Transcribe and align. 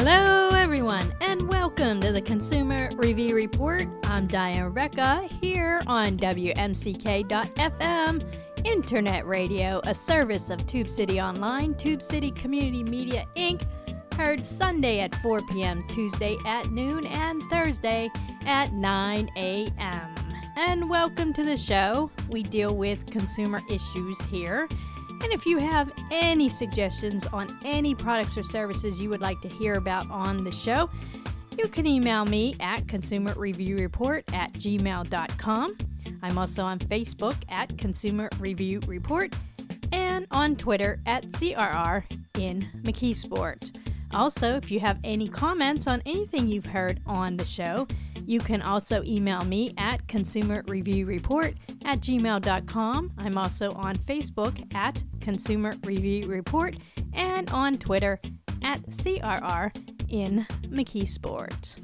Hello, 0.00 0.48
everyone, 0.50 1.12
and 1.20 1.52
welcome 1.52 1.98
to 1.98 2.12
the 2.12 2.22
Consumer 2.22 2.88
Review 2.94 3.34
Report. 3.34 3.88
I'm 4.04 4.28
Diane 4.28 4.72
Recca 4.72 5.28
here 5.28 5.82
on 5.88 6.16
WMCK.FM, 6.18 6.62
Internet 8.64 9.26
Radio, 9.26 9.80
a 9.86 9.94
service 9.94 10.50
of 10.50 10.64
Tube 10.68 10.86
City 10.86 11.20
Online, 11.20 11.74
Tube 11.74 12.00
City 12.00 12.30
Community 12.30 12.84
Media 12.84 13.26
Inc., 13.36 13.64
heard 14.14 14.46
Sunday 14.46 15.00
at 15.00 15.16
4 15.16 15.40
p.m., 15.50 15.84
Tuesday 15.88 16.36
at 16.46 16.70
noon, 16.70 17.04
and 17.04 17.42
Thursday 17.50 18.08
at 18.46 18.72
9 18.72 19.28
a.m. 19.36 20.14
And 20.56 20.88
welcome 20.88 21.32
to 21.32 21.42
the 21.42 21.56
show. 21.56 22.08
We 22.28 22.44
deal 22.44 22.72
with 22.72 23.04
consumer 23.06 23.62
issues 23.68 24.20
here. 24.22 24.68
And 25.22 25.32
if 25.32 25.46
you 25.46 25.58
have 25.58 25.92
any 26.10 26.48
suggestions 26.48 27.26
on 27.26 27.58
any 27.64 27.94
products 27.94 28.38
or 28.38 28.42
services 28.42 29.00
you 29.00 29.10
would 29.10 29.20
like 29.20 29.40
to 29.40 29.48
hear 29.48 29.74
about 29.74 30.08
on 30.10 30.44
the 30.44 30.52
show, 30.52 30.88
you 31.56 31.68
can 31.68 31.86
email 31.86 32.24
me 32.24 32.54
at 32.60 32.86
consumerreviewreport 32.86 34.32
at 34.32 34.52
gmail.com. 34.52 35.76
I'm 36.22 36.38
also 36.38 36.64
on 36.64 36.78
Facebook 36.78 37.36
at 37.48 37.76
Consumer 37.76 38.28
Review 38.38 38.80
Report 38.86 39.34
and 39.92 40.26
on 40.30 40.56
Twitter 40.56 41.00
at 41.06 41.28
CRR 41.30 42.04
in 42.38 42.68
McKeesport. 42.82 43.76
Also, 44.14 44.56
if 44.56 44.70
you 44.70 44.80
have 44.80 44.98
any 45.04 45.28
comments 45.28 45.86
on 45.86 46.02
anything 46.06 46.48
you've 46.48 46.66
heard 46.66 47.00
on 47.06 47.36
the 47.36 47.44
show, 47.44 47.86
you 48.28 48.38
can 48.40 48.60
also 48.60 49.02
email 49.04 49.40
me 49.46 49.72
at 49.78 50.06
consumerreviewreport 50.06 51.56
at 51.86 52.00
gmail.com. 52.00 53.12
I'm 53.16 53.38
also 53.38 53.72
on 53.72 53.94
Facebook 53.94 54.74
at 54.74 55.02
Consumer 55.22 55.72
Review 55.84 56.26
Report 56.26 56.76
and 57.14 57.48
on 57.50 57.78
Twitter 57.78 58.20
at 58.62 58.82
CRR 58.90 59.74
in 60.10 60.46
McKeesport. 60.64 61.78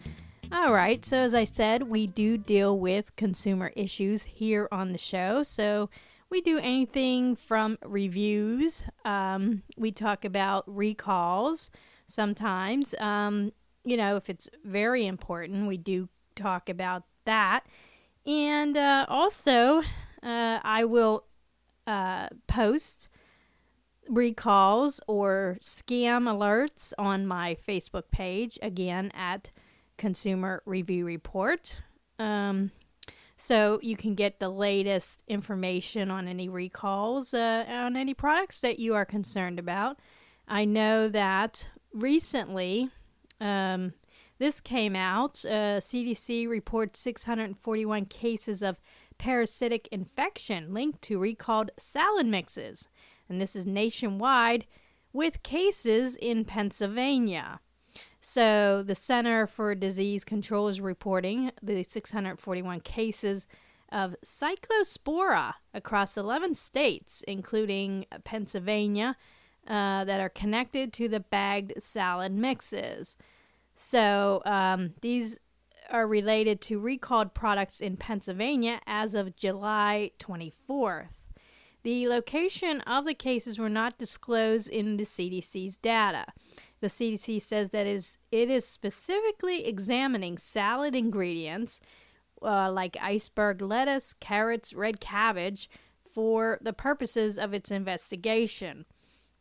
All 0.53 0.75
right, 0.75 1.03
so 1.03 1.17
as 1.17 1.34
I 1.34 1.45
said, 1.45 1.84
we 1.84 2.06
do 2.06 2.37
deal 2.37 2.78
with 2.78 3.17
consumer 3.17 3.72
issues 3.75 4.25
here 4.25 4.69
on 4.70 4.92
the 4.92 4.98
show. 4.98 5.42
So 5.42 5.89
we 6.28 6.42
do 6.42 6.59
anything 6.59 7.37
from 7.37 7.78
reviews, 7.83 8.84
um, 9.06 9.62
we 9.78 9.92
talk 9.92 10.27
about 10.27 10.65
recalls 10.67 11.70
sometimes. 12.06 12.95
Um, 13.00 13.53
you 13.84 13.97
know, 13.97 14.17
if 14.17 14.28
it's 14.28 14.48
very 14.62 15.06
important, 15.06 15.67
we 15.69 15.77
do 15.77 16.09
talk 16.34 16.68
about 16.68 17.04
that. 17.24 17.66
And 18.27 18.77
uh, 18.77 19.06
also, 19.08 19.82
uh, 20.22 20.58
I 20.62 20.84
will 20.84 21.24
uh, 21.86 22.28
post 22.46 23.08
recalls 24.08 25.00
or 25.06 25.56
scam 25.60 26.24
alerts 26.24 26.92
on 26.98 27.26
my 27.26 27.56
Facebook 27.66 28.04
page, 28.10 28.58
again 28.62 29.10
at 29.14 29.50
Consumer 29.96 30.62
Review 30.66 31.04
Report. 31.04 31.80
Um, 32.18 32.70
so 33.36 33.80
you 33.82 33.96
can 33.96 34.14
get 34.14 34.38
the 34.38 34.48
latest 34.48 35.22
information 35.28 36.10
on 36.10 36.28
any 36.28 36.48
recalls 36.48 37.34
uh, 37.34 37.64
on 37.69 37.96
any 37.96 38.14
products 38.14 38.60
that 38.60 38.78
you 38.78 38.94
are 38.94 39.04
concerned 39.04 39.58
about. 39.58 39.98
I 40.46 40.64
know 40.64 41.08
that 41.08 41.69
recently, 41.92 42.91
um, 43.41 43.92
this 44.45 44.61
came 44.61 44.95
out. 44.95 45.42
Uh, 45.47 45.81
CDC 45.81 46.47
reports 46.47 47.00
641 47.00 48.05
cases 48.05 48.60
of 48.60 48.78
parasitic 49.16 49.88
infection 49.91 50.75
linked 50.75 51.00
to 51.00 51.19
recalled 51.19 51.71
salad 51.78 52.27
mixes. 52.27 52.91
And 53.27 53.41
this 53.41 53.56
is 53.56 53.65
nationwide 53.65 54.66
with 55.15 55.43
cases 55.43 56.15
in 56.16 56.44
Pennsylvania. 56.44 57.60
So, 58.21 58.83
the 58.83 58.94
Center 58.94 59.47
for 59.47 59.75
Disease 59.75 60.25
Control 60.25 60.69
is 60.69 60.78
reporting 60.78 61.50
the 61.62 61.83
641 61.83 62.81
cases 62.81 63.47
of 63.91 64.15
cyclospora 64.22 65.54
across 65.72 66.19
11 66.19 66.54
states, 66.54 67.25
including 67.27 68.04
Pennsylvania, 68.25 69.16
uh, 69.66 70.04
that 70.04 70.21
are 70.21 70.28
connected 70.28 70.93
to 70.93 71.09
the 71.09 71.21
bagged 71.21 71.83
salad 71.83 72.33
mixes. 72.33 73.16
So 73.74 74.42
um, 74.44 74.94
these 75.00 75.38
are 75.90 76.06
related 76.06 76.60
to 76.62 76.78
recalled 76.78 77.34
products 77.34 77.80
in 77.80 77.96
Pennsylvania 77.96 78.80
as 78.86 79.14
of 79.14 79.36
July 79.36 80.12
24th. 80.18 81.08
The 81.82 82.08
location 82.08 82.80
of 82.82 83.04
the 83.04 83.14
cases 83.14 83.58
were 83.58 83.68
not 83.68 83.98
disclosed 83.98 84.70
in 84.70 84.96
the 84.96 85.04
CDC's 85.04 85.76
data. 85.76 86.26
The 86.80 86.86
CDC 86.86 87.42
says 87.42 87.70
that 87.70 87.86
is 87.86 88.16
it 88.32 88.48
is 88.48 88.66
specifically 88.66 89.66
examining 89.66 90.38
salad 90.38 90.94
ingredients 90.94 91.80
uh, 92.42 92.70
like 92.70 92.96
iceberg 93.00 93.60
lettuce, 93.62 94.12
carrots, 94.12 94.74
red 94.74 95.00
cabbage 95.00 95.68
for 96.12 96.58
the 96.62 96.72
purposes 96.72 97.38
of 97.38 97.54
its 97.54 97.70
investigation. 97.70 98.84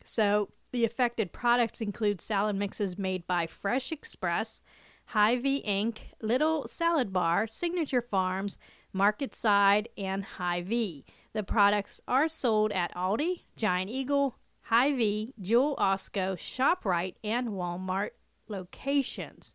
So 0.03 0.49
the 0.73 0.83
affected 0.83 1.31
products 1.31 1.79
include 1.79 2.19
salad 2.19 2.57
mixes 2.57 2.97
made 2.97 3.25
by 3.25 3.47
Fresh 3.47 3.91
Express, 3.93 4.59
Hy-Vee 5.05 5.63
Inc., 5.65 5.99
Little 6.21 6.67
Salad 6.67 7.13
Bar, 7.13 7.47
Signature 7.47 8.01
Farms, 8.01 8.57
Market 8.91 9.33
Side, 9.35 9.87
and 9.97 10.25
Hy-Vee. 10.25 11.05
The 11.31 11.43
products 11.43 12.01
are 12.07 12.27
sold 12.27 12.71
at 12.71 12.93
Aldi, 12.95 13.43
Giant 13.55 13.89
Eagle, 13.89 14.35
Hy-Vee, 14.63 15.35
Jewel 15.39 15.75
Osco, 15.77 16.35
ShopRite, 16.35 17.15
and 17.23 17.49
Walmart 17.49 18.11
locations. 18.47 19.53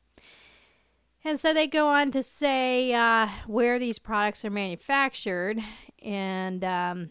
And 1.24 1.38
so 1.38 1.52
they 1.52 1.66
go 1.66 1.88
on 1.88 2.12
to 2.12 2.22
say 2.22 2.94
uh, 2.94 3.28
where 3.46 3.78
these 3.78 3.98
products 3.98 4.44
are 4.44 4.50
manufactured, 4.50 5.58
and 6.00 6.62
um, 6.62 7.10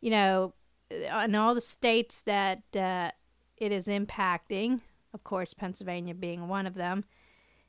you 0.00 0.10
know, 0.10 0.54
in 0.90 1.34
all 1.34 1.54
the 1.54 1.60
states 1.60 2.22
that 2.22 2.62
uh, 2.76 3.10
it 3.60 3.72
is 3.72 3.86
impacting, 3.86 4.80
of 5.14 5.22
course, 5.22 5.54
Pennsylvania 5.54 6.14
being 6.14 6.48
one 6.48 6.66
of 6.66 6.74
them. 6.74 7.04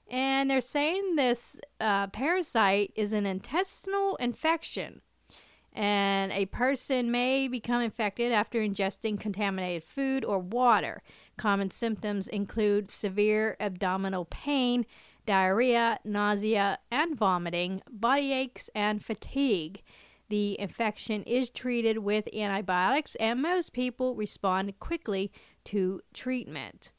And 0.09 0.50
they're 0.50 0.62
saying 0.62 1.16
this 1.16 1.59
uh, 1.79 2.07
parasite 2.07 2.91
is 2.96 3.13
an 3.13 3.25
intestinal 3.25 4.16
infection. 4.18 5.02
And 5.74 6.34
a 6.34 6.47
person 6.47 7.12
may 7.12 7.47
become 7.47 7.81
infected 7.81 8.34
after 8.34 8.59
ingesting 8.59 9.19
contaminated 9.19 9.84
food 9.84 10.25
or 10.25 10.40
water. 10.40 11.02
Common 11.38 11.72
symptoms 11.72 12.28
include 12.28 12.91
severe 12.91 13.56
abdominal 13.62 14.25
pain, 14.25 14.85
diarrhea, 15.25 16.00
nausea, 16.03 16.79
and 16.91 17.16
vomiting, 17.16 17.81
body 17.90 18.34
aches, 18.34 18.69
and 18.75 19.03
fatigue. 19.03 19.81
The 20.28 20.59
infection 20.59 21.23
is 21.23 21.50
treated 21.50 22.00
with 22.00 22.34
antibiotics, 22.34 23.16
and 23.16 23.41
most 23.41 23.72
people 23.72 24.16
respond 24.16 24.78
quickly 24.79 25.31
to 25.66 26.02
treatment. 26.14 26.92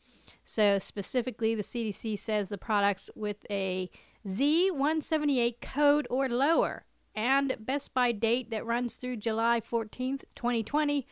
So, 0.45 0.79
specifically, 0.79 1.55
the 1.55 1.63
CDC 1.63 2.19
says 2.19 2.49
the 2.49 2.59
products 2.59 3.11
with 3.15 3.47
a 3.51 3.91
Z178 4.27 5.61
code 5.61 6.07
or 6.11 6.29
lower 6.29 6.85
and 7.15 7.57
best 7.61 7.93
by 7.95 8.13
date 8.13 8.51
that 8.51 8.67
runs 8.67 8.97
through 8.97 9.17
July 9.17 9.61
14th, 9.61 10.25
2020 10.35 11.07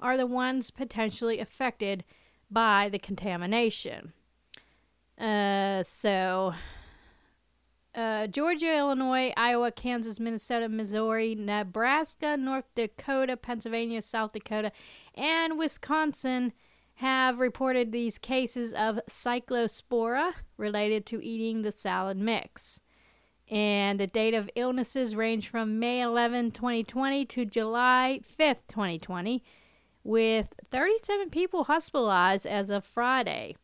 are 0.00 0.16
the 0.16 0.26
ones 0.26 0.70
potentially 0.70 1.38
affected 1.38 2.04
by 2.50 2.88
the 2.90 2.98
contamination. 2.98 4.12
Uh, 5.18 5.82
so, 5.82 6.52
uh, 7.94 8.26
Georgia, 8.26 8.76
Illinois, 8.76 9.32
Iowa, 9.36 9.72
Kansas, 9.72 10.20
Minnesota, 10.20 10.68
Missouri, 10.68 11.34
Nebraska, 11.34 12.36
North 12.36 12.66
Dakota, 12.74 13.36
Pennsylvania, 13.36 14.02
South 14.02 14.32
Dakota, 14.32 14.70
and 15.14 15.58
Wisconsin 15.58 16.52
have 16.96 17.38
reported 17.38 17.92
these 17.92 18.16
cases 18.16 18.72
of 18.72 18.98
cyclospora 19.08 20.32
related 20.56 21.04
to 21.06 21.22
eating 21.22 21.62
the 21.62 21.72
salad 21.72 22.16
mix. 22.16 22.80
And 23.50 24.00
the 24.00 24.06
date 24.06 24.34
of 24.34 24.50
illnesses 24.56 25.14
range 25.14 25.48
from 25.48 25.78
May 25.78 26.00
11, 26.00 26.52
2020 26.52 27.26
to 27.26 27.44
July 27.44 28.20
5th, 28.38 28.66
2020, 28.68 29.44
with 30.04 30.54
37 30.70 31.30
people 31.30 31.64
hospitalized 31.64 32.46
as 32.46 32.70
of 32.70 32.84
Friday. 32.84 33.54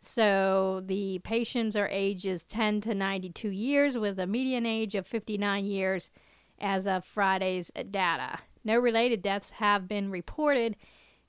So 0.00 0.82
the 0.84 1.20
patients 1.20 1.74
are 1.74 1.88
ages 1.88 2.44
10 2.44 2.82
to 2.82 2.94
92 2.94 3.48
years 3.48 3.96
with 3.96 4.18
a 4.18 4.26
median 4.26 4.66
age 4.66 4.94
of 4.94 5.06
59 5.06 5.64
years 5.64 6.10
as 6.58 6.86
of 6.86 7.04
Friday's 7.04 7.70
data. 7.90 8.40
No 8.62 8.78
related 8.78 9.22
deaths 9.22 9.50
have 9.52 9.88
been 9.88 10.10
reported 10.10 10.76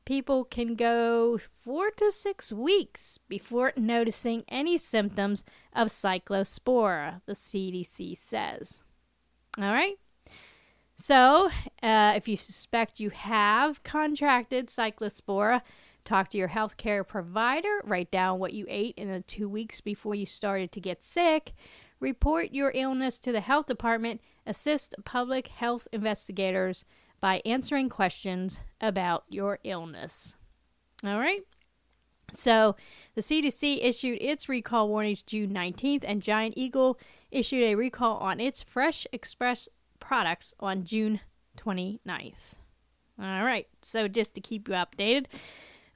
people 0.09 0.43
can 0.43 0.73
go 0.73 1.37
four 1.63 1.91
to 1.91 2.11
six 2.11 2.51
weeks 2.51 3.19
before 3.29 3.71
noticing 3.77 4.43
any 4.49 4.75
symptoms 4.75 5.43
of 5.71 5.87
cyclospora, 5.87 7.21
the 7.27 7.33
CDC 7.33 8.17
says. 8.17 8.81
All 9.59 9.71
right. 9.71 9.99
So, 10.95 11.51
uh, 11.83 12.13
if 12.15 12.27
you 12.27 12.37
suspect 12.37 12.99
you 12.99 13.11
have 13.11 13.83
contracted 13.83 14.69
cyclospora, 14.69 15.61
talk 16.05 16.29
to 16.29 16.39
your 16.39 16.49
healthcare 16.49 17.07
provider, 17.07 17.79
write 17.83 18.09
down 18.09 18.39
what 18.39 18.53
you 18.53 18.65
ate 18.67 18.95
in 18.97 19.11
the 19.11 19.21
two 19.21 19.47
weeks 19.47 19.79
before 19.79 20.15
you 20.15 20.25
started 20.25 20.71
to 20.71 20.81
get 20.81 21.03
sick, 21.03 21.53
report 21.99 22.49
your 22.51 22.71
illness 22.73 23.19
to 23.19 23.31
the 23.31 23.41
health 23.41 23.67
department, 23.67 24.21
assist 24.47 24.95
public 25.05 25.49
health 25.49 25.87
investigators 25.93 26.83
by 27.19 27.41
answering 27.45 27.89
questions 27.89 28.59
about 28.81 29.23
your 29.29 29.59
illness. 29.63 30.35
All 31.05 31.19
right. 31.19 31.41
So, 32.33 32.75
the 33.15 33.21
CDC 33.21 33.83
issued 33.83 34.19
its 34.21 34.47
recall 34.47 34.87
warnings 34.87 35.23
June 35.23 35.51
19th, 35.51 36.03
and 36.05 36.21
Giant 36.21 36.53
Eagle 36.55 36.99
issued 37.31 37.63
a 37.63 37.75
recall 37.75 38.17
on 38.17 38.39
its 38.39 38.61
Fresh 38.61 39.07
Express 39.11 39.67
products 39.99 40.53
on 40.59 40.83
June 40.83 41.21
29th. 41.57 42.53
All 43.21 43.43
right, 43.43 43.67
so 43.81 44.07
just 44.07 44.33
to 44.35 44.41
keep 44.41 44.69
you 44.69 44.75
updated 44.75 45.25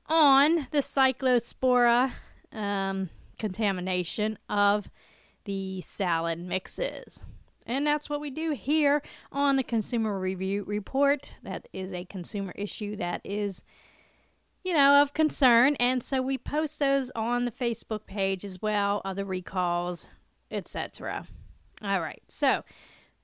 on 0.07 0.67
the 0.71 0.79
cyclospora 0.79 2.11
um, 2.51 3.09
contamination 3.39 4.37
of 4.49 4.89
the 5.45 5.79
salad 5.81 6.39
mixes. 6.39 7.21
And 7.65 7.87
that's 7.87 8.09
what 8.09 8.19
we 8.19 8.29
do 8.29 8.51
here 8.51 9.01
on 9.31 9.55
the 9.55 9.63
Consumer 9.63 10.19
Review 10.19 10.63
Report. 10.65 11.33
That 11.43 11.67
is 11.73 11.93
a 11.93 12.05
consumer 12.05 12.53
issue 12.55 12.95
that 12.97 13.21
is, 13.23 13.63
you 14.63 14.73
know, 14.73 15.01
of 15.01 15.13
concern. 15.13 15.75
And 15.75 16.03
so 16.03 16.21
we 16.21 16.37
post 16.37 16.79
those 16.79 17.11
on 17.15 17.45
the 17.45 17.51
Facebook 17.51 18.05
page 18.05 18.43
as 18.43 18.61
well, 18.61 19.01
other 19.05 19.25
recalls, 19.25 20.07
etc. 20.51 21.27
All 21.81 22.01
right. 22.01 22.21
So 22.27 22.63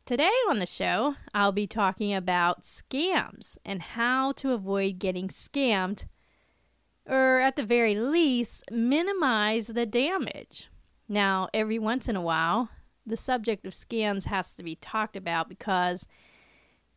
today 0.06 0.31
on 0.50 0.59
the 0.59 0.65
show, 0.65 1.15
I'll 1.33 1.51
be 1.51 1.68
talking 1.68 2.13
about 2.13 2.63
scams 2.63 3.57
and 3.65 3.81
how 3.81 4.31
to 4.33 4.53
avoid 4.53 5.00
getting 5.00 5.27
scammed, 5.27 6.06
or 7.06 7.39
at 7.39 7.56
the 7.56 7.63
very 7.63 7.95
least, 7.95 8.63
minimize 8.71 9.68
the 9.68 9.86
damage. 9.86 10.69
Now, 11.07 11.50
every 11.53 11.80
once 11.80 12.07
in 12.07 12.15
a 12.15 12.21
while, 12.21 12.69
the 13.06 13.18
subject 13.18 13.66
of 13.66 13.74
scams 13.74 14.25
has 14.25 14.54
to 14.56 14.63
be 14.63 14.75
talked 14.75 15.16
about 15.16 15.50
because 15.50 16.07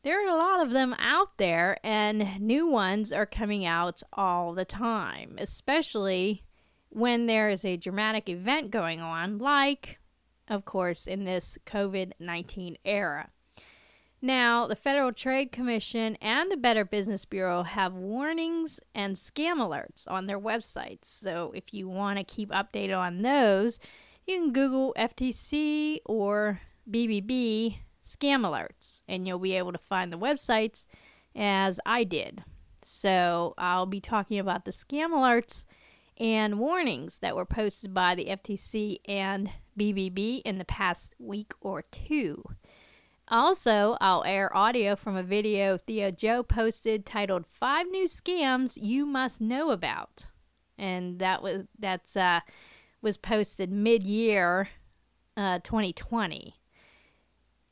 there 0.03 0.25
are 0.25 0.37
a 0.37 0.39
lot 0.39 0.65
of 0.65 0.73
them 0.73 0.95
out 0.99 1.39
there 1.39 1.79
and 1.85 2.41
new 2.41 2.67
ones 2.67 3.13
are 3.13 3.27
coming 3.27 3.65
out 3.65 4.03
all 4.13 4.53
the 4.53 4.65
time, 4.65 5.37
especially 5.39 6.43
when 6.89 7.27
there 7.27 7.49
is 7.49 7.65
a 7.65 7.77
dramatic 7.77 8.29
event 8.29 8.71
going 8.71 9.01
on, 9.01 9.39
like, 9.39 9.99
of 10.49 10.65
course, 10.65 11.07
in 11.07 11.25
this 11.25 11.57
COVID 11.67 12.13
19 12.19 12.77
era. 12.85 13.31
Now, 14.25 14.69
the 14.69 14.77
Federal 14.77 15.13
Trade 15.13 15.51
Commission 15.51 16.17
and 16.21 16.51
the 16.51 16.57
Better 16.57 16.85
Business 16.85 17.25
Bureau 17.25 17.65
have 17.65 17.95
warnings 17.95 18.79
and 18.95 19.17
scam 19.17 19.57
alerts 19.57 20.09
on 20.09 20.27
their 20.27 20.39
websites. 20.39 21.07
So, 21.07 21.53
if 21.57 21.75
you 21.75 21.89
want 21.89 22.19
to 22.19 22.25
keep 22.25 22.51
updated 22.51 22.97
on 22.97 23.23
those, 23.23 23.81
you 24.27 24.39
can 24.39 24.53
Google 24.53 24.95
FTC 24.99 25.99
or 26.05 26.61
BBB 26.91 27.79
scam 28.05 28.43
alerts, 28.43 29.03
and 29.09 29.27
you'll 29.27 29.39
be 29.39 29.55
able 29.55 29.73
to 29.73 29.79
find 29.79 30.13
the 30.13 30.19
websites 30.19 30.85
as 31.37 31.81
I 31.87 32.05
did. 32.05 32.45
So, 32.83 33.55
I'll 33.59 33.87
be 33.87 34.01
talking 34.01 34.39
about 34.39 34.65
the 34.65 34.73
scam 34.73 35.11
alerts 35.11 35.67
and 36.19 36.59
warnings 36.59 37.19
that 37.19 37.37
were 37.37 37.47
posted 37.47 37.95
by 37.95 38.15
the 38.15 38.27
FTC 38.27 38.99
and 39.07 39.51
BBB 39.79 40.43
in 40.45 40.59
the 40.59 40.65
past 40.65 41.15
week 41.19 41.53
or 41.61 41.83
two. 41.83 42.43
Also, 43.29 43.97
I'll 44.01 44.25
air 44.25 44.55
audio 44.55 44.95
from 44.95 45.17
a 45.17 45.23
video 45.23 45.79
Theo 45.79 46.11
Joe 46.11 46.43
posted 46.43 47.07
titled 47.07 47.47
Five 47.47 47.87
New 47.87 48.07
Scams 48.07 48.77
You 48.81 49.07
Must 49.07 49.41
Know 49.41 49.71
About. 49.71 50.29
And 50.77 51.19
that 51.21 51.43
was 51.43 51.65
that's 51.79 52.17
uh 52.17 52.41
was 53.03 53.17
posted 53.17 53.71
mid-year 53.71 54.69
uh 55.37 55.59
2020. 55.59 56.55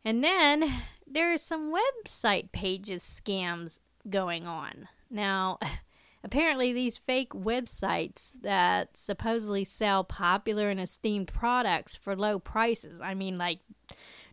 And 0.04 0.24
then 0.24 0.72
there's 1.06 1.42
some 1.42 1.72
website 1.72 2.52
pages 2.52 3.02
scams 3.02 3.80
going 4.08 4.46
on. 4.46 4.88
Now, 5.10 5.58
apparently 6.24 6.72
these 6.72 6.98
fake 6.98 7.30
websites 7.30 8.40
that 8.42 8.96
supposedly 8.96 9.64
sell 9.64 10.04
popular 10.04 10.70
and 10.70 10.80
esteemed 10.80 11.28
products 11.28 11.94
for 11.94 12.16
low 12.16 12.38
prices. 12.38 13.00
I 13.00 13.14
mean 13.14 13.38
like 13.38 13.60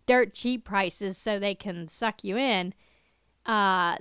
dirt 0.06 0.34
cheap 0.34 0.64
prices 0.64 1.18
so 1.18 1.38
they 1.38 1.56
can 1.56 1.88
suck 1.88 2.24
you 2.24 2.38
in. 2.38 2.74
Uh, 3.46 3.98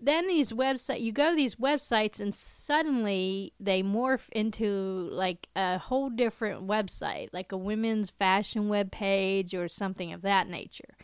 then 0.00 0.26
these 0.26 0.52
website 0.52 1.00
you 1.00 1.12
go 1.12 1.30
to 1.30 1.36
these 1.36 1.56
websites 1.56 2.20
and 2.20 2.34
suddenly 2.34 3.52
they 3.58 3.82
morph 3.82 4.28
into 4.30 5.08
like 5.10 5.48
a 5.56 5.78
whole 5.78 6.10
different 6.10 6.66
website 6.66 7.28
like 7.32 7.52
a 7.52 7.56
women's 7.56 8.10
fashion 8.10 8.68
web 8.68 8.90
page 8.90 9.54
or 9.54 9.68
something 9.68 10.12
of 10.12 10.22
that 10.22 10.48
nature. 10.48 10.96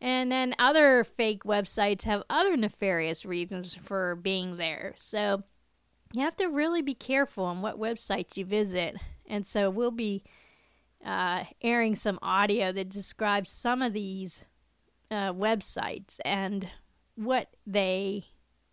And 0.00 0.30
then 0.30 0.54
other 0.58 1.02
fake 1.02 1.44
websites 1.44 2.02
have 2.02 2.24
other 2.28 2.56
nefarious 2.56 3.24
reasons 3.24 3.74
for 3.74 4.16
being 4.16 4.56
there. 4.58 4.92
So 4.96 5.44
you 6.14 6.22
have 6.22 6.36
to 6.36 6.46
really 6.46 6.82
be 6.82 6.94
careful 6.94 7.44
on 7.44 7.62
what 7.62 7.78
websites 7.78 8.36
you 8.36 8.44
visit. 8.44 8.96
And 9.26 9.46
so 9.46 9.70
we'll 9.70 9.90
be 9.90 10.22
uh, 11.04 11.44
airing 11.62 11.94
some 11.94 12.18
audio 12.20 12.70
that 12.72 12.88
describes 12.88 13.50
some 13.50 13.80
of 13.80 13.94
these 13.94 14.44
uh, 15.10 15.32
websites. 15.32 16.18
And 16.24 16.68
what 17.16 17.48
they 17.66 18.26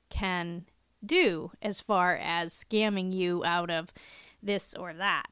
can 0.09 0.65
do 1.03 1.51
as 1.61 1.81
far 1.81 2.15
as 2.15 2.53
scamming 2.53 3.13
you 3.13 3.43
out 3.45 3.69
of 3.69 3.93
this 4.41 4.73
or 4.73 4.93
that. 4.93 5.27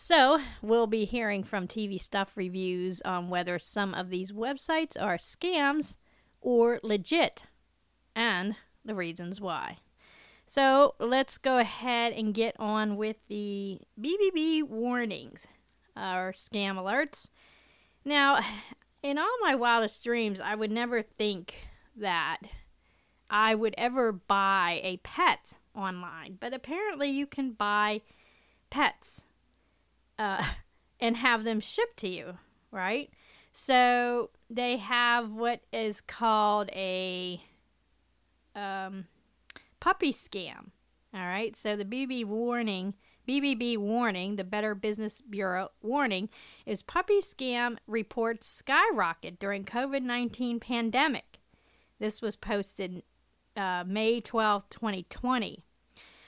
So, 0.00 0.38
we'll 0.62 0.86
be 0.86 1.04
hearing 1.04 1.42
from 1.42 1.66
TV 1.66 2.00
Stuff 2.00 2.36
reviews 2.36 3.02
on 3.02 3.30
whether 3.30 3.58
some 3.58 3.94
of 3.94 4.10
these 4.10 4.30
websites 4.30 4.96
are 5.00 5.16
scams 5.16 5.96
or 6.40 6.78
legit 6.84 7.46
and 8.14 8.54
the 8.84 8.94
reasons 8.94 9.40
why. 9.40 9.78
So, 10.46 10.94
let's 11.00 11.36
go 11.36 11.58
ahead 11.58 12.12
and 12.12 12.32
get 12.32 12.54
on 12.60 12.96
with 12.96 13.16
the 13.26 13.80
BBB 14.00 14.62
warnings 14.62 15.48
or 15.96 16.32
scam 16.32 16.76
alerts. 16.76 17.28
Now, 18.04 18.38
in 19.02 19.18
all 19.18 19.36
my 19.42 19.56
wildest 19.56 20.02
dreams, 20.04 20.40
I 20.40 20.54
would 20.54 20.70
never 20.70 21.02
think 21.02 21.67
that 22.00 22.38
I 23.30 23.54
would 23.54 23.74
ever 23.76 24.12
buy 24.12 24.80
a 24.82 24.98
pet 24.98 25.54
online, 25.74 26.38
but 26.40 26.54
apparently 26.54 27.08
you 27.08 27.26
can 27.26 27.52
buy 27.52 28.02
pets 28.70 29.26
uh, 30.18 30.42
and 31.00 31.16
have 31.16 31.44
them 31.44 31.60
shipped 31.60 31.98
to 31.98 32.08
you, 32.08 32.38
right? 32.70 33.10
So 33.52 34.30
they 34.48 34.76
have 34.76 35.30
what 35.32 35.60
is 35.72 36.00
called 36.00 36.70
a 36.72 37.42
um, 38.54 39.06
puppy 39.80 40.12
scam. 40.12 40.70
All 41.14 41.20
right, 41.20 41.56
so 41.56 41.74
the 41.74 41.86
BB 41.86 42.26
warning 42.26 42.94
BBB 43.28 43.76
warning, 43.76 44.36
the 44.36 44.44
Better 44.44 44.74
Business 44.74 45.20
Bureau 45.20 45.70
warning, 45.82 46.30
is 46.64 46.82
puppy 46.82 47.20
scam 47.20 47.76
reports 47.86 48.46
skyrocket 48.46 49.38
during 49.38 49.64
COVID-19 49.66 50.62
pandemic. 50.62 51.37
This 51.98 52.22
was 52.22 52.36
posted 52.36 53.02
uh, 53.56 53.84
May 53.86 54.20
12, 54.20 54.68
2020. 54.70 55.64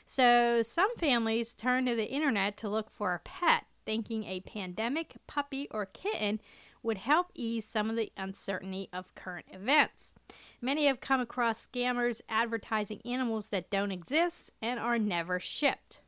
So 0.07 0.63
some 0.63 0.97
families 0.97 1.55
turn 1.55 1.87
to 1.87 1.95
the 1.95 2.09
internet 2.09 2.57
to 2.59 2.69
look 2.69 2.91
for 2.91 3.15
a 3.15 3.21
pet, 3.21 3.67
thinking 3.87 4.25
a 4.25 4.41
pandemic 4.41 5.15
puppy 5.27 5.69
or 5.71 5.87
kitten 5.87 6.41
would 6.83 6.99
help 6.99 7.31
ease 7.35 7.65
some 7.65 7.91
of 7.91 7.97
the 7.97 8.11
uncertainty 8.17 8.89
of 8.93 9.15
current 9.15 9.47
events. 9.53 10.13
Many 10.61 10.87
have 10.87 11.01
come 11.01 11.21
across 11.21 11.67
scammers 11.67 12.21
advertising 12.29 13.01
animals 13.05 13.49
that 13.49 13.71
don't 13.71 13.93
exist 13.93 14.51
and 14.61 14.81
are 14.81 14.99
never 14.99 15.39
shipped. 15.39 16.01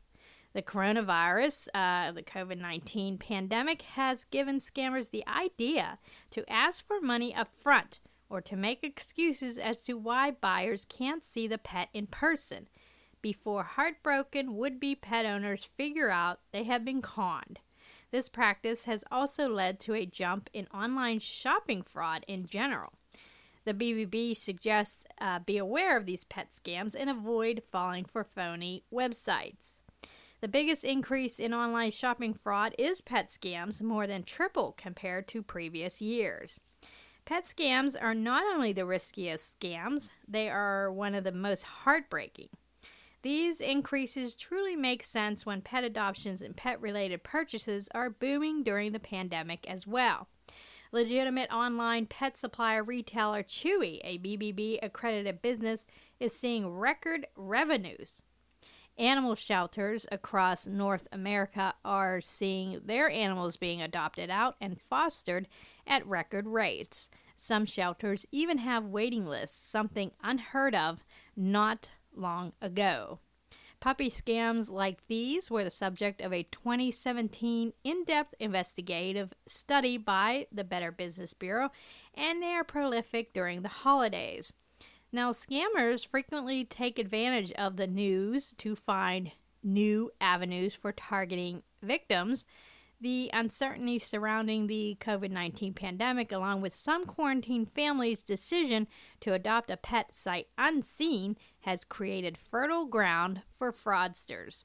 The 0.53 0.61
coronavirus, 0.61 1.67
uh, 1.73 2.11
the 2.11 2.23
COVID 2.23 2.59
19 2.59 3.17
pandemic, 3.17 3.83
has 3.83 4.23
given 4.23 4.57
scammers 4.57 5.09
the 5.09 5.25
idea 5.27 5.97
to 6.31 6.49
ask 6.51 6.85
for 6.85 6.99
money 7.01 7.33
up 7.33 7.55
front 7.55 7.99
or 8.33 8.41
to 8.41 8.55
make 8.55 8.83
excuses 8.83 9.59
as 9.59 9.77
to 9.77 9.93
why 9.93 10.31
buyers 10.31 10.87
can't 10.89 11.23
see 11.23 11.45
the 11.45 11.59
pet 11.59 11.89
in 11.93 12.07
person 12.07 12.67
before 13.21 13.63
heartbroken 13.63 14.57
would 14.57 14.79
be 14.79 14.95
pet 14.95 15.23
owners 15.23 15.63
figure 15.63 16.09
out 16.09 16.39
they 16.51 16.63
have 16.63 16.83
been 16.83 16.99
conned. 16.99 17.59
This 18.09 18.27
practice 18.29 18.85
has 18.85 19.03
also 19.11 19.47
led 19.47 19.79
to 19.81 19.93
a 19.93 20.07
jump 20.07 20.49
in 20.51 20.65
online 20.73 21.19
shopping 21.19 21.83
fraud 21.83 22.25
in 22.27 22.47
general. 22.47 22.93
The 23.65 23.73
BBB 23.75 24.35
suggests 24.35 25.05
uh, 25.21 25.39
be 25.39 25.57
aware 25.57 25.95
of 25.95 26.07
these 26.07 26.23
pet 26.23 26.49
scams 26.49 26.95
and 26.99 27.11
avoid 27.11 27.61
falling 27.71 28.03
for 28.03 28.23
phony 28.23 28.83
websites. 28.91 29.81
The 30.41 30.47
biggest 30.47 30.83
increase 30.83 31.39
in 31.39 31.53
online 31.53 31.91
shopping 31.91 32.33
fraud 32.33 32.73
is 32.79 32.99
pet 32.99 33.29
scams, 33.29 33.79
more 33.81 34.07
than 34.07 34.23
triple 34.23 34.73
compared 34.73 35.27
to 35.29 35.43
previous 35.43 36.01
years. 36.01 36.59
Pet 37.25 37.45
scams 37.45 37.95
are 37.99 38.13
not 38.13 38.43
only 38.53 38.73
the 38.73 38.85
riskiest 38.85 39.57
scams, 39.57 40.09
they 40.27 40.49
are 40.49 40.91
one 40.91 41.15
of 41.15 41.23
the 41.23 41.31
most 41.31 41.63
heartbreaking. 41.63 42.49
These 43.21 43.61
increases 43.61 44.35
truly 44.35 44.75
make 44.75 45.03
sense 45.03 45.45
when 45.45 45.61
pet 45.61 45.85
adoptions 45.85 46.41
and 46.41 46.57
pet 46.57 46.81
related 46.81 47.23
purchases 47.23 47.87
are 47.95 48.09
booming 48.09 48.63
during 48.63 48.91
the 48.91 48.99
pandemic 48.99 49.65
as 49.69 49.87
well. 49.87 50.27
Legitimate 50.91 51.49
online 51.49 52.05
pet 52.05 52.37
supplier 52.37 52.83
retailer 52.83 53.41
Chewy, 53.41 54.01
a 54.03 54.19
BBB 54.19 54.79
accredited 54.83 55.41
business, 55.41 55.85
is 56.19 56.37
seeing 56.37 56.67
record 56.67 57.25
revenues. 57.37 58.21
Animal 58.97 59.33
shelters 59.33 60.05
across 60.11 60.67
North 60.67 61.07
America 61.11 61.73
are 61.83 62.21
seeing 62.21 62.79
their 62.85 63.09
animals 63.09 63.57
being 63.57 63.81
adopted 63.81 64.29
out 64.29 64.55
and 64.61 64.79
fostered 64.79 65.47
at 65.87 66.05
record 66.05 66.47
rates. 66.47 67.09
Some 67.35 67.65
shelters 67.65 68.27
even 68.31 68.59
have 68.59 68.85
waiting 68.85 69.25
lists, 69.25 69.67
something 69.67 70.11
unheard 70.23 70.75
of 70.75 71.03
not 71.35 71.89
long 72.15 72.53
ago. 72.61 73.19
Puppy 73.79 74.09
scams 74.09 74.69
like 74.69 75.07
these 75.07 75.51
were 75.51 75.63
the 75.63 75.69
subject 75.69 76.21
of 76.21 76.31
a 76.31 76.43
2017 76.43 77.73
in 77.83 78.03
depth 78.05 78.33
investigative 78.39 79.33
study 79.45 79.97
by 79.97 80.47
the 80.53 80.63
Better 80.63 80.91
Business 80.91 81.33
Bureau, 81.33 81.69
and 82.13 82.41
they 82.41 82.53
are 82.53 82.63
prolific 82.63 83.33
during 83.33 83.61
the 83.61 83.67
holidays. 83.67 84.53
Now, 85.13 85.31
scammers 85.31 86.05
frequently 86.05 86.65
take 86.65 86.99
advantage 86.99 87.53
of 87.53 87.77
the 87.77 87.87
news 87.87 88.53
to 88.57 88.75
find 88.75 89.31
new 89.63 90.11
avenues 90.19 90.75
for 90.75 90.91
targeting 90.91 91.63
victims 91.81 92.45
the 93.03 93.29
uncertainty 93.33 93.99
surrounding 93.99 94.65
the 94.67 94.97
COVID 95.01 95.29
19 95.29 95.73
pandemic, 95.73 96.31
along 96.31 96.61
with 96.61 96.73
some 96.73 97.05
quarantine 97.05 97.65
families' 97.65 98.23
decision 98.23 98.87
to 99.19 99.33
adopt 99.33 99.69
a 99.69 99.77
pet 99.77 100.15
sight 100.15 100.47
unseen, 100.57 101.37
has 101.59 101.83
created 101.83 102.37
fertile 102.37 102.85
ground 102.85 103.41
for 103.59 103.73
fraudsters. 103.73 104.63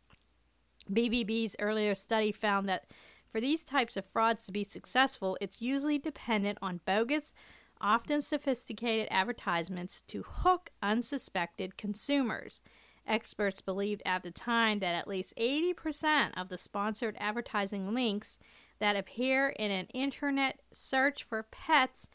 BBB's 0.90 1.56
earlier 1.58 1.96
study 1.96 2.30
found 2.30 2.68
that 2.68 2.86
for 3.30 3.40
these 3.40 3.64
types 3.64 3.96
of 3.96 4.06
frauds 4.06 4.46
to 4.46 4.52
be 4.52 4.64
successful, 4.64 5.36
it's 5.40 5.60
usually 5.60 5.98
dependent 5.98 6.58
on 6.62 6.80
bogus, 6.86 7.34
often 7.80 8.20
sophisticated 8.20 9.08
advertisements 9.10 10.00
to 10.02 10.22
hook 10.22 10.70
unsuspected 10.82 11.76
consumers. 11.76 12.60
Experts 13.06 13.60
believed 13.60 14.02
at 14.04 14.22
the 14.22 14.30
time 14.30 14.80
that 14.80 14.94
at 14.94 15.08
least 15.08 15.34
80% 15.36 16.30
of 16.36 16.48
the 16.48 16.58
sponsored 16.58 17.16
advertising 17.18 17.94
links 17.94 18.38
that 18.78 18.96
appear 18.96 19.48
in 19.48 19.70
an 19.70 19.86
internet 19.94 20.60
search 20.72 21.24
for 21.24 21.42
pets 21.42 22.06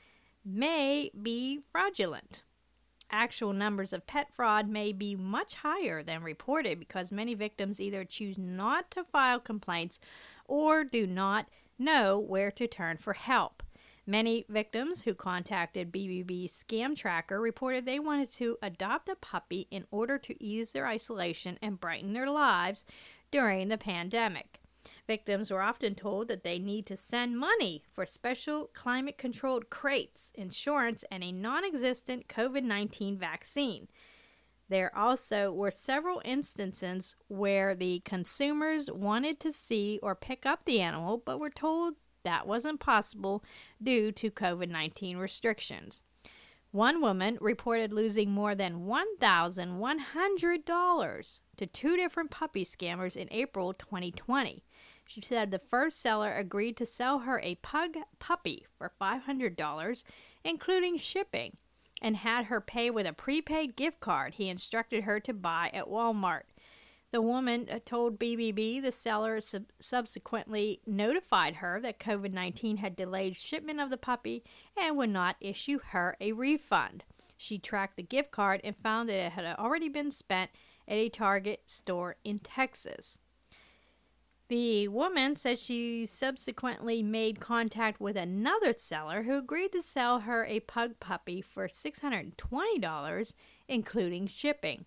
may 0.46 1.12
be 1.20 1.60
fraudulent. 1.72 2.43
Actual 3.10 3.53
numbers 3.53 3.93
of 3.93 4.08
pet 4.08 4.34
fraud 4.34 4.67
may 4.67 4.91
be 4.91 5.15
much 5.15 5.55
higher 5.55 6.01
than 6.01 6.24
reported 6.24 6.79
because 6.79 7.12
many 7.12 7.34
victims 7.34 7.79
either 7.79 8.03
choose 8.03 8.38
not 8.38 8.89
to 8.91 9.03
file 9.03 9.39
complaints 9.39 10.00
or 10.46 10.84
do 10.84 11.05
not 11.05 11.48
know 11.77 12.17
where 12.17 12.51
to 12.51 12.67
turn 12.67 12.98
for 12.98 13.13
help. 13.13 13.62
Many 14.05 14.45
victims 14.50 15.03
who 15.03 15.13
contacted 15.13 15.91
BBB 15.91 16.50
Scam 16.50 16.93
Tracker 16.93 17.39
reported 17.39 17.86
they 17.86 18.00
wanted 18.00 18.29
to 18.31 18.57
adopt 18.62 19.07
a 19.07 19.15
puppy 19.15 19.67
in 19.72 19.86
order 19.91 20.17
to 20.17 20.43
ease 20.43 20.74
their 20.74 20.88
isolation 20.88 21.57
and 21.62 21.79
brighten 21.79 22.12
their 22.12 22.29
lives 22.29 22.83
during 23.31 23.69
the 23.69 23.77
pandemic. 23.77 24.60
Victims 25.07 25.50
were 25.50 25.62
often 25.62 25.95
told 25.95 26.27
that 26.27 26.43
they 26.43 26.60
need 26.60 26.86
to 26.88 26.98
send 26.98 27.39
money 27.39 27.83
for 27.93 28.05
special 28.05 28.69
climate 28.74 29.17
controlled 29.17 29.69
crates, 29.69 30.33
insurance, 30.36 31.05
and 31.10 31.24
a 31.24 31.31
non 31.31 31.63
existent 31.63 32.27
COVID 32.27 32.63
19 32.63 33.17
vaccine. 33.17 33.88
There 34.67 34.95
also 34.98 35.51
were 35.51 35.72
several 35.72 36.22
instances 36.25 37.15
where 37.27 37.75
the 37.75 38.01
consumers 38.03 38.91
wanted 38.91 39.39
to 39.41 39.53
see 39.53 40.00
or 40.01 40.15
pick 40.15 40.45
up 40.45 40.65
the 40.65 40.81
animal 40.81 41.22
but 41.24 41.39
were 41.39 41.50
told 41.50 41.95
that 42.24 42.48
wasn't 42.48 42.80
possible 42.80 43.44
due 43.82 44.13
to 44.13 44.32
COVID 44.32 44.70
19 44.70 45.18
restrictions. 45.18 46.03
One 46.72 47.01
woman 47.01 47.38
reported 47.39 47.94
losing 47.94 48.32
more 48.32 48.56
than 48.56 48.88
$1,100 48.88 51.39
to 51.58 51.68
two 51.68 51.96
different 51.96 52.32
puppy 52.32 52.65
scammers 52.65 53.15
in 53.15 53.27
April 53.30 53.74
2020. 53.74 54.63
She 55.06 55.22
said 55.22 55.51
the 55.51 55.60
first 55.60 56.01
seller 56.01 56.34
agreed 56.34 56.75
to 56.77 56.88
sell 56.88 57.20
her 57.20 57.39
a 57.42 57.53
pug 57.56 57.98
puppy 58.18 58.65
for 58.75 58.92
$500, 59.00 60.03
including 60.44 60.98
shipping, 60.98 61.58
and 62.01 62.18
had 62.18 62.46
her 62.46 62.60
pay 62.60 62.89
with 62.89 63.06
a 63.06 63.13
prepaid 63.13 63.75
gift 63.75 64.00
card 64.00 64.34
he 64.34 64.50
instructed 64.50 65.03
her 65.03 65.20
to 65.20 65.34
buy 65.34 65.70
at 65.74 65.89
Walmart. 65.89 66.46
The 67.13 67.22
woman 67.22 67.67
uh, 67.72 67.77
told 67.86 68.17
BBB 68.17 68.82
the 68.82 68.91
seller 68.91 69.39
sub- 69.39 69.72
subsequently 69.79 70.82
notified 70.88 71.58
her 71.58 71.79
that 71.79 72.00
COVID 72.00 72.34
19 72.34 72.77
had 72.77 72.96
delayed 72.96 73.36
shipment 73.36 73.79
of 73.79 73.91
the 73.91 73.98
puppy 73.98 74.43
and 74.75 74.98
would 74.98 75.12
not 75.12 75.36
issue 75.39 75.77
her 75.91 76.17
a 76.20 76.32
refund. 76.32 77.03
She 77.38 77.60
tracked 77.60 77.98
the 77.98 78.03
gift 78.03 78.32
card 78.32 78.62
and 78.63 78.75
found 78.75 79.10
that 79.10 79.27
it 79.27 79.32
had 79.34 79.46
already 79.60 79.89
been 79.89 80.10
spent 80.10 80.50
at 80.88 80.96
a 80.96 81.10
Target 81.10 81.62
store 81.67 82.15
in 82.24 82.39
Texas. 82.39 83.20
The 84.48 84.88
woman 84.88 85.36
says 85.36 85.62
she 85.62 86.08
subsequently 86.08 87.03
made 87.03 87.39
contact 87.39 88.01
with 88.01 88.17
another 88.17 88.74
seller 88.74 89.22
who 89.22 89.38
agreed 89.38 89.74
to 89.74 89.84
sell 89.84 90.22
her 90.22 90.46
a 90.46 90.62
pug 90.62 91.00
puppy 91.00 91.41
for 91.41 91.67
$620, 91.67 93.36
including 93.67 94.25
shipping. 94.25 94.86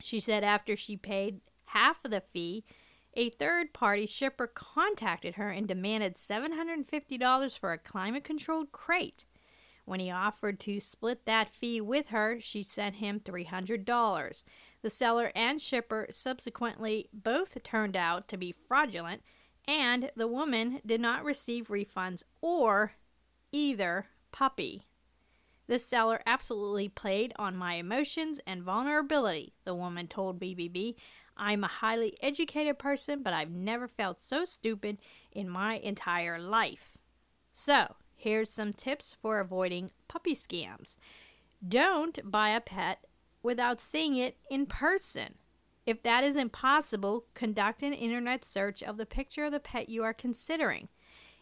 She 0.00 0.20
said 0.20 0.44
after 0.44 0.76
she 0.76 0.96
paid 0.96 1.40
half 1.66 2.04
of 2.04 2.10
the 2.10 2.20
fee, 2.20 2.64
a 3.14 3.30
third 3.30 3.72
party 3.72 4.06
shipper 4.06 4.46
contacted 4.46 5.34
her 5.34 5.50
and 5.50 5.66
demanded 5.66 6.14
$750 6.14 7.58
for 7.58 7.72
a 7.72 7.78
climate 7.78 8.24
controlled 8.24 8.70
crate. 8.72 9.24
When 9.84 10.00
he 10.00 10.10
offered 10.10 10.60
to 10.60 10.80
split 10.80 11.24
that 11.24 11.48
fee 11.48 11.80
with 11.80 12.08
her, 12.08 12.38
she 12.40 12.62
sent 12.62 12.96
him 12.96 13.20
$300. 13.20 14.44
The 14.82 14.90
seller 14.90 15.32
and 15.34 15.60
shipper 15.60 16.06
subsequently 16.10 17.08
both 17.12 17.62
turned 17.62 17.96
out 17.96 18.28
to 18.28 18.36
be 18.36 18.52
fraudulent, 18.52 19.22
and 19.66 20.10
the 20.14 20.28
woman 20.28 20.80
did 20.84 21.00
not 21.00 21.24
receive 21.24 21.68
refunds 21.68 22.22
or 22.42 22.92
either 23.50 24.06
puppy. 24.30 24.87
This 25.68 25.84
seller 25.84 26.22
absolutely 26.24 26.88
played 26.88 27.34
on 27.38 27.54
my 27.54 27.74
emotions 27.74 28.40
and 28.46 28.62
vulnerability, 28.62 29.52
the 29.64 29.74
woman 29.74 30.08
told 30.08 30.40
BBB. 30.40 30.94
I'm 31.36 31.62
a 31.62 31.68
highly 31.68 32.16
educated 32.22 32.78
person, 32.78 33.22
but 33.22 33.34
I've 33.34 33.50
never 33.50 33.86
felt 33.86 34.22
so 34.22 34.44
stupid 34.44 34.96
in 35.30 35.48
my 35.48 35.74
entire 35.74 36.38
life. 36.38 36.96
So, 37.52 37.96
here's 38.16 38.50
some 38.50 38.72
tips 38.72 39.14
for 39.20 39.38
avoiding 39.38 39.90
puppy 40.08 40.34
scams. 40.34 40.96
Don't 41.66 42.18
buy 42.24 42.48
a 42.48 42.62
pet 42.62 43.04
without 43.42 43.82
seeing 43.82 44.16
it 44.16 44.38
in 44.50 44.64
person. 44.64 45.34
If 45.84 46.02
that 46.02 46.24
is 46.24 46.36
impossible, 46.36 47.26
conduct 47.34 47.82
an 47.82 47.92
internet 47.92 48.44
search 48.44 48.82
of 48.82 48.96
the 48.96 49.06
picture 49.06 49.44
of 49.44 49.52
the 49.52 49.60
pet 49.60 49.88
you 49.88 50.02
are 50.02 50.14
considering. 50.14 50.88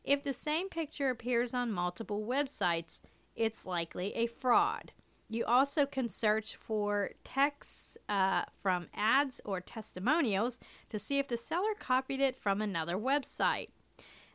If 0.04 0.22
the 0.22 0.32
same 0.32 0.68
picture 0.68 1.10
appears 1.10 1.54
on 1.54 1.72
multiple 1.72 2.24
websites, 2.24 3.00
it's 3.36 3.66
likely 3.66 4.14
a 4.14 4.26
fraud. 4.26 4.92
You 5.28 5.44
also 5.44 5.86
can 5.86 6.08
search 6.08 6.56
for 6.56 7.10
texts 7.24 7.96
uh, 8.08 8.44
from 8.62 8.88
ads 8.94 9.40
or 9.44 9.60
testimonials 9.60 10.58
to 10.90 10.98
see 10.98 11.18
if 11.18 11.26
the 11.26 11.36
seller 11.36 11.74
copied 11.78 12.20
it 12.20 12.36
from 12.36 12.62
another 12.62 12.96
website. 12.96 13.70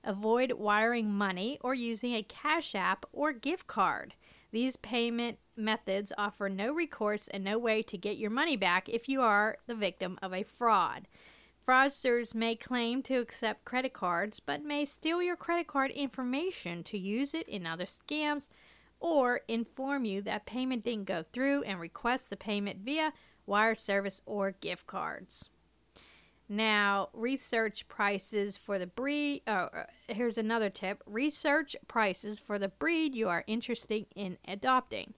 Avoid 0.04 0.54
wiring 0.54 1.14
money 1.14 1.60
or 1.62 1.74
using 1.74 2.14
a 2.16 2.24
cash 2.24 2.76
app 2.76 3.06
or 3.14 3.32
gift 3.32 3.68
card. 3.68 4.16
These 4.52 4.76
payment 4.76 5.38
methods 5.56 6.12
offer 6.18 6.50
no 6.50 6.74
recourse 6.74 7.28
and 7.28 7.44
no 7.44 7.58
way 7.58 7.82
to 7.84 7.98
get 7.98 8.18
your 8.18 8.32
money 8.32 8.58
back 8.58 8.90
if 8.90 9.08
you 9.08 9.22
are 9.22 9.58
the 9.68 9.76
victim 9.76 10.18
of 10.22 10.34
a 10.34 10.44
fraud. 10.44 11.08
Fraudsters 11.66 12.34
may 12.34 12.56
claim 12.56 13.02
to 13.04 13.20
accept 13.20 13.64
credit 13.64 13.94
cards 13.94 14.42
but 14.42 14.64
may 14.64 14.84
steal 14.84 15.22
your 15.22 15.36
credit 15.36 15.68
card 15.68 15.92
information 15.92 16.84
to 16.84 16.98
use 16.98 17.34
it 17.34 17.48
in 17.48 17.66
other 17.66 17.86
scams 17.86 18.48
or 19.02 19.42
inform 19.48 20.06
you 20.06 20.22
that 20.22 20.46
payment 20.46 20.86
didn't 20.86 21.06
go 21.06 21.26
through 21.34 21.64
and 21.64 21.80
request 21.80 22.30
the 22.30 22.38
payment 22.38 22.80
via 22.86 23.12
wire 23.46 23.76
service 23.76 24.22
or 24.26 24.52
gift 24.52 24.88
cards. 24.88 25.50
Now, 26.48 27.10
research 27.14 27.88
prices 27.88 28.58
for 28.58 28.78
the 28.78 28.86
breed. 28.86 29.42
Oh, 29.48 29.70
here's 30.08 30.38
another 30.38 30.70
tip 30.70 31.02
research 31.06 31.76
prices 31.88 32.40
for 32.40 32.60
the 32.60 32.68
breed 32.68 33.16
you 33.16 33.30
are 33.30 33.44
interested 33.48 34.06
in 34.16 34.38
adopting. 34.48 35.14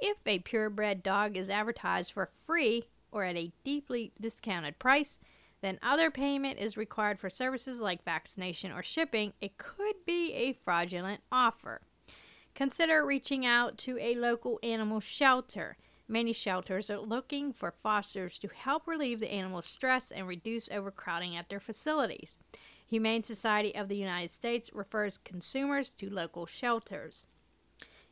If 0.00 0.18
a 0.24 0.38
purebred 0.38 1.02
dog 1.02 1.36
is 1.36 1.50
advertised 1.50 2.12
for 2.12 2.30
free 2.46 2.84
or 3.10 3.24
at 3.24 3.36
a 3.36 3.52
deeply 3.64 4.12
discounted 4.20 4.78
price, 4.78 5.18
then 5.60 5.80
other 5.82 6.10
payment 6.12 6.60
is 6.60 6.76
required 6.76 7.18
for 7.18 7.28
services 7.28 7.80
like 7.80 8.04
vaccination 8.04 8.70
or 8.70 8.82
shipping. 8.82 9.32
It 9.40 9.58
could 9.58 9.96
be 10.06 10.32
a 10.32 10.52
fraudulent 10.52 11.22
offer. 11.32 11.80
Consider 12.58 13.06
reaching 13.06 13.46
out 13.46 13.78
to 13.78 13.96
a 14.00 14.16
local 14.16 14.58
animal 14.64 14.98
shelter. 14.98 15.76
Many 16.08 16.32
shelters 16.32 16.90
are 16.90 16.98
looking 16.98 17.52
for 17.52 17.70
fosters 17.70 18.36
to 18.38 18.48
help 18.48 18.88
relieve 18.88 19.20
the 19.20 19.30
animals' 19.30 19.66
stress 19.66 20.10
and 20.10 20.26
reduce 20.26 20.68
overcrowding 20.68 21.36
at 21.36 21.50
their 21.50 21.60
facilities. 21.60 22.36
Humane 22.84 23.22
Society 23.22 23.76
of 23.76 23.86
the 23.86 23.96
United 23.96 24.32
States 24.32 24.70
refers 24.74 25.18
consumers 25.18 25.90
to 25.90 26.10
local 26.10 26.46
shelters. 26.46 27.28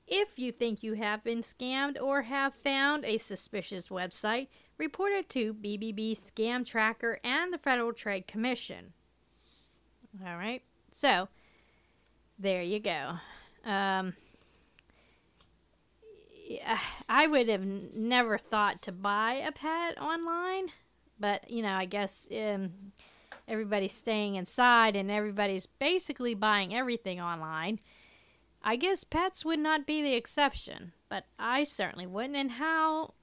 If 0.06 0.38
you 0.38 0.52
think 0.52 0.80
you 0.80 0.92
have 0.92 1.24
been 1.24 1.40
scammed 1.40 2.00
or 2.00 2.22
have 2.22 2.54
found 2.54 3.04
a 3.04 3.18
suspicious 3.18 3.88
website, 3.88 4.46
report 4.78 5.10
it 5.10 5.28
to 5.30 5.54
BBB 5.54 6.16
Scam 6.16 6.64
Tracker 6.64 7.18
and 7.24 7.52
the 7.52 7.58
Federal 7.58 7.92
Trade 7.92 8.28
Commission. 8.28 8.92
All 10.24 10.36
right, 10.36 10.62
so 10.92 11.26
there 12.38 12.62
you 12.62 12.78
go. 12.78 13.14
Um, 13.64 14.14
I 17.08 17.26
would 17.26 17.48
have 17.48 17.64
never 17.64 18.38
thought 18.38 18.82
to 18.82 18.92
buy 18.92 19.34
a 19.34 19.52
pet 19.52 20.00
online, 20.00 20.68
but 21.18 21.50
you 21.50 21.62
know, 21.62 21.72
I 21.72 21.84
guess 21.86 22.28
um, 22.32 22.70
everybody's 23.48 23.92
staying 23.92 24.36
inside 24.36 24.96
and 24.96 25.10
everybody's 25.10 25.66
basically 25.66 26.34
buying 26.34 26.74
everything 26.74 27.20
online. 27.20 27.80
I 28.62 28.76
guess 28.76 29.04
pets 29.04 29.44
would 29.44 29.60
not 29.60 29.86
be 29.86 30.02
the 30.02 30.14
exception, 30.14 30.92
but 31.08 31.24
I 31.38 31.64
certainly 31.64 32.06
wouldn't. 32.06 32.36
And 32.36 32.52
how 32.52 33.14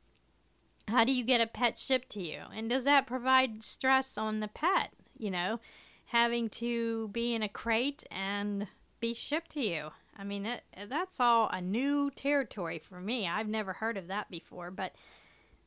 how 0.88 1.04
do 1.04 1.14
you 1.14 1.24
get 1.24 1.42
a 1.42 1.48
pet 1.48 1.78
shipped 1.78 2.10
to 2.12 2.22
you? 2.22 2.42
And 2.54 2.70
does 2.70 2.84
that 2.84 3.08
provide 3.08 3.64
stress 3.64 4.18
on 4.18 4.40
the 4.40 4.48
pet, 4.48 4.92
you 5.18 5.32
know, 5.32 5.60
having 6.08 6.50
to 6.50 7.08
be 7.10 7.34
in 7.34 7.42
a 7.44 7.50
crate 7.50 8.04
and 8.12 8.68
be 9.00 9.14
shipped 9.14 9.52
to 9.52 9.62
you? 9.62 9.92
I 10.18 10.24
mean, 10.24 10.44
that, 10.44 10.64
that's 10.88 11.20
all 11.20 11.50
a 11.50 11.62
new 11.62 12.12
territory 12.12 12.80
for 12.80 13.02
me. 13.02 13.28
I've 13.28 13.48
never 13.48 13.74
heard 13.74 13.98
of 13.98 14.08
that 14.08 14.30
before, 14.30 14.70
but 14.70 14.94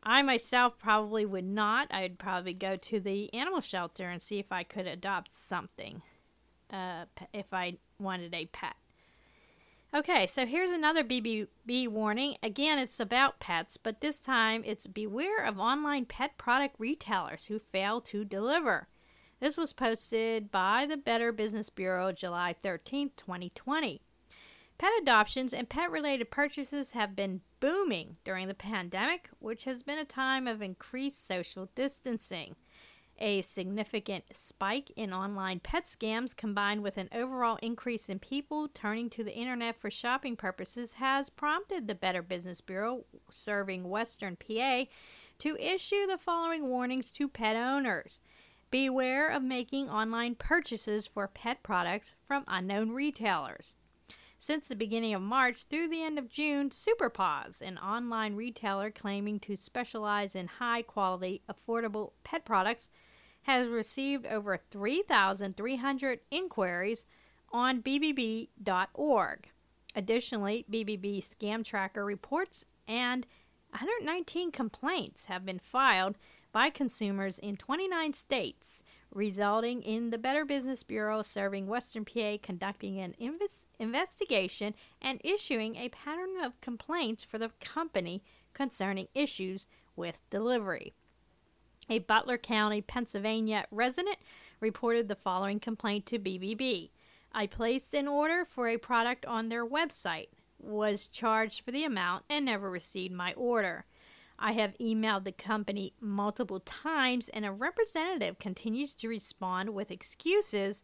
I 0.03 0.23
myself 0.23 0.79
probably 0.79 1.27
would 1.27 1.45
not. 1.45 1.93
I'd 1.93 2.19
probably 2.19 2.55
go 2.55 2.77
to 2.77 3.01
the 3.01 3.33
animal 3.35 3.61
shelter 3.61 4.09
and 4.09 4.23
see 4.23 4.39
if 4.39 4.53
I 4.53 4.63
could 4.63 4.87
adopt 4.87 5.35
something 5.35 6.03
uh, 6.73 7.07
if 7.33 7.53
I 7.53 7.79
wanted 7.99 8.33
a 8.35 8.47
pet. 8.47 8.77
Okay, 9.95 10.27
so 10.27 10.47
here's 10.47 10.71
another 10.71 11.03
BBB 11.03 11.89
warning. 11.89 12.37
Again, 12.43 12.79
it's 12.79 13.01
about 13.01 13.41
pets, 13.41 13.77
but 13.77 14.01
this 14.01 14.19
time 14.19 14.63
it's 14.65 14.87
beware 14.87 15.45
of 15.45 15.59
online 15.59 16.05
pet 16.05 16.37
product 16.37 16.77
retailers 16.79 17.47
who 17.47 17.59
fail 17.59 18.01
to 18.03 18.25
deliver. 18.25 18.89
This 19.41 19.57
was 19.57 19.73
posted 19.73 20.51
by 20.51 20.87
the 20.87 20.97
Better 20.97 21.33
Business 21.33 21.71
Bureau 21.71 22.13
July 22.13 22.55
13, 22.63 23.11
2020. 23.17 24.01
Pet 24.79 24.93
adoptions 25.01 25.55
and 25.55 25.71
pet 25.71 25.91
related 25.91 26.31
purchases 26.31 26.91
have 26.91 27.17
been 27.17 27.41
booming 27.61 28.17
during 28.25 28.47
the 28.47 28.55
pandemic, 28.55 29.31
which 29.39 29.65
has 29.65 29.83
been 29.83 29.99
a 29.99 30.05
time 30.05 30.47
of 30.47 30.61
increased 30.61 31.27
social 31.27 31.71
distancing. 31.75 32.57
A 33.19 33.41
significant 33.41 34.25
spike 34.33 34.93
in 34.95 35.15
online 35.15 35.61
pet 35.61 35.87
scams 35.87 36.37
combined 36.37 36.83
with 36.83 36.99
an 36.99 37.09
overall 37.15 37.59
increase 37.63 38.11
in 38.11 38.19
people 38.19 38.69
turning 38.69 39.09
to 39.09 39.25
the 39.25 39.35
internet 39.35 39.81
for 39.81 39.91
shopping 39.91 40.37
purposes 40.37 40.95
has 40.95 41.31
prompted 41.31 41.87
the 41.89 41.95
Better 41.95 42.21
Business 42.21 42.61
Bureau, 42.61 43.07
serving 43.31 43.89
Western 43.89 44.37
PA, 44.37 44.85
to 45.39 45.57
issue 45.57 46.07
the 46.07 46.19
following 46.19 46.69
warnings 46.69 47.11
to 47.13 47.29
pet 47.29 47.57
owners. 47.57 48.21
Beware 48.71 49.31
of 49.31 49.43
making 49.43 49.89
online 49.89 50.35
purchases 50.35 51.07
for 51.07 51.27
pet 51.27 51.63
products 51.63 52.15
from 52.27 52.45
unknown 52.47 52.91
retailers. 52.91 53.75
Since 54.47 54.69
the 54.69 54.77
beginning 54.77 55.13
of 55.13 55.23
March 55.23 55.65
through 55.65 55.89
the 55.89 56.05
end 56.05 56.21
of 56.21 56.29
June, 56.29 56.71
Superpaws, 56.71 57.61
an 57.61 57.79
online 57.79 58.37
retailer 58.37 58.93
claiming 58.93 59.41
to 59.41 59.57
specialize 59.57 60.37
in 60.37 60.47
high 60.47 60.83
quality, 60.83 61.43
affordable 61.51 62.13
pet 62.23 62.45
products, 62.45 62.89
has 63.43 63.67
received 63.67 64.25
over 64.25 64.57
3,300 64.71 66.21
inquiries 66.31 67.07
on 67.51 67.83
BBB.org. 67.83 69.49
Additionally, 69.97 70.65
BBB 70.71 71.29
Scam 71.29 71.65
Tracker 71.65 72.05
reports 72.05 72.67
and 72.87 73.27
119 73.71 74.53
complaints 74.53 75.25
have 75.25 75.45
been 75.45 75.59
filed 75.59 76.15
by 76.57 76.71
consumers 76.71 77.39
in 77.39 77.55
29 77.55 78.15
states, 78.15 78.83
resulting 79.13 79.83
in 79.83 80.09
the 80.09 80.17
Better 80.17 80.43
Business 80.43 80.83
Bureau 80.83 81.21
serving 81.21 81.67
Western 81.67 82.07
PA 82.07 82.39
conducting 82.43 82.99
an 82.99 83.15
inves- 83.21 83.67
investigation 83.79 84.73
and 85.03 85.21
issuing 85.23 85.77
a 85.77 85.91
pattern 85.91 86.43
of 86.43 86.59
complaints 86.63 87.23
for 87.23 87.37
the 87.37 87.51
company 87.61 88.23
concerning 88.55 89.07
issues 89.15 89.67
with 89.97 90.17
delivery. 90.31 90.95
A 91.91 91.99
Butler 91.99 92.39
County, 92.39 92.81
Pennsylvania 92.81 93.67
resident 93.71 94.17
reported 94.59 95.09
the 95.09 95.15
following 95.15 95.61
complaint 95.61 96.07
to 96.07 96.19
BBB. 96.19 96.89
I 97.33 97.47
placed 97.47 97.93
an 97.93 98.09
order 98.09 98.47
for 98.47 98.67
a 98.67 98.79
product 98.79 99.27
on 99.27 99.51
their 99.51 99.67
website, 99.67 100.29
was 100.59 101.11
charged 101.11 101.61
for 101.61 101.71
the 101.71 101.85
amount, 101.85 102.25
and 102.31 102.47
never 102.47 102.71
received 102.71 103.13
my 103.13 103.35
order. 103.35 103.85
I 104.39 104.53
have 104.53 104.77
emailed 104.79 105.25
the 105.25 105.33
company 105.33 105.95
multiple 106.01 106.61
times, 106.61 107.29
and 107.29 107.45
a 107.45 107.53
representative 107.53 108.39
continues 108.39 108.95
to 108.97 109.09
respond 109.09 109.71
with 109.71 109.91
excuses 109.91 110.83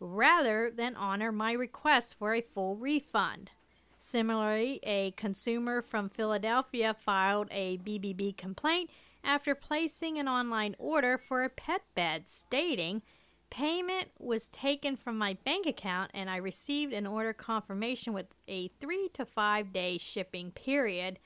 rather 0.00 0.70
than 0.70 0.96
honor 0.96 1.32
my 1.32 1.52
request 1.52 2.16
for 2.18 2.34
a 2.34 2.40
full 2.40 2.76
refund. 2.76 3.50
Similarly, 3.98 4.80
a 4.82 5.12
consumer 5.12 5.82
from 5.82 6.08
Philadelphia 6.08 6.94
filed 6.94 7.48
a 7.50 7.78
BBB 7.78 8.36
complaint 8.36 8.90
after 9.24 9.54
placing 9.54 10.18
an 10.18 10.28
online 10.28 10.76
order 10.78 11.18
for 11.18 11.42
a 11.42 11.48
pet 11.48 11.82
bed, 11.94 12.28
stating, 12.28 13.02
Payment 13.50 14.10
was 14.18 14.48
taken 14.48 14.96
from 14.96 15.16
my 15.16 15.34
bank 15.44 15.66
account 15.66 16.10
and 16.12 16.28
I 16.28 16.36
received 16.36 16.92
an 16.92 17.06
order 17.06 17.32
confirmation 17.32 18.12
with 18.12 18.26
a 18.46 18.68
three 18.80 19.08
to 19.14 19.24
five 19.24 19.72
day 19.72 19.96
shipping 19.96 20.50
period 20.50 21.18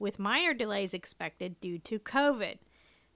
with 0.00 0.18
minor 0.18 0.52
delays 0.52 0.92
expected 0.92 1.60
due 1.60 1.78
to 1.78 2.00
COVID. 2.00 2.56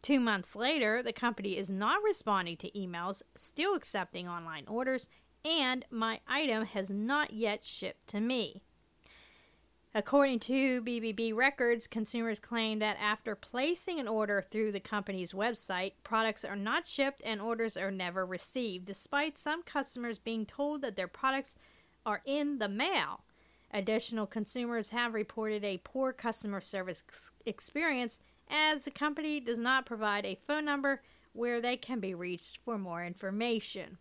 Two 0.03 0.21
months 0.21 0.55
later, 0.55 1.03
the 1.03 1.13
company 1.13 1.57
is 1.57 1.71
not 1.71 2.03
responding 2.05 2.57
to 2.59 2.71
emails, 2.73 3.23
still 3.35 3.75
accepting 3.75 4.29
online 4.29 4.67
orders, 4.69 5.09
and 5.45 5.85
my 5.91 6.21
item 6.29 6.67
has 6.67 6.91
not 6.91 7.33
yet 7.33 7.65
shipped 7.65 8.07
to 8.09 8.21
me. 8.21 8.63
According 9.97 10.41
to 10.41 10.83
BBB 10.83 11.33
records, 11.35 11.87
consumers 11.87 12.41
claim 12.41 12.81
that 12.81 12.97
after 13.01 13.37
placing 13.37 14.01
an 14.01 14.09
order 14.09 14.43
through 14.43 14.73
the 14.73 14.81
company's 14.81 15.33
website, 15.33 15.93
products 16.03 16.45
are 16.45 16.57
not 16.57 16.87
shipped 16.87 17.23
and 17.25 17.41
orders 17.41 17.77
are 17.77 17.93
never 17.93 18.27
received, 18.27 18.87
despite 18.87 19.39
some 19.39 19.63
customers 19.63 20.19
being 20.19 20.47
told 20.47 20.83
that 20.83 20.97
their 20.97 21.07
products 21.07 21.57
are 22.05 22.23
in 22.25 22.59
the 22.59 22.69
mail. 22.69 23.23
Additional 23.75 24.29
consumers 24.29 24.91
have 24.91 25.15
reported 25.15 25.65
a 25.65 25.79
poor 25.79 26.13
customer 26.13 26.61
service 26.61 27.03
experience 27.45 28.21
as 28.49 28.85
the 28.85 28.91
company 28.93 29.41
does 29.41 29.59
not 29.59 29.85
provide 29.85 30.25
a 30.25 30.39
phone 30.47 30.65
number 30.65 31.03
where 31.33 31.61
they 31.61 31.77
can 31.77 31.99
be 31.99 32.15
reached 32.15 32.61
for 32.65 32.79
more 32.79 33.05
information. 33.05 33.99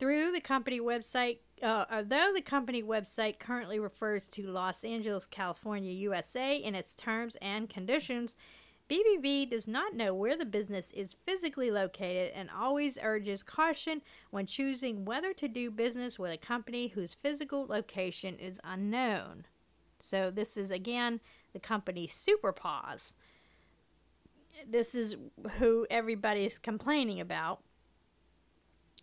Through 0.00 0.32
the 0.32 0.40
company 0.40 0.80
website, 0.80 1.38
uh, 1.62 1.84
although 1.88 2.32
the 2.34 2.42
company 2.42 2.82
website 2.82 3.38
currently 3.38 3.78
refers 3.78 4.28
to 4.30 4.48
Los 4.48 4.82
Angeles, 4.82 5.26
California, 5.26 5.92
USA 5.92 6.56
in 6.56 6.74
its 6.74 6.92
terms 6.92 7.36
and 7.40 7.68
conditions, 7.68 8.34
BBB 8.88 9.50
does 9.50 9.68
not 9.68 9.94
know 9.94 10.14
where 10.14 10.36
the 10.36 10.46
business 10.46 10.90
is 10.92 11.16
physically 11.26 11.70
located 11.70 12.32
and 12.34 12.48
always 12.50 12.98
urges 13.02 13.42
caution 13.42 14.00
when 14.30 14.46
choosing 14.46 15.04
whether 15.04 15.34
to 15.34 15.46
do 15.46 15.70
business 15.70 16.18
with 16.18 16.32
a 16.32 16.38
company 16.38 16.88
whose 16.88 17.12
physical 17.12 17.66
location 17.66 18.36
is 18.38 18.60
unknown. 18.64 19.44
So, 19.98 20.30
this 20.30 20.56
is 20.56 20.70
again 20.70 21.20
the 21.52 21.58
company 21.58 22.06
Superpaws. 22.06 23.14
This 24.66 24.94
is 24.94 25.16
who 25.58 25.86
everybody's 25.90 26.58
complaining 26.58 27.20
about. 27.20 27.60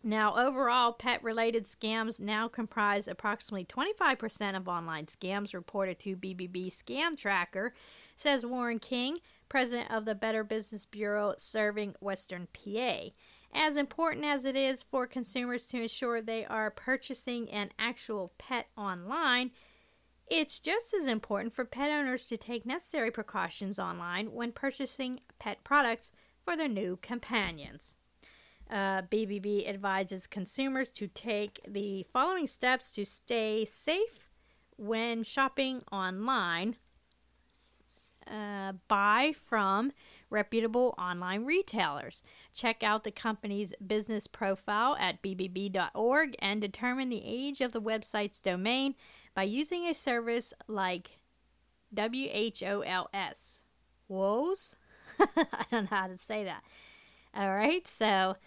Now, 0.03 0.37
overall, 0.37 0.93
pet 0.93 1.23
related 1.23 1.65
scams 1.65 2.19
now 2.19 2.47
comprise 2.47 3.07
approximately 3.07 3.65
25% 3.65 4.55
of 4.55 4.67
online 4.67 5.07
scams 5.07 5.55
reported 5.55 5.97
to 5.99 6.15
BBB 6.15 6.67
Scam 6.67 7.17
Tracker, 7.17 7.73
says 8.15 8.45
Warren 8.45 8.79
King, 8.79 9.19
president 9.49 9.91
of 9.91 10.05
the 10.05 10.15
Better 10.15 10.43
Business 10.43 10.85
Bureau 10.85 11.33
serving 11.37 11.95
Western 11.99 12.47
PA. 12.53 13.09
As 13.53 13.77
important 13.77 14.25
as 14.25 14.43
it 14.43 14.55
is 14.55 14.83
for 14.83 15.07
consumers 15.07 15.65
to 15.67 15.81
ensure 15.81 16.21
they 16.21 16.45
are 16.45 16.69
purchasing 16.69 17.49
an 17.49 17.71
actual 17.79 18.33
pet 18.37 18.67
online, 18.77 19.51
it's 20.27 20.59
just 20.59 20.93
as 20.93 21.07
important 21.07 21.53
for 21.53 21.63
pet 21.63 21.91
owners 21.91 22.25
to 22.25 22.37
take 22.37 22.65
necessary 22.65 23.11
precautions 23.11 23.79
online 23.79 24.31
when 24.33 24.51
purchasing 24.51 25.19
pet 25.39 25.63
products 25.63 26.11
for 26.43 26.57
their 26.57 26.67
new 26.67 26.97
companions. 27.01 27.95
Uh, 28.69 29.03
BBB 29.03 29.69
advises 29.69 30.25
consumers 30.25 30.87
to 30.89 31.07
take 31.07 31.59
the 31.67 32.05
following 32.11 32.47
steps 32.47 32.91
to 32.91 33.05
stay 33.05 33.63
safe 33.63 34.29
when 34.77 35.23
shopping 35.23 35.83
online, 35.91 36.75
uh, 38.29 38.73
buy 38.87 39.33
from 39.47 39.91
reputable 40.29 40.95
online 40.97 41.45
retailers. 41.45 42.23
Check 42.53 42.83
out 42.83 43.03
the 43.03 43.11
company's 43.11 43.73
business 43.85 44.27
profile 44.27 44.95
at 44.99 45.21
bbb.org 45.21 46.35
and 46.39 46.61
determine 46.61 47.09
the 47.09 47.23
age 47.23 47.61
of 47.61 47.71
the 47.71 47.81
website's 47.81 48.39
domain 48.39 48.95
by 49.33 49.43
using 49.43 49.85
a 49.85 49.93
service 49.93 50.53
like 50.67 51.19
WHOLS. 51.95 53.61
WOS? 54.07 54.75
I 55.19 55.65
don't 55.69 55.91
know 55.91 55.97
how 55.97 56.07
to 56.07 56.17
say 56.17 56.43
that. 56.43 56.63
All 57.35 57.53
right, 57.53 57.87
so 57.87 58.37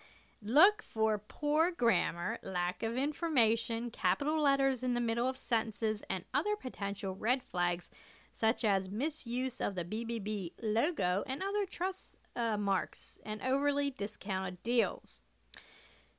look 0.42 0.82
for 0.82 1.18
poor 1.18 1.70
grammar, 1.70 2.38
lack 2.42 2.82
of 2.82 2.96
information, 2.96 3.90
capital 3.90 4.40
letters 4.40 4.82
in 4.82 4.94
the 4.94 5.00
middle 5.00 5.28
of 5.28 5.36
sentences, 5.36 6.02
and 6.08 6.24
other 6.32 6.56
potential 6.56 7.14
red 7.14 7.42
flags 7.42 7.90
such 8.38 8.64
as 8.64 8.88
misuse 8.88 9.60
of 9.60 9.74
the 9.74 9.84
BBB 9.84 10.52
logo 10.62 11.24
and 11.26 11.42
other 11.42 11.66
trust 11.66 12.18
uh, 12.36 12.56
marks 12.56 13.18
and 13.26 13.42
overly 13.42 13.90
discounted 13.90 14.62
deals. 14.62 15.22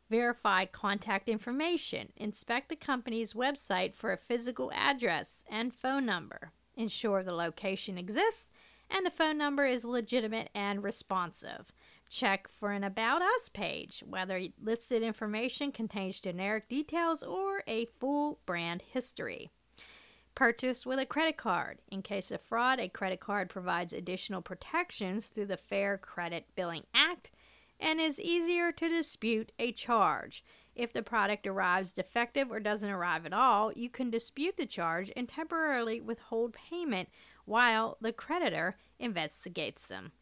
Verify 0.09 0.65
contact 0.65 1.29
information. 1.29 2.11
Inspect 2.17 2.67
the 2.67 2.75
company's 2.75 3.31
website 3.31 3.95
for 3.95 4.11
a 4.11 4.17
physical 4.17 4.69
address 4.75 5.45
and 5.49 5.73
phone 5.73 6.05
number. 6.05 6.51
Ensure 6.75 7.23
the 7.23 7.33
location 7.33 7.97
exists 7.97 8.51
and 8.89 9.05
the 9.05 9.11
phone 9.11 9.37
number 9.37 9.65
is 9.65 9.85
legitimate 9.85 10.49
and 10.53 10.83
responsive. 10.83 11.71
Check 12.09 12.49
for 12.49 12.71
an 12.71 12.83
About 12.83 13.21
Us 13.21 13.47
page, 13.47 14.03
whether 14.05 14.41
listed 14.61 15.03
information 15.03 15.71
contains 15.71 16.19
generic 16.19 16.67
details 16.67 17.23
or 17.23 17.63
a 17.65 17.85
full 17.85 18.39
brand 18.45 18.81
history 18.81 19.51
purchased 20.39 20.85
with 20.85 20.97
a 20.97 21.05
credit 21.05 21.35
card. 21.35 21.79
In 21.91 22.01
case 22.01 22.31
of 22.31 22.39
fraud, 22.39 22.79
a 22.79 22.87
credit 22.87 23.19
card 23.19 23.49
provides 23.49 23.91
additional 23.91 24.41
protections 24.41 25.27
through 25.27 25.47
the 25.47 25.57
Fair 25.57 25.97
Credit 25.97 26.45
Billing 26.55 26.85
Act 26.93 27.29
and 27.77 27.99
is 27.99 28.21
easier 28.21 28.71
to 28.71 28.87
dispute 28.87 29.51
a 29.59 29.73
charge. 29.73 30.41
If 30.77 30.93
the 30.93 31.03
product 31.03 31.45
arrives 31.45 31.91
defective 31.91 32.49
or 32.49 32.61
doesn't 32.61 32.89
arrive 32.89 33.25
at 33.25 33.33
all, 33.33 33.73
you 33.73 33.89
can 33.89 34.09
dispute 34.09 34.55
the 34.55 34.65
charge 34.65 35.11
and 35.13 35.27
temporarily 35.27 35.99
withhold 35.99 36.53
payment 36.53 37.09
while 37.43 37.97
the 37.99 38.13
creditor 38.13 38.77
investigates 38.97 39.83
them. 39.83 40.13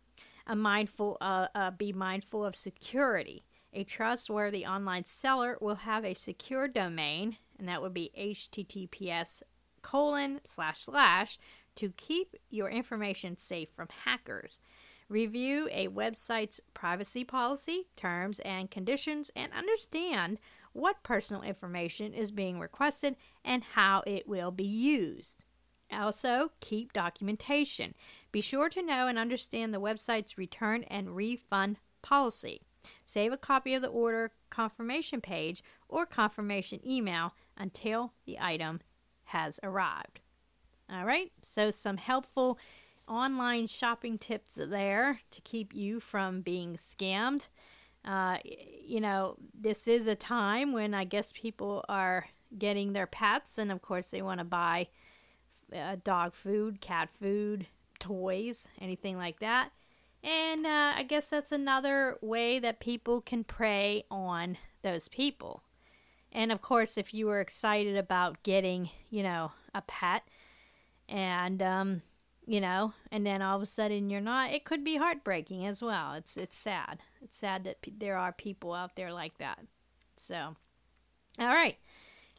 A 0.48 0.56
mindful, 0.56 1.18
uh, 1.22 1.50
uh, 1.54 1.70
be 1.70 1.94
mindful 1.94 2.44
of 2.44 2.56
security. 2.56 3.46
A 3.72 3.84
trustworthy 3.84 4.66
online 4.66 5.06
seller 5.06 5.60
will 5.62 5.76
have 5.76 6.04
a 6.04 6.16
secure 6.16 6.68
domain, 6.68 7.38
and 7.60 7.70
that 7.70 7.84
would 7.84 7.94
be 7.94 8.10
HTTPS 8.18 9.44
colon 9.88 10.42
slash 10.44 10.80
slash 10.80 11.38
to 11.76 11.92
keep 11.96 12.36
your 12.50 12.70
information 12.70 13.38
safe 13.38 13.70
from 13.74 13.88
hackers. 14.04 14.60
Review 15.08 15.70
a 15.72 15.88
website's 15.88 16.60
privacy 16.74 17.24
policy, 17.24 17.88
terms, 17.96 18.40
and 18.40 18.70
conditions, 18.70 19.32
and 19.34 19.54
understand 19.54 20.42
what 20.74 21.04
personal 21.04 21.42
information 21.42 22.14
is 22.14 22.32
being 22.32 22.60
requested 22.60 23.16
and 23.46 23.64
how 23.76 24.04
it 24.06 24.28
will 24.28 24.52
be 24.52 24.66
used. 24.66 25.46
Also, 25.90 26.52
keep 26.60 26.92
documentation. 26.92 27.94
Be 28.34 28.42
sure 28.42 28.68
to 28.68 28.84
know 28.84 29.08
and 29.08 29.18
understand 29.18 29.74
the 29.74 29.80
website's 29.80 30.38
return 30.38 30.84
and 30.84 31.16
refund 31.16 31.80
policy. 32.02 32.62
Save 33.06 33.32
a 33.32 33.38
copy 33.38 33.74
of 33.74 33.82
the 33.82 33.88
order 33.88 34.32
confirmation 34.50 35.22
page 35.22 35.64
or 35.88 36.06
confirmation 36.06 36.86
email 36.86 37.34
until 37.56 38.12
the 38.26 38.38
item 38.38 38.82
has 39.28 39.60
arrived. 39.64 40.20
All 40.92 41.06
right, 41.06 41.32
so 41.42 41.70
some 41.70 41.98
helpful 41.98 42.58
online 43.08 43.68
shopping 43.68 44.18
tips 44.18 44.60
there 44.62 45.20
to 45.32 45.42
keep 45.42 45.74
you 45.74 46.00
from 46.00 46.42
being 46.42 46.76
scammed. 46.76 47.50
Uh, 48.06 48.38
you 48.44 49.02
know, 49.02 49.36
this 49.54 49.88
is 49.88 50.08
a 50.08 50.16
time 50.16 50.72
when 50.72 50.94
I 50.94 51.04
guess 51.04 51.34
people 51.34 51.84
are 51.90 52.28
getting 52.58 52.94
their 52.94 53.08
pets, 53.08 53.58
and 53.58 53.72
of 53.72 53.82
course, 53.82 54.10
they 54.10 54.22
want 54.22 54.40
to 54.40 54.46
buy 54.46 54.88
uh, 55.76 55.98
dog 56.04 56.34
food, 56.34 56.80
cat 56.80 57.10
food, 57.20 57.68
toys, 58.00 58.68
anything 58.80 59.18
like 59.18 59.40
that. 59.40 59.72
And 60.24 60.66
uh, 60.66 60.94
I 60.96 61.04
guess 61.04 61.30
that's 61.30 61.52
another 61.52 62.18
way 62.22 62.60
that 62.60 62.80
people 62.80 63.22
can 63.22 63.44
prey 63.44 64.04
on 64.10 64.58
those 64.82 65.08
people. 65.08 65.64
And 66.32 66.52
of 66.52 66.62
course, 66.62 66.98
if 66.98 67.14
you 67.14 67.26
were 67.28 67.40
excited 67.40 67.98
about 67.98 68.44
getting, 68.44 68.90
you 69.10 69.24
know, 69.24 69.52
a 69.74 69.82
pet 69.82 70.24
and, 71.08 71.62
um, 71.62 72.02
you 72.46 72.62
know, 72.62 72.94
and 73.12 73.26
then 73.26 73.42
all 73.42 73.56
of 73.56 73.62
a 73.62 73.66
sudden 73.66 74.10
you're 74.10 74.22
not, 74.22 74.52
it 74.52 74.66
could 74.66 74.84
be 74.84 74.98
heartbreaking 74.98 75.66
as 75.66 75.82
well. 75.82 76.14
It's, 76.14 76.38
it's 76.38 76.56
sad. 76.56 77.00
It's 77.22 77.38
sad 77.38 77.64
that 77.64 77.82
p- 77.82 77.94
there 77.98 78.18
are 78.18 78.32
people 78.32 78.74
out 78.74 78.96
there 78.96 79.12
like 79.12 79.38
that. 79.40 79.60
So, 80.16 80.56
all 81.40 81.48
right. 81.48 81.78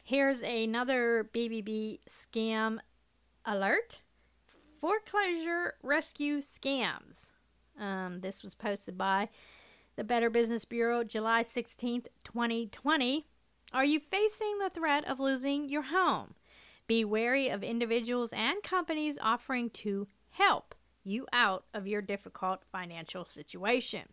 Here's 0.03 0.41
another 0.41 1.29
BBB 1.33 1.99
scam 2.07 2.79
alert 3.45 4.01
foreclosure 4.79 5.75
rescue 5.83 6.39
scams. 6.39 7.31
Um, 7.79 8.21
this 8.21 8.43
was 8.43 8.55
posted 8.55 8.97
by 8.97 9.29
the 9.95 10.03
Better 10.03 10.29
Business 10.29 10.65
Bureau 10.65 11.03
July 11.03 11.43
16th, 11.43 12.07
2020. 12.23 13.27
Are 13.71 13.85
you 13.85 13.99
facing 13.99 14.57
the 14.57 14.71
threat 14.71 15.05
of 15.07 15.19
losing 15.19 15.69
your 15.69 15.83
home? 15.83 16.33
Be 16.87 17.05
wary 17.05 17.49
of 17.49 17.63
individuals 17.63 18.33
and 18.33 18.63
companies 18.63 19.19
offering 19.21 19.69
to 19.71 20.07
help 20.31 20.73
you 21.03 21.27
out 21.31 21.65
of 21.71 21.85
your 21.85 22.01
difficult 22.01 22.63
financial 22.71 23.25
situation. 23.25 24.09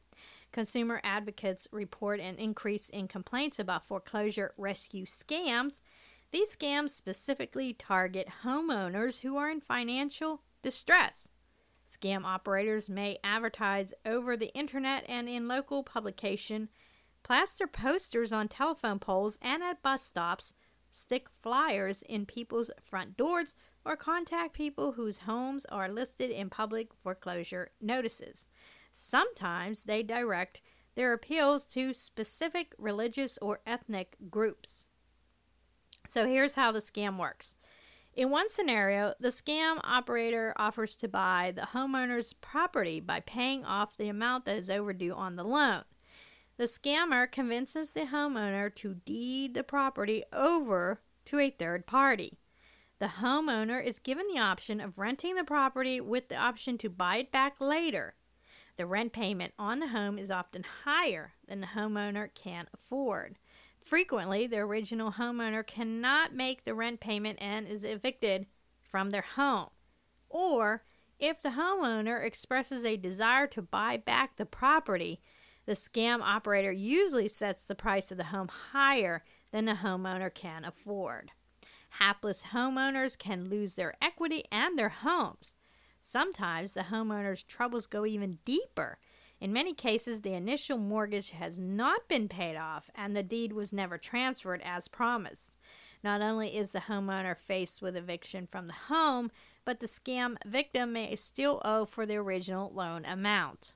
Consumer 0.53 1.01
advocates 1.03 1.67
report 1.73 2.21
an 2.21 2.37
increase 2.37 2.91
in 2.91 3.09
complaints 3.09 3.59
about 3.59 3.87
foreclosure 3.87 4.53
rescue 4.59 5.07
scams. 5.07 5.81
These 6.33 6.55
scams 6.55 6.91
specifically 6.91 7.73
target 7.73 8.29
homeowners 8.45 9.23
who 9.23 9.39
are 9.39 9.51
in 9.51 9.63
financial 9.63 10.43
distress. 10.61 11.31
Scam 11.91 12.25
operators 12.25 12.91
may 12.91 13.19
advertise 13.25 13.95
over 14.05 14.37
the 14.37 14.53
internet 14.55 15.05
and 15.09 15.31
in 15.31 15.49
local 15.49 15.83
publication 15.83 16.69
plaster 17.27 17.67
posters 17.67 18.33
on 18.33 18.47
telephone 18.47 19.01
poles 19.01 19.37
and 19.43 19.61
at 19.61 19.83
bus 19.83 20.01
stops, 20.01 20.55
stick 20.93 21.27
flyers 21.43 22.03
in 22.03 22.25
people's 22.25 22.71
front 22.81 23.17
doors, 23.17 23.57
or 23.85 23.97
contact 23.97 24.53
people 24.53 24.93
whose 24.93 25.19
homes 25.19 25.65
are 25.65 25.89
listed 25.89 26.31
in 26.31 26.49
public 26.49 26.95
foreclosure 27.03 27.73
notices. 27.81 28.47
Sometimes 28.93 29.83
they 29.83 30.05
direct 30.05 30.61
their 30.95 31.13
appeals 31.13 31.65
to 31.65 31.93
specific 31.93 32.73
religious 32.79 33.39
or 33.43 33.59
ethnic 33.67 34.17
groups. 34.31 34.87
So 36.07 36.29
here's 36.29 36.55
how 36.55 36.71
the 36.71 36.79
scam 36.79 37.19
works. 37.19 37.57
In 38.15 38.31
one 38.31 38.49
scenario, 38.49 39.15
the 39.19 39.29
scam 39.29 39.81
operator 39.83 40.55
offers 40.57 40.95
to 40.95 41.09
buy 41.09 41.53
the 41.57 41.69
homeowner's 41.75 42.35
property 42.35 43.01
by 43.01 43.19
paying 43.19 43.65
off 43.65 43.97
the 43.97 44.09
amount 44.09 44.45
that 44.45 44.57
is 44.57 44.71
overdue 44.71 45.13
on 45.13 45.35
the 45.35 45.45
loan. 45.45 45.83
The 46.59 46.65
scammer 46.65 47.31
convinces 47.31 47.91
the 47.91 48.07
homeowner 48.07 48.75
to 48.77 48.95
deed 48.95 49.53
the 49.53 49.63
property 49.63 50.25
over 50.33 51.03
to 51.27 51.39
a 51.39 51.51
third 51.51 51.87
party. 51.87 52.39
The 52.99 53.07
homeowner 53.21 53.85
is 53.85 53.99
given 53.99 54.27
the 54.27 54.41
option 54.41 54.81
of 54.81 54.99
renting 54.99 55.35
the 55.35 55.45
property 55.45 56.01
with 56.01 56.29
the 56.29 56.37
option 56.37 56.79
to 56.79 56.89
buy 56.89 57.19
it 57.19 57.31
back 57.31 57.61
later. 57.61 58.15
The 58.77 58.87
rent 58.87 59.13
payment 59.13 59.53
on 59.59 59.81
the 59.81 59.89
home 59.89 60.19
is 60.19 60.31
often 60.31 60.65
higher 60.85 61.35
than 61.47 61.61
the 61.61 61.69
homeowner 61.69 62.31
can 62.35 62.69
afford. 62.73 63.37
Frequently, 63.85 64.47
the 64.47 64.59
original 64.59 65.13
homeowner 65.13 65.67
cannot 65.67 66.35
make 66.35 66.65
the 66.65 66.75
rent 66.75 67.01
payment 67.01 67.39
and 67.41 67.69
is 67.69 67.85
evicted 67.85 68.47
from 68.83 69.11
their 69.11 69.23
home. 69.23 69.69
Or, 70.31 70.85
if 71.19 71.41
the 71.43 71.51
homeowner 71.51 72.25
expresses 72.25 72.85
a 72.85 72.97
desire 72.97 73.47
to 73.49 73.63
buy 73.63 73.99
back 73.99 74.37
the 74.37 74.47
property, 74.47 75.21
the 75.67 75.73
scam 75.73 76.21
operator 76.23 76.73
usually 76.73 77.29
sets 77.29 77.65
the 77.65 77.75
price 77.75 78.11
of 78.11 78.17
the 78.17 78.25
home 78.25 78.49
higher 78.73 79.23
than 79.53 79.65
the 79.65 79.75
homeowner 79.75 80.33
can 80.33 80.65
afford. 80.65 81.33
Hapless 81.91 82.45
homeowners 82.53 83.19
can 83.19 83.49
lose 83.49 83.75
their 83.75 83.95
equity 84.01 84.45
and 84.51 84.79
their 84.79 84.89
homes. 84.89 85.55
Sometimes 86.01 86.73
the 86.73 86.83
homeowner's 86.83 87.43
troubles 87.43 87.87
go 87.87 88.07
even 88.07 88.39
deeper. 88.45 88.99
In 89.41 89.53
many 89.53 89.75
cases, 89.75 90.21
the 90.21 90.33
initial 90.33 90.79
mortgage 90.79 91.31
has 91.31 91.59
not 91.59 92.09
been 92.09 92.29
paid 92.29 92.57
off 92.57 92.91
and 92.95 93.15
the 93.15 93.23
deed 93.23 93.53
was 93.53 93.73
never 93.73 93.99
transferred 93.99 94.63
as 94.65 94.89
promised. 94.89 95.57
Not 96.05 96.23
only 96.23 96.57
is 96.57 96.71
the 96.71 96.81
homeowner 96.81 97.37
faced 97.37 97.83
with 97.83 97.97
eviction 97.97 98.47
from 98.47 98.67
the 98.67 98.73
home, 98.73 99.31
but 99.65 99.81
the 99.81 99.87
scam 99.87 100.37
victim 100.47 100.93
may 100.93 101.17
still 101.17 101.61
owe 101.65 101.85
for 101.85 102.07
the 102.07 102.17
original 102.17 102.71
loan 102.73 103.05
amount. 103.05 103.75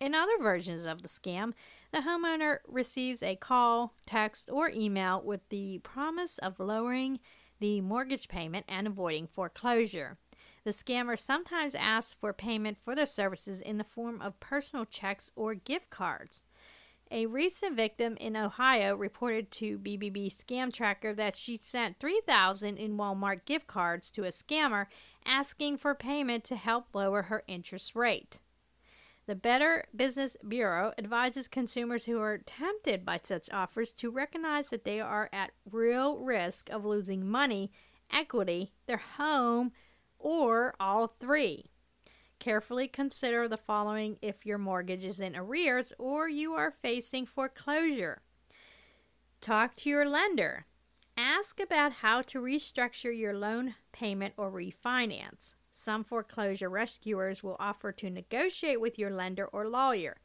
In 0.00 0.14
other 0.14 0.38
versions 0.40 0.84
of 0.84 1.02
the 1.02 1.08
scam, 1.08 1.52
the 1.92 2.00
homeowner 2.00 2.58
receives 2.66 3.22
a 3.22 3.36
call, 3.36 3.94
text, 4.06 4.50
or 4.52 4.70
email 4.70 5.20
with 5.22 5.48
the 5.48 5.78
promise 5.80 6.38
of 6.38 6.58
lowering 6.58 7.20
the 7.60 7.80
mortgage 7.80 8.28
payment 8.28 8.66
and 8.68 8.86
avoiding 8.86 9.26
foreclosure. 9.26 10.18
The 10.64 10.70
scammer 10.70 11.18
sometimes 11.18 11.74
asks 11.74 12.14
for 12.14 12.32
payment 12.32 12.78
for 12.78 12.94
their 12.94 13.06
services 13.06 13.60
in 13.60 13.78
the 13.78 13.84
form 13.84 14.20
of 14.20 14.40
personal 14.40 14.84
checks 14.84 15.30
or 15.36 15.54
gift 15.54 15.90
cards. 15.90 16.44
A 17.10 17.26
recent 17.26 17.76
victim 17.76 18.16
in 18.18 18.36
Ohio 18.36 18.96
reported 18.96 19.50
to 19.52 19.78
BBB 19.78 20.34
Scam 20.34 20.72
Tracker 20.72 21.12
that 21.14 21.36
she 21.36 21.58
sent 21.58 22.00
3000 22.00 22.78
in 22.78 22.96
Walmart 22.96 23.44
gift 23.44 23.66
cards 23.66 24.10
to 24.12 24.24
a 24.24 24.28
scammer 24.28 24.86
asking 25.24 25.76
for 25.76 25.94
payment 25.94 26.42
to 26.44 26.56
help 26.56 26.94
lower 26.94 27.22
her 27.22 27.44
interest 27.46 27.94
rate. 27.94 28.40
The 29.26 29.34
Better 29.36 29.84
Business 29.94 30.36
Bureau 30.46 30.92
advises 30.98 31.46
consumers 31.46 32.04
who 32.04 32.20
are 32.20 32.38
tempted 32.38 33.04
by 33.04 33.20
such 33.22 33.52
offers 33.52 33.92
to 33.92 34.10
recognize 34.10 34.70
that 34.70 34.84
they 34.84 35.00
are 35.00 35.30
at 35.32 35.52
real 35.70 36.18
risk 36.18 36.68
of 36.70 36.84
losing 36.84 37.30
money, 37.30 37.70
equity, 38.12 38.72
their 38.86 39.02
home, 39.16 39.70
or 40.18 40.74
all 40.80 41.06
three. 41.20 41.66
Carefully 42.40 42.88
consider 42.88 43.46
the 43.46 43.56
following 43.56 44.18
if 44.20 44.44
your 44.44 44.58
mortgage 44.58 45.04
is 45.04 45.20
in 45.20 45.36
arrears 45.36 45.92
or 45.98 46.28
you 46.28 46.54
are 46.54 46.74
facing 46.82 47.24
foreclosure. 47.24 48.22
Talk 49.40 49.74
to 49.74 49.88
your 49.88 50.08
lender. 50.08 50.66
Ask 51.16 51.60
about 51.60 51.92
how 51.92 52.22
to 52.22 52.40
restructure 52.40 53.16
your 53.16 53.34
loan 53.34 53.76
payment 53.92 54.34
or 54.36 54.50
refinance. 54.50 55.54
Some 55.74 56.04
foreclosure 56.04 56.68
rescuers 56.68 57.42
will 57.42 57.56
offer 57.58 57.92
to 57.92 58.10
negotiate 58.10 58.80
with 58.80 58.98
your 58.98 59.10
lender 59.10 59.46
or 59.46 59.66
lawyer. 59.66 60.18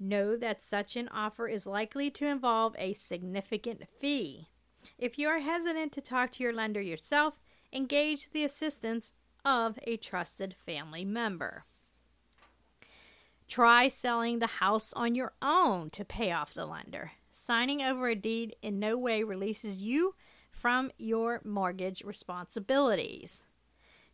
Know 0.00 0.34
that 0.36 0.62
such 0.62 0.96
an 0.96 1.08
offer 1.08 1.46
is 1.46 1.66
likely 1.66 2.10
to 2.12 2.26
involve 2.26 2.74
a 2.78 2.94
significant 2.94 3.82
fee. 4.00 4.48
If 4.96 5.18
you 5.18 5.28
are 5.28 5.40
hesitant 5.40 5.92
to 5.92 6.00
talk 6.00 6.32
to 6.32 6.42
your 6.42 6.54
lender 6.54 6.80
yourself, 6.80 7.34
engage 7.70 8.30
the 8.30 8.44
assistance 8.44 9.12
of 9.44 9.78
a 9.82 9.98
trusted 9.98 10.56
family 10.64 11.04
member. 11.04 11.64
Try 13.46 13.88
selling 13.88 14.38
the 14.38 14.46
house 14.46 14.92
on 14.94 15.14
your 15.14 15.34
own 15.42 15.90
to 15.90 16.04
pay 16.04 16.32
off 16.32 16.54
the 16.54 16.66
lender. 16.66 17.12
Signing 17.30 17.82
over 17.82 18.08
a 18.08 18.14
deed 18.14 18.56
in 18.62 18.78
no 18.78 18.96
way 18.96 19.22
releases 19.22 19.82
you 19.82 20.14
from 20.50 20.90
your 20.96 21.40
mortgage 21.44 22.02
responsibilities. 22.04 23.42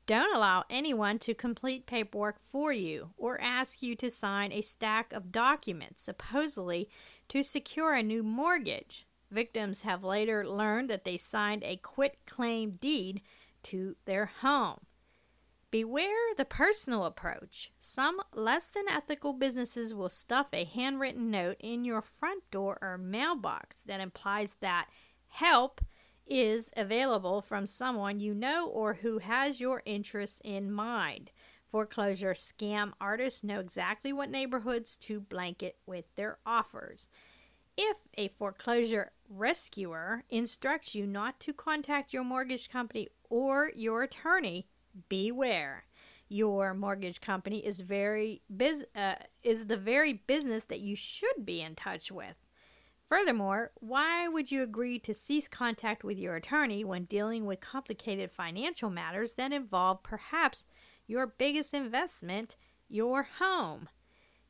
Don't 0.07 0.37
allow 0.37 0.65
anyone 0.69 1.19
to 1.21 1.35
complete 1.35 1.87
paperwork 1.87 2.37
for 2.43 2.73
you 2.73 3.11
or 3.17 3.41
ask 3.41 3.83
you 3.83 3.97
to 3.97 4.11
sign 4.11 4.53
a 4.53 4.61
stack 4.61 5.13
of 5.13 5.33
documents, 5.33 6.03
supposedly 6.03 6.91
to 7.29 7.43
secure 7.43 7.95
a 7.95 8.03
new 8.03 8.23
mortgage. 8.23 9.07
Victims 9.31 9.83
have 9.83 10.05
later 10.05 10.47
learned 10.47 10.91
that 10.91 11.05
they 11.05 11.17
signed 11.17 11.65
a 11.65 11.77
quit 11.77 12.19
claim 12.27 12.73
deed 12.73 13.23
to 13.63 13.97
their 14.05 14.27
home. 14.27 14.81
Beware 15.71 16.35
the 16.37 16.45
personal 16.45 17.05
approach. 17.05 17.73
Some 17.79 18.21
less 18.33 18.67
than 18.67 18.85
ethical 18.89 19.33
businesses 19.33 19.93
will 19.93 20.11
stuff 20.11 20.49
a 20.53 20.65
handwritten 20.65 21.31
note 21.31 21.57
in 21.59 21.85
your 21.85 22.03
front 22.03 22.49
door 22.51 22.79
or 22.81 22.97
mailbox 22.97 23.83
that 23.85 24.01
implies 24.01 24.57
that 24.61 24.87
help 25.29 25.81
is 26.27 26.71
available 26.77 27.43
from 27.43 27.67
someone 27.67 28.21
you 28.21 28.35
know 28.35 28.67
or 28.69 28.95
who 28.95 29.19
has 29.19 29.61
your 29.61 29.83
interests 29.85 30.41
in 30.45 30.73
mind. 30.73 31.31
Foreclosure 31.65 32.35
scam 32.35 32.93
artists 33.01 33.43
know 33.43 33.61
exactly 33.61 34.13
what 34.13 34.31
neighborhoods 34.31 34.97
to 34.97 35.21
blanket 35.21 35.77
with 35.87 36.05
their 36.15 36.39
offers. 36.47 37.09
If 37.77 37.97
a 38.17 38.29
foreclosure 38.29 39.11
rescuer 39.29 40.23
instructs 40.31 40.95
you 40.95 41.07
not 41.07 41.41
to 41.41 41.53
contact 41.53 42.13
your 42.13 42.25
mortgage 42.25 42.71
company 42.71 43.09
or 43.29 43.73
your 43.75 44.05
attorney, 44.05 44.69
beware. 45.09 45.85
Your 46.29 46.75
mortgage 46.75 47.21
company 47.21 47.59
is 47.59 47.81
very 47.81 48.43
uh, 48.97 49.15
is 49.43 49.67
the 49.67 49.77
very 49.77 50.13
business 50.13 50.65
that 50.67 50.81
you 50.81 50.97
should 50.97 51.45
be 51.45 51.61
in 51.61 51.75
touch 51.75 52.11
with. 52.11 52.37
Furthermore, 53.15 53.71
why 53.77 54.27
would 54.27 54.51
you 54.51 54.65
agree 54.65 54.99
to 54.99 55.15
cease 55.15 55.47
contact 55.47 56.03
with 56.03 56.19
your 56.19 56.35
attorney 56.35 56.83
when 56.85 57.05
dealing 57.05 57.47
with 57.47 57.61
complicated 57.61 58.33
financial 58.33 58.91
matters 58.91 59.35
that 59.35 59.53
involve 59.53 60.03
perhaps 60.03 60.65
your 61.07 61.29
biggest 61.29 61.73
investment, 61.73 62.57
your 62.89 63.23
home? 63.39 63.89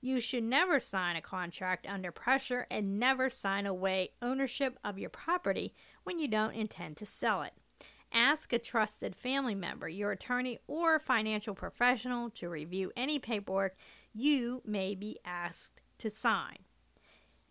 You 0.00 0.18
should 0.18 0.44
never 0.44 0.80
sign 0.80 1.14
a 1.14 1.20
contract 1.20 1.86
under 1.86 2.10
pressure 2.10 2.66
and 2.70 2.98
never 2.98 3.28
sign 3.28 3.66
away 3.66 4.12
ownership 4.22 4.78
of 4.82 4.98
your 4.98 5.10
property 5.10 5.74
when 6.04 6.18
you 6.18 6.26
don't 6.26 6.54
intend 6.54 6.96
to 6.96 7.04
sell 7.04 7.42
it. 7.42 7.52
Ask 8.10 8.50
a 8.54 8.58
trusted 8.58 9.14
family 9.14 9.54
member, 9.54 9.90
your 9.90 10.12
attorney, 10.12 10.58
or 10.66 10.98
financial 10.98 11.54
professional 11.54 12.30
to 12.30 12.48
review 12.48 12.92
any 12.96 13.18
paperwork 13.18 13.76
you 14.14 14.62
may 14.64 14.94
be 14.94 15.18
asked 15.22 15.82
to 15.98 16.08
sign. 16.08 16.60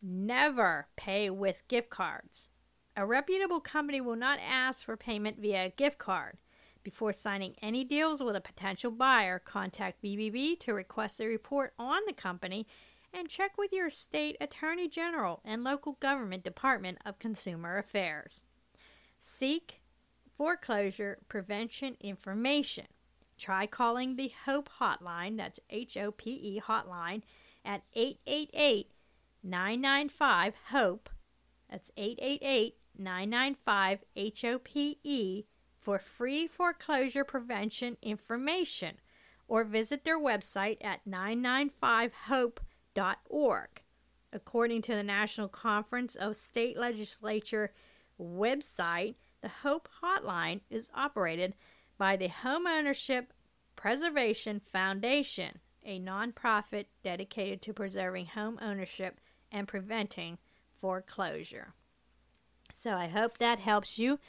Never 0.06 0.88
pay 0.98 1.30
with 1.30 1.66
gift 1.70 1.90
cards. 1.90 2.50
A 2.98 3.06
reputable 3.06 3.62
company 3.62 4.02
will 4.02 4.18
not 4.18 4.38
ask 4.46 4.84
for 4.84 4.98
payment 4.98 5.40
via 5.40 5.68
a 5.68 5.70
gift 5.70 5.98
card. 5.98 6.38
Before 6.84 7.14
signing 7.14 7.56
any 7.62 7.86
deals 7.86 8.22
with 8.22 8.36
a 8.36 8.42
potential 8.42 8.92
buyer, 8.92 9.40
contact 9.40 10.04
BBB 10.04 10.60
to 10.60 10.74
request 10.74 11.22
a 11.22 11.26
report 11.26 11.74
on 11.80 12.02
the 12.06 12.12
company 12.12 12.68
and 13.14 13.30
check 13.30 13.58
with 13.58 13.72
your 13.72 13.90
state 13.90 14.36
attorney 14.42 14.90
general 14.90 15.40
and 15.46 15.64
local 15.64 15.94
government 15.94 16.44
department 16.44 16.98
of 17.06 17.18
consumer 17.18 17.78
affairs. 17.78 18.44
Seek 19.20 19.82
foreclosure 20.36 21.20
prevention 21.30 21.96
information. 22.02 22.88
Try 23.38 23.68
calling 23.68 24.18
the 24.18 24.34
HOPE 24.46 24.70
hotline, 24.82 25.38
that's 25.38 25.62
H 25.70 25.96
O 25.96 26.12
P 26.12 26.32
E 26.32 26.62
hotline, 26.62 27.22
at 27.64 27.84
888 27.94 28.93
995 29.44 30.56
HOPE. 30.70 31.10
That's 31.70 31.92
888 31.98 32.78
995 32.98 34.00
H 34.16 34.46
O 34.46 34.60
P 34.60 35.00
E 35.04 35.44
for 35.80 36.00
free 36.00 36.48
foreclosure 36.48 37.24
prevention 37.24 37.98
information 38.02 38.98
or 39.48 39.64
visit 39.64 40.04
their 40.04 40.20
website 40.20 40.84
at 40.84 41.06
995hope.org. 41.06 43.70
According 44.32 44.82
to 44.84 44.96
the 44.96 45.04
National 45.04 45.48
Conference 45.48 46.16
of 46.16 46.36
State 46.36 46.78
Legislature 46.78 47.74
website, 48.20 49.16
the 49.42 49.50
Hope 49.50 49.90
Hotline 50.02 50.62
is 50.70 50.90
operated 50.96 51.54
by 51.98 52.16
the 52.16 52.30
Homeownership 52.30 53.28
Preservation 53.76 54.62
Foundation, 54.72 55.60
a 55.86 56.00
nonprofit 56.00 56.86
dedicated 57.04 57.62
to 57.64 57.74
preserving 57.74 58.28
home 58.28 58.58
ownership 58.62 59.20
and 59.54 59.68
preventing 59.68 60.40
foreclosure. 60.82 61.74
So 62.74 62.92
I 62.92 63.08
hope 63.08 63.38
that 63.38 63.60
helps 63.60 64.00
you 64.00 64.20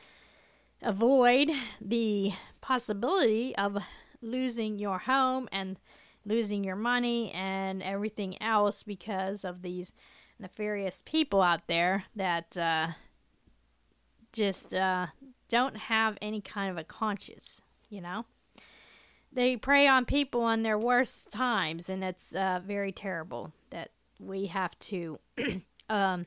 avoid 0.82 1.50
the 1.80 2.32
possibility 2.60 3.56
of 3.56 3.82
losing 4.20 4.78
your 4.78 4.98
home 4.98 5.48
and 5.50 5.78
losing 6.24 6.62
your 6.62 6.76
money 6.76 7.32
and 7.32 7.82
everything 7.82 8.40
else 8.40 8.82
because 8.82 9.44
of 9.44 9.62
these 9.62 9.92
nefarious 10.38 11.02
people 11.04 11.42
out 11.42 11.66
there 11.66 12.04
that 12.14 12.56
uh, 12.56 12.88
just 14.32 14.74
uh, 14.74 15.06
don't 15.48 15.76
have 15.76 16.18
any 16.20 16.40
kind 16.40 16.70
of 16.70 16.78
a 16.78 16.84
conscience, 16.84 17.62
you 17.88 18.00
know? 18.00 18.24
They 19.32 19.56
prey 19.56 19.88
on 19.88 20.04
people 20.04 20.42
on 20.42 20.62
their 20.62 20.78
worst 20.78 21.30
times, 21.30 21.88
and 21.88 22.04
it's 22.04 22.34
uh, 22.34 22.60
very 22.64 22.92
terrible 22.92 23.52
that 23.70 23.90
we 24.18 24.46
have 24.46 24.78
to 24.80 25.18
um, 25.88 26.26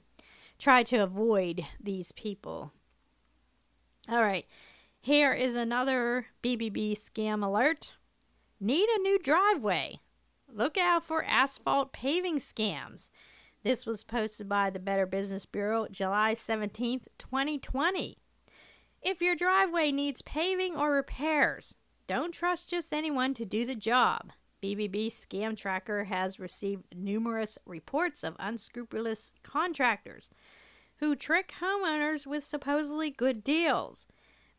try 0.58 0.84
to 0.84 0.97
avoid 0.97 1.65
these 1.80 2.12
people. 2.12 2.71
All 4.10 4.21
right, 4.21 4.45
here 5.00 5.34
is 5.34 5.56
another 5.56 6.28
BBB 6.43 6.93
scam 6.93 7.43
alert. 7.43 7.93
Need 8.60 8.89
a 8.89 9.02
new 9.02 9.19
driveway. 9.19 10.00
Look 10.52 10.78
out 10.78 11.06
for 11.06 11.23
asphalt 11.23 11.91
paving 11.91 12.38
scams. 12.38 13.10
This 13.63 13.86
was 13.86 14.04
posted 14.04 14.47
by 14.47 14.69
the 14.69 14.80
Better 14.80 15.06
Business 15.06 15.45
Bureau 15.45 15.88
July 15.91 16.34
17th, 16.34 17.08
2020. 17.17 18.17
If 19.02 19.21
your 19.21 19.36
driveway 19.36 19.91
needs 19.91 20.21
paving 20.21 20.76
or 20.76 20.91
repairs, 20.93 21.78
don't 22.08 22.34
trust 22.34 22.69
just 22.69 22.93
anyone 22.93 23.34
to 23.34 23.45
do 23.45 23.65
the 23.65 23.76
job. 23.76 24.32
BBB 24.62 25.08
Scam 25.08 25.56
Tracker 25.56 26.06
has 26.06 26.39
received 26.39 26.84
numerous 26.96 27.58
reports 27.65 28.24
of 28.24 28.36
unscrupulous 28.39 29.32
contractors 29.43 30.30
who 30.98 31.15
trick 31.15 31.54
homeowners 31.62 32.26
with 32.26 32.43
supposedly 32.43 33.10
good 33.10 33.43
deals. 33.43 34.08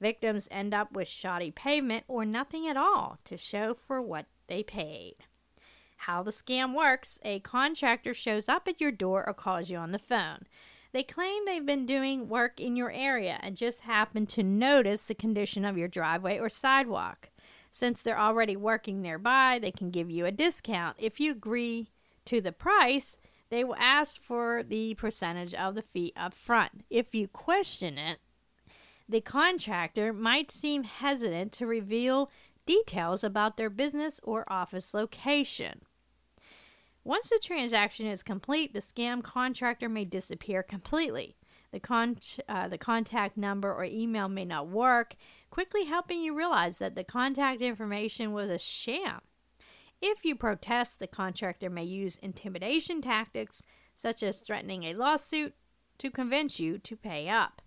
Victims 0.01 0.47
end 0.51 0.73
up 0.73 0.93
with 0.93 1.09
shoddy 1.09 1.51
pavement 1.51 2.05
or 2.07 2.25
nothing 2.25 2.69
at 2.69 2.77
all 2.77 3.19
to 3.25 3.37
show 3.37 3.75
for 3.75 4.01
what 4.01 4.27
they 4.47 4.63
paid. 4.63 5.17
How 6.03 6.23
the 6.23 6.31
scam 6.31 6.75
works 6.75 7.19
a 7.25 7.41
contractor 7.41 8.15
shows 8.15 8.49
up 8.49 8.69
at 8.69 8.81
your 8.81 8.93
door 8.93 9.25
or 9.27 9.35
calls 9.35 9.69
you 9.69 9.79
on 9.79 9.91
the 9.91 9.99
phone. 9.99 10.47
They 10.93 11.03
claim 11.03 11.45
they've 11.45 11.67
been 11.67 11.87
doing 11.87 12.29
work 12.29 12.61
in 12.61 12.77
your 12.77 12.91
area 12.93 13.39
and 13.43 13.57
just 13.57 13.81
happen 13.81 14.25
to 14.27 14.43
notice 14.45 15.03
the 15.05 15.15
condition 15.15 15.65
of 15.65 15.77
your 15.77 15.89
driveway 15.89 16.39
or 16.39 16.49
sidewalk. 16.49 17.31
Since 17.71 18.03
they're 18.03 18.19
already 18.19 18.57
working 18.57 19.01
nearby, 19.01 19.59
they 19.61 19.71
can 19.71 19.91
give 19.91 20.11
you 20.11 20.27
a 20.27 20.33
discount. 20.33 20.97
If 20.99 21.21
you 21.21 21.33
agree 21.33 21.89
to 22.27 22.41
the 22.41 22.53
price, 22.53 23.19
they 23.51 23.65
will 23.65 23.77
ask 23.77 24.21
for 24.23 24.63
the 24.63 24.95
percentage 24.95 25.55
of 25.55 25.75
the 25.75 25.83
fee 25.83 26.13
up 26.17 26.35
front. 26.35 26.85
If 26.91 27.15
you 27.15 27.29
question 27.29 27.99
it, 27.99 28.19
the 29.09 29.21
contractor 29.21 30.13
might 30.13 30.51
seem 30.51 30.85
hesitant 30.85 31.53
to 31.53 31.67
reveal 31.67 32.31
details 32.67 33.25
about 33.25 33.57
their 33.57 33.71
business 33.71 34.21
or 34.23 34.45
office 34.53 34.93
location. 34.93 35.81
Once 37.05 37.31
the 37.31 37.41
transaction 37.43 38.07
is 38.07 38.23
complete, 38.23 38.75
the 38.75 38.81
scam 38.81 39.23
contractor 39.23 39.89
may 39.89 40.05
disappear 40.05 40.63
completely. 40.63 41.37
The, 41.73 41.81
con- 41.81 42.19
uh, 42.47 42.69
the 42.69 42.77
contact 42.77 43.39
number 43.39 43.73
or 43.73 43.85
email 43.85 44.29
may 44.29 44.45
not 44.45 44.69
work, 44.69 45.15
quickly 45.51 45.85
helping 45.85 46.21
you 46.21 46.37
realize 46.37 46.79
that 46.79 46.95
the 46.95 47.05
contact 47.05 47.61
information 47.61 48.33
was 48.33 48.51
a 48.51 48.59
sham. 48.59 49.21
If 50.01 50.25
you 50.25 50.37
protest, 50.37 50.99
the 50.99 51.07
contractor 51.07 51.71
may 51.71 51.85
use 51.85 52.17
intimidation 52.17 53.01
tactics, 53.03 53.63
such 53.95 54.23
as 54.23 54.39
threatening 54.39 54.85
a 54.85 54.95
lawsuit, 54.95 55.55
to 55.99 56.11
convince 56.11 56.61
you 56.61 56.79
to 56.79 56.97
pay 56.97 57.29
up. 57.29 57.61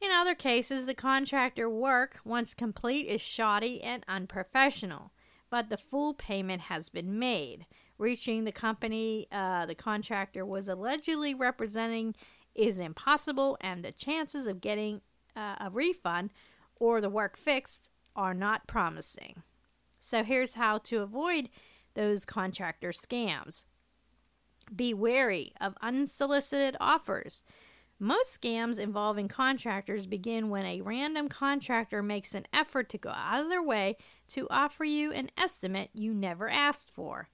In 0.00 0.10
other 0.10 0.34
cases, 0.34 0.84
the 0.84 0.94
contractor 0.94 1.70
work, 1.70 2.18
once 2.24 2.52
complete, 2.52 3.06
is 3.06 3.22
shoddy 3.22 3.82
and 3.82 4.04
unprofessional, 4.06 5.12
but 5.48 5.70
the 5.70 5.78
full 5.78 6.12
payment 6.12 6.62
has 6.62 6.90
been 6.90 7.18
made. 7.18 7.64
Reaching 7.96 8.44
the 8.44 8.52
company 8.52 9.28
uh, 9.32 9.64
the 9.64 9.74
contractor 9.74 10.44
was 10.44 10.68
allegedly 10.68 11.34
representing 11.34 12.14
is 12.54 12.78
impossible, 12.78 13.56
and 13.60 13.82
the 13.82 13.92
chances 13.92 14.46
of 14.46 14.60
getting 14.60 15.00
uh, 15.34 15.56
a 15.60 15.70
refund 15.70 16.30
or 16.76 17.00
the 17.00 17.10
work 17.10 17.36
fixed 17.36 17.90
are 18.16 18.34
not 18.34 18.66
promising. 18.66 19.42
So 20.00 20.22
here's 20.22 20.54
how 20.54 20.78
to 20.78 21.00
avoid 21.00 21.48
those 21.94 22.24
contractor 22.24 22.90
scams. 22.90 23.64
Be 24.74 24.94
wary 24.94 25.52
of 25.60 25.76
unsolicited 25.80 26.76
offers. 26.80 27.42
Most 27.98 28.40
scams 28.40 28.78
involving 28.78 29.28
contractors 29.28 30.06
begin 30.06 30.50
when 30.50 30.66
a 30.66 30.80
random 30.80 31.28
contractor 31.28 32.02
makes 32.02 32.34
an 32.34 32.46
effort 32.52 32.88
to 32.90 32.98
go 32.98 33.10
out 33.10 33.40
of 33.40 33.48
their 33.48 33.62
way 33.62 33.96
to 34.28 34.48
offer 34.50 34.84
you 34.84 35.12
an 35.12 35.30
estimate 35.38 35.90
you 35.94 36.12
never 36.12 36.48
asked 36.48 36.90
for. 36.90 37.28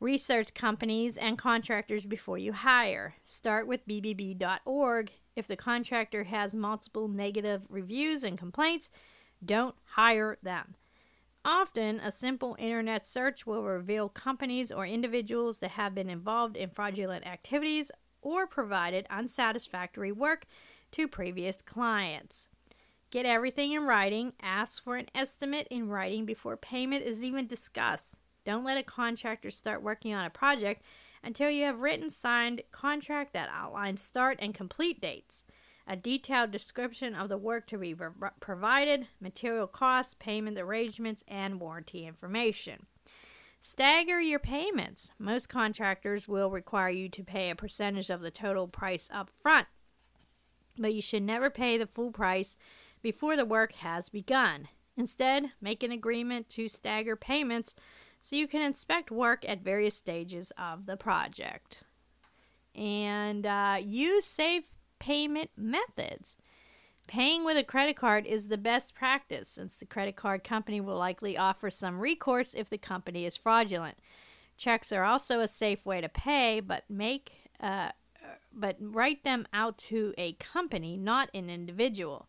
Research 0.00 0.54
companies 0.54 1.16
and 1.16 1.38
contractors 1.38 2.04
before 2.04 2.38
you 2.38 2.52
hire. 2.52 3.14
Start 3.24 3.66
with 3.66 3.86
BBB.org. 3.86 5.12
If 5.38 5.46
the 5.46 5.54
contractor 5.54 6.24
has 6.24 6.52
multiple 6.52 7.06
negative 7.06 7.62
reviews 7.68 8.24
and 8.24 8.36
complaints, 8.36 8.90
don't 9.42 9.76
hire 9.90 10.36
them. 10.42 10.74
Often, 11.44 12.00
a 12.00 12.10
simple 12.10 12.56
internet 12.58 13.06
search 13.06 13.46
will 13.46 13.62
reveal 13.62 14.08
companies 14.08 14.72
or 14.72 14.84
individuals 14.84 15.58
that 15.58 15.70
have 15.70 15.94
been 15.94 16.10
involved 16.10 16.56
in 16.56 16.70
fraudulent 16.70 17.24
activities 17.24 17.92
or 18.20 18.48
provided 18.48 19.06
unsatisfactory 19.10 20.10
work 20.10 20.44
to 20.90 21.06
previous 21.06 21.58
clients. 21.58 22.48
Get 23.12 23.24
everything 23.24 23.70
in 23.70 23.84
writing. 23.84 24.32
Ask 24.42 24.82
for 24.82 24.96
an 24.96 25.06
estimate 25.14 25.68
in 25.70 25.88
writing 25.88 26.26
before 26.26 26.56
payment 26.56 27.04
is 27.04 27.22
even 27.22 27.46
discussed. 27.46 28.18
Don't 28.44 28.64
let 28.64 28.76
a 28.76 28.82
contractor 28.82 29.52
start 29.52 29.84
working 29.84 30.14
on 30.14 30.24
a 30.24 30.30
project 30.30 30.82
until 31.22 31.50
you 31.50 31.64
have 31.64 31.80
written 31.80 32.10
signed 32.10 32.62
contract 32.70 33.32
that 33.32 33.50
outlines 33.52 34.02
start 34.02 34.38
and 34.40 34.54
complete 34.54 35.00
dates 35.00 35.44
a 35.88 35.96
detailed 35.96 36.50
description 36.50 37.14
of 37.14 37.30
the 37.30 37.38
work 37.38 37.66
to 37.66 37.78
be 37.78 37.96
provided, 38.40 39.08
material 39.20 39.66
costs, 39.66 40.14
payment 40.18 40.58
arrangements, 40.58 41.24
and 41.26 41.58
warranty 41.58 42.06
information. 42.06 42.86
Stagger 43.60 44.20
your 44.20 44.38
payments. 44.38 45.10
Most 45.18 45.48
contractors 45.48 46.28
will 46.28 46.50
require 46.50 46.90
you 46.90 47.08
to 47.08 47.24
pay 47.24 47.48
a 47.48 47.56
percentage 47.56 48.10
of 48.10 48.20
the 48.20 48.30
total 48.30 48.68
price 48.68 49.08
up 49.12 49.30
front, 49.30 49.66
but 50.78 50.92
you 50.92 51.00
should 51.00 51.22
never 51.22 51.48
pay 51.48 51.78
the 51.78 51.86
full 51.86 52.12
price 52.12 52.56
before 53.02 53.36
the 53.36 53.46
work 53.46 53.72
has 53.72 54.10
begun. 54.10 54.68
Instead, 54.96 55.52
make 55.60 55.82
an 55.82 55.90
agreement 55.90 56.48
to 56.50 56.68
stagger 56.68 57.16
payments 57.16 57.74
so 58.20 58.36
you 58.36 58.48
can 58.48 58.62
inspect 58.62 59.10
work 59.10 59.44
at 59.48 59.62
various 59.62 59.96
stages 59.96 60.52
of 60.58 60.86
the 60.86 60.96
project. 60.96 61.82
And 62.74 63.46
uh, 63.46 63.78
use 63.80 64.24
safe 64.24 64.70
payment 64.98 65.50
methods. 65.56 66.36
Paying 67.06 67.44
with 67.44 67.56
a 67.56 67.64
credit 67.64 67.96
card 67.96 68.26
is 68.26 68.48
the 68.48 68.58
best 68.58 68.94
practice 68.94 69.48
since 69.48 69.76
the 69.76 69.86
credit 69.86 70.14
card 70.14 70.44
company 70.44 70.80
will 70.80 70.98
likely 70.98 71.38
offer 71.38 71.70
some 71.70 71.98
recourse 72.00 72.52
if 72.52 72.68
the 72.68 72.76
company 72.76 73.24
is 73.24 73.36
fraudulent. 73.36 73.96
Checks 74.58 74.92
are 74.92 75.04
also 75.04 75.40
a 75.40 75.48
safe 75.48 75.86
way 75.86 76.00
to 76.00 76.08
pay, 76.08 76.60
but 76.60 76.84
make 76.90 77.32
uh, 77.60 77.90
but 78.52 78.76
write 78.80 79.24
them 79.24 79.46
out 79.52 79.78
to 79.78 80.12
a 80.18 80.32
company, 80.34 80.96
not 80.96 81.30
an 81.32 81.48
individual. 81.48 82.28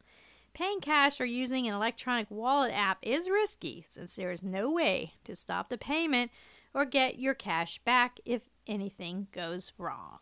Paying 0.53 0.81
cash 0.81 1.21
or 1.21 1.25
using 1.25 1.67
an 1.67 1.73
electronic 1.73 2.29
wallet 2.29 2.71
app 2.73 2.97
is 3.01 3.29
risky 3.29 3.83
since 3.88 4.15
there 4.15 4.31
is 4.31 4.43
no 4.43 4.69
way 4.71 5.13
to 5.23 5.35
stop 5.35 5.69
the 5.69 5.77
payment 5.77 6.31
or 6.73 6.85
get 6.85 7.19
your 7.19 7.33
cash 7.33 7.79
back 7.79 8.19
if 8.25 8.43
anything 8.67 9.27
goes 9.31 9.71
wrong. 9.77 10.19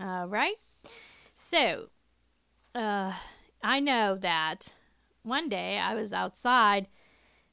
All 0.00 0.26
right? 0.26 0.56
So, 1.34 1.88
uh, 2.74 3.12
I 3.62 3.80
know 3.80 4.16
that 4.16 4.74
one 5.22 5.48
day 5.48 5.78
I 5.78 5.94
was 5.94 6.12
outside. 6.12 6.86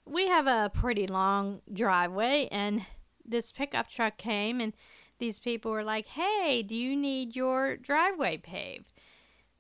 We 0.06 0.28
have 0.28 0.48
a 0.48 0.72
pretty 0.74 1.08
long 1.08 1.62
driveway, 1.72 2.50
and 2.52 2.86
this 3.26 3.52
pickup 3.52 3.90
truck 3.90 4.18
came, 4.18 4.60
and 4.60 4.74
these 5.20 5.40
people 5.40 5.72
were 5.72 5.84
like, 5.84 6.08
Hey, 6.08 6.64
do 6.64 6.76
you 6.76 6.96
need 6.96 7.36
your 7.36 7.78
driveway 7.78 8.38
paved? 8.38 8.92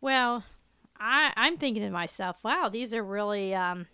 Well, 0.01 0.43
I, 0.99 1.33
I'm 1.35 1.57
thinking 1.57 1.83
to 1.83 1.89
myself, 1.89 2.37
wow, 2.43 2.69
these 2.69 2.93
are 2.93 3.03
really 3.03 3.53
um, 3.53 3.87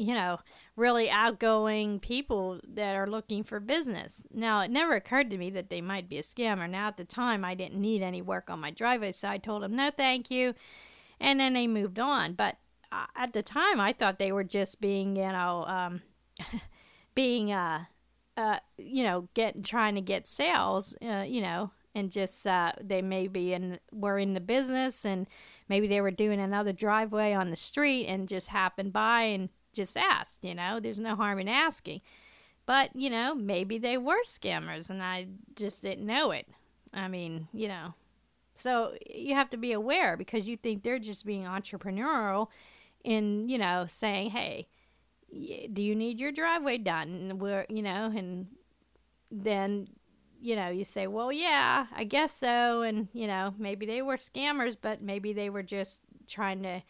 you 0.00 0.14
know, 0.14 0.40
really 0.76 1.10
outgoing 1.10 2.00
people 2.00 2.60
that 2.66 2.96
are 2.96 3.06
looking 3.06 3.44
for 3.44 3.60
business. 3.60 4.22
Now, 4.32 4.60
it 4.62 4.70
never 4.70 4.94
occurred 4.94 5.30
to 5.30 5.38
me 5.38 5.50
that 5.50 5.68
they 5.68 5.80
might 5.80 6.08
be 6.08 6.18
a 6.18 6.22
scammer. 6.22 6.68
Now, 6.68 6.88
at 6.88 6.96
the 6.96 7.04
time, 7.04 7.44
I 7.44 7.54
didn't 7.54 7.80
need 7.80 8.02
any 8.02 8.22
work 8.22 8.50
on 8.50 8.60
my 8.60 8.70
driveway, 8.70 9.12
so 9.12 9.28
I 9.28 9.38
told 9.38 9.62
them, 9.62 9.76
no, 9.76 9.90
thank 9.90 10.30
you. 10.30 10.54
And 11.20 11.38
then 11.38 11.52
they 11.52 11.66
moved 11.66 11.98
on. 11.98 12.32
But 12.32 12.56
uh, 12.90 13.06
at 13.14 13.32
the 13.34 13.42
time, 13.42 13.78
I 13.78 13.92
thought 13.92 14.18
they 14.18 14.32
were 14.32 14.44
just 14.44 14.80
being, 14.80 15.16
you 15.16 15.28
know, 15.28 15.64
um, 15.66 16.02
being, 17.14 17.52
uh, 17.52 17.84
uh, 18.36 18.58
you 18.78 19.04
know, 19.04 19.28
get 19.34 19.62
trying 19.64 19.96
to 19.96 20.00
get 20.00 20.26
sales, 20.26 20.94
uh, 21.02 21.24
you 21.26 21.42
know, 21.42 21.70
and 22.00 22.10
just 22.10 22.44
uh, 22.46 22.72
they 22.80 23.00
maybe 23.00 23.52
in 23.52 23.78
were 23.92 24.18
in 24.18 24.34
the 24.34 24.40
business 24.40 25.04
and 25.04 25.28
maybe 25.68 25.86
they 25.86 26.00
were 26.00 26.10
doing 26.10 26.40
another 26.40 26.72
driveway 26.72 27.32
on 27.32 27.50
the 27.50 27.56
street 27.56 28.06
and 28.06 28.28
just 28.28 28.48
happened 28.48 28.92
by 28.92 29.22
and 29.22 29.50
just 29.72 29.96
asked, 29.96 30.44
you 30.44 30.54
know, 30.54 30.80
there's 30.80 30.98
no 30.98 31.14
harm 31.14 31.38
in 31.38 31.46
asking. 31.48 32.00
But, 32.66 32.94
you 32.94 33.10
know, 33.10 33.34
maybe 33.34 33.78
they 33.78 33.96
were 33.96 34.22
scammers 34.24 34.90
and 34.90 35.02
I 35.02 35.28
just 35.54 35.82
didn't 35.82 36.06
know 36.06 36.32
it. 36.32 36.48
I 36.92 37.06
mean, 37.06 37.46
you 37.52 37.68
know. 37.68 37.94
So 38.54 38.94
you 39.08 39.34
have 39.34 39.50
to 39.50 39.56
be 39.56 39.72
aware 39.72 40.16
because 40.16 40.48
you 40.48 40.56
think 40.56 40.82
they're 40.82 40.98
just 40.98 41.24
being 41.24 41.44
entrepreneurial 41.44 42.48
in, 43.04 43.48
you 43.48 43.58
know, 43.58 43.86
saying, 43.86 44.30
hey, 44.30 44.68
do 45.72 45.82
you 45.82 45.94
need 45.94 46.20
your 46.20 46.32
driveway 46.32 46.78
done? 46.78 47.08
And 47.08 47.40
we're, 47.40 47.64
you 47.68 47.82
know, 47.82 48.12
and 48.14 48.48
then, 49.30 49.88
you 50.40 50.56
know, 50.56 50.68
you 50.68 50.84
say, 50.84 51.06
well, 51.06 51.32
yeah, 51.32 51.86
I 51.94 52.04
guess 52.04 52.32
so. 52.32 52.82
And, 52.82 53.08
you 53.12 53.26
know, 53.26 53.54
maybe 53.58 53.86
they 53.86 54.02
were 54.02 54.16
scammers, 54.16 54.76
but 54.80 55.02
maybe 55.02 55.32
they 55.32 55.50
were 55.50 55.62
just 55.62 56.02
trying 56.26 56.62
to 56.62 56.82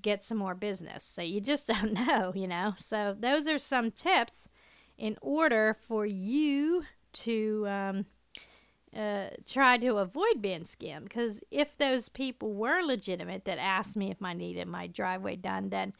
get 0.00 0.22
some 0.22 0.38
more 0.38 0.54
business. 0.54 1.02
So 1.04 1.22
you 1.22 1.40
just 1.40 1.66
don't 1.68 1.92
know, 1.92 2.32
you 2.34 2.46
know. 2.46 2.74
So 2.76 3.16
those 3.18 3.48
are 3.48 3.58
some 3.58 3.90
tips 3.90 4.48
in 4.96 5.16
order 5.20 5.76
for 5.86 6.06
you 6.06 6.84
to 7.12 7.66
um, 7.68 8.06
uh, 8.96 9.28
try 9.46 9.78
to 9.78 9.98
avoid 9.98 10.40
being 10.40 10.62
scammed. 10.62 11.04
Because 11.04 11.40
if 11.50 11.76
those 11.76 12.08
people 12.08 12.52
were 12.52 12.82
legitimate 12.82 13.44
that 13.44 13.58
asked 13.58 13.96
me 13.96 14.10
if 14.10 14.22
I 14.22 14.34
needed 14.34 14.66
my 14.68 14.86
driveway 14.86 15.36
done, 15.36 15.70
then 15.70 15.92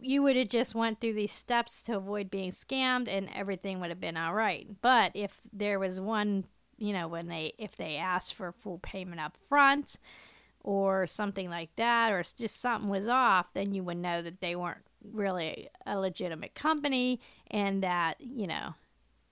you 0.00 0.22
would 0.22 0.36
have 0.36 0.48
just 0.48 0.74
went 0.74 1.00
through 1.00 1.14
these 1.14 1.32
steps 1.32 1.82
to 1.82 1.96
avoid 1.96 2.30
being 2.30 2.50
scammed 2.50 3.08
and 3.08 3.28
everything 3.34 3.80
would 3.80 3.90
have 3.90 4.00
been 4.00 4.16
all 4.16 4.34
right 4.34 4.66
but 4.80 5.12
if 5.14 5.40
there 5.52 5.78
was 5.78 6.00
one 6.00 6.44
you 6.78 6.92
know 6.92 7.08
when 7.08 7.28
they 7.28 7.52
if 7.58 7.76
they 7.76 7.96
asked 7.96 8.34
for 8.34 8.52
full 8.52 8.78
payment 8.78 9.20
up 9.20 9.36
front 9.36 9.96
or 10.64 11.06
something 11.06 11.50
like 11.50 11.76
that, 11.76 12.10
or 12.10 12.22
just 12.22 12.60
something 12.60 12.88
was 12.88 13.06
off, 13.06 13.52
then 13.52 13.74
you 13.74 13.84
would 13.84 13.98
know 13.98 14.22
that 14.22 14.40
they 14.40 14.56
weren't 14.56 14.80
really 15.12 15.68
a 15.86 15.98
legitimate 15.98 16.54
company 16.54 17.20
and 17.50 17.82
that, 17.82 18.16
you 18.18 18.46
know, 18.46 18.74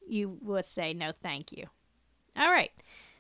you 0.07 0.39
would 0.43 0.65
say 0.65 0.93
no 0.93 1.11
thank 1.23 1.51
you. 1.51 1.65
All 2.37 2.53
right. 2.53 2.71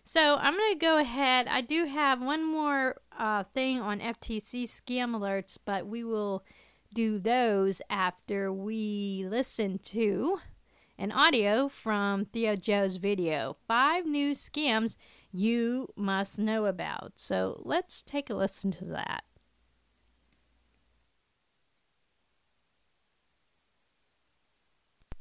So 0.04 0.36
I'm 0.36 0.54
going 0.54 0.72
to 0.74 0.78
go 0.78 0.98
ahead. 0.98 1.48
I 1.48 1.62
do 1.62 1.86
have 1.86 2.20
one 2.20 2.44
more 2.44 3.00
uh, 3.18 3.44
thing 3.44 3.80
on 3.80 4.00
FTC 4.00 4.64
scam 4.64 5.16
alerts, 5.16 5.56
but 5.64 5.86
we 5.86 6.04
will 6.04 6.44
do 6.92 7.18
those 7.18 7.80
after 7.88 8.52
we 8.52 9.26
listen 9.28 9.78
to 9.78 10.40
an 10.98 11.10
audio 11.10 11.68
from 11.68 12.26
ThioJoe's 12.26 12.96
video 12.96 13.56
Five 13.66 14.06
New 14.06 14.32
Scams 14.32 14.96
You 15.32 15.88
Must 15.96 16.38
Know 16.38 16.66
About. 16.66 17.12
So 17.16 17.60
let's 17.64 18.02
take 18.02 18.30
a 18.30 18.34
listen 18.34 18.70
to 18.72 18.84
that. 18.86 19.24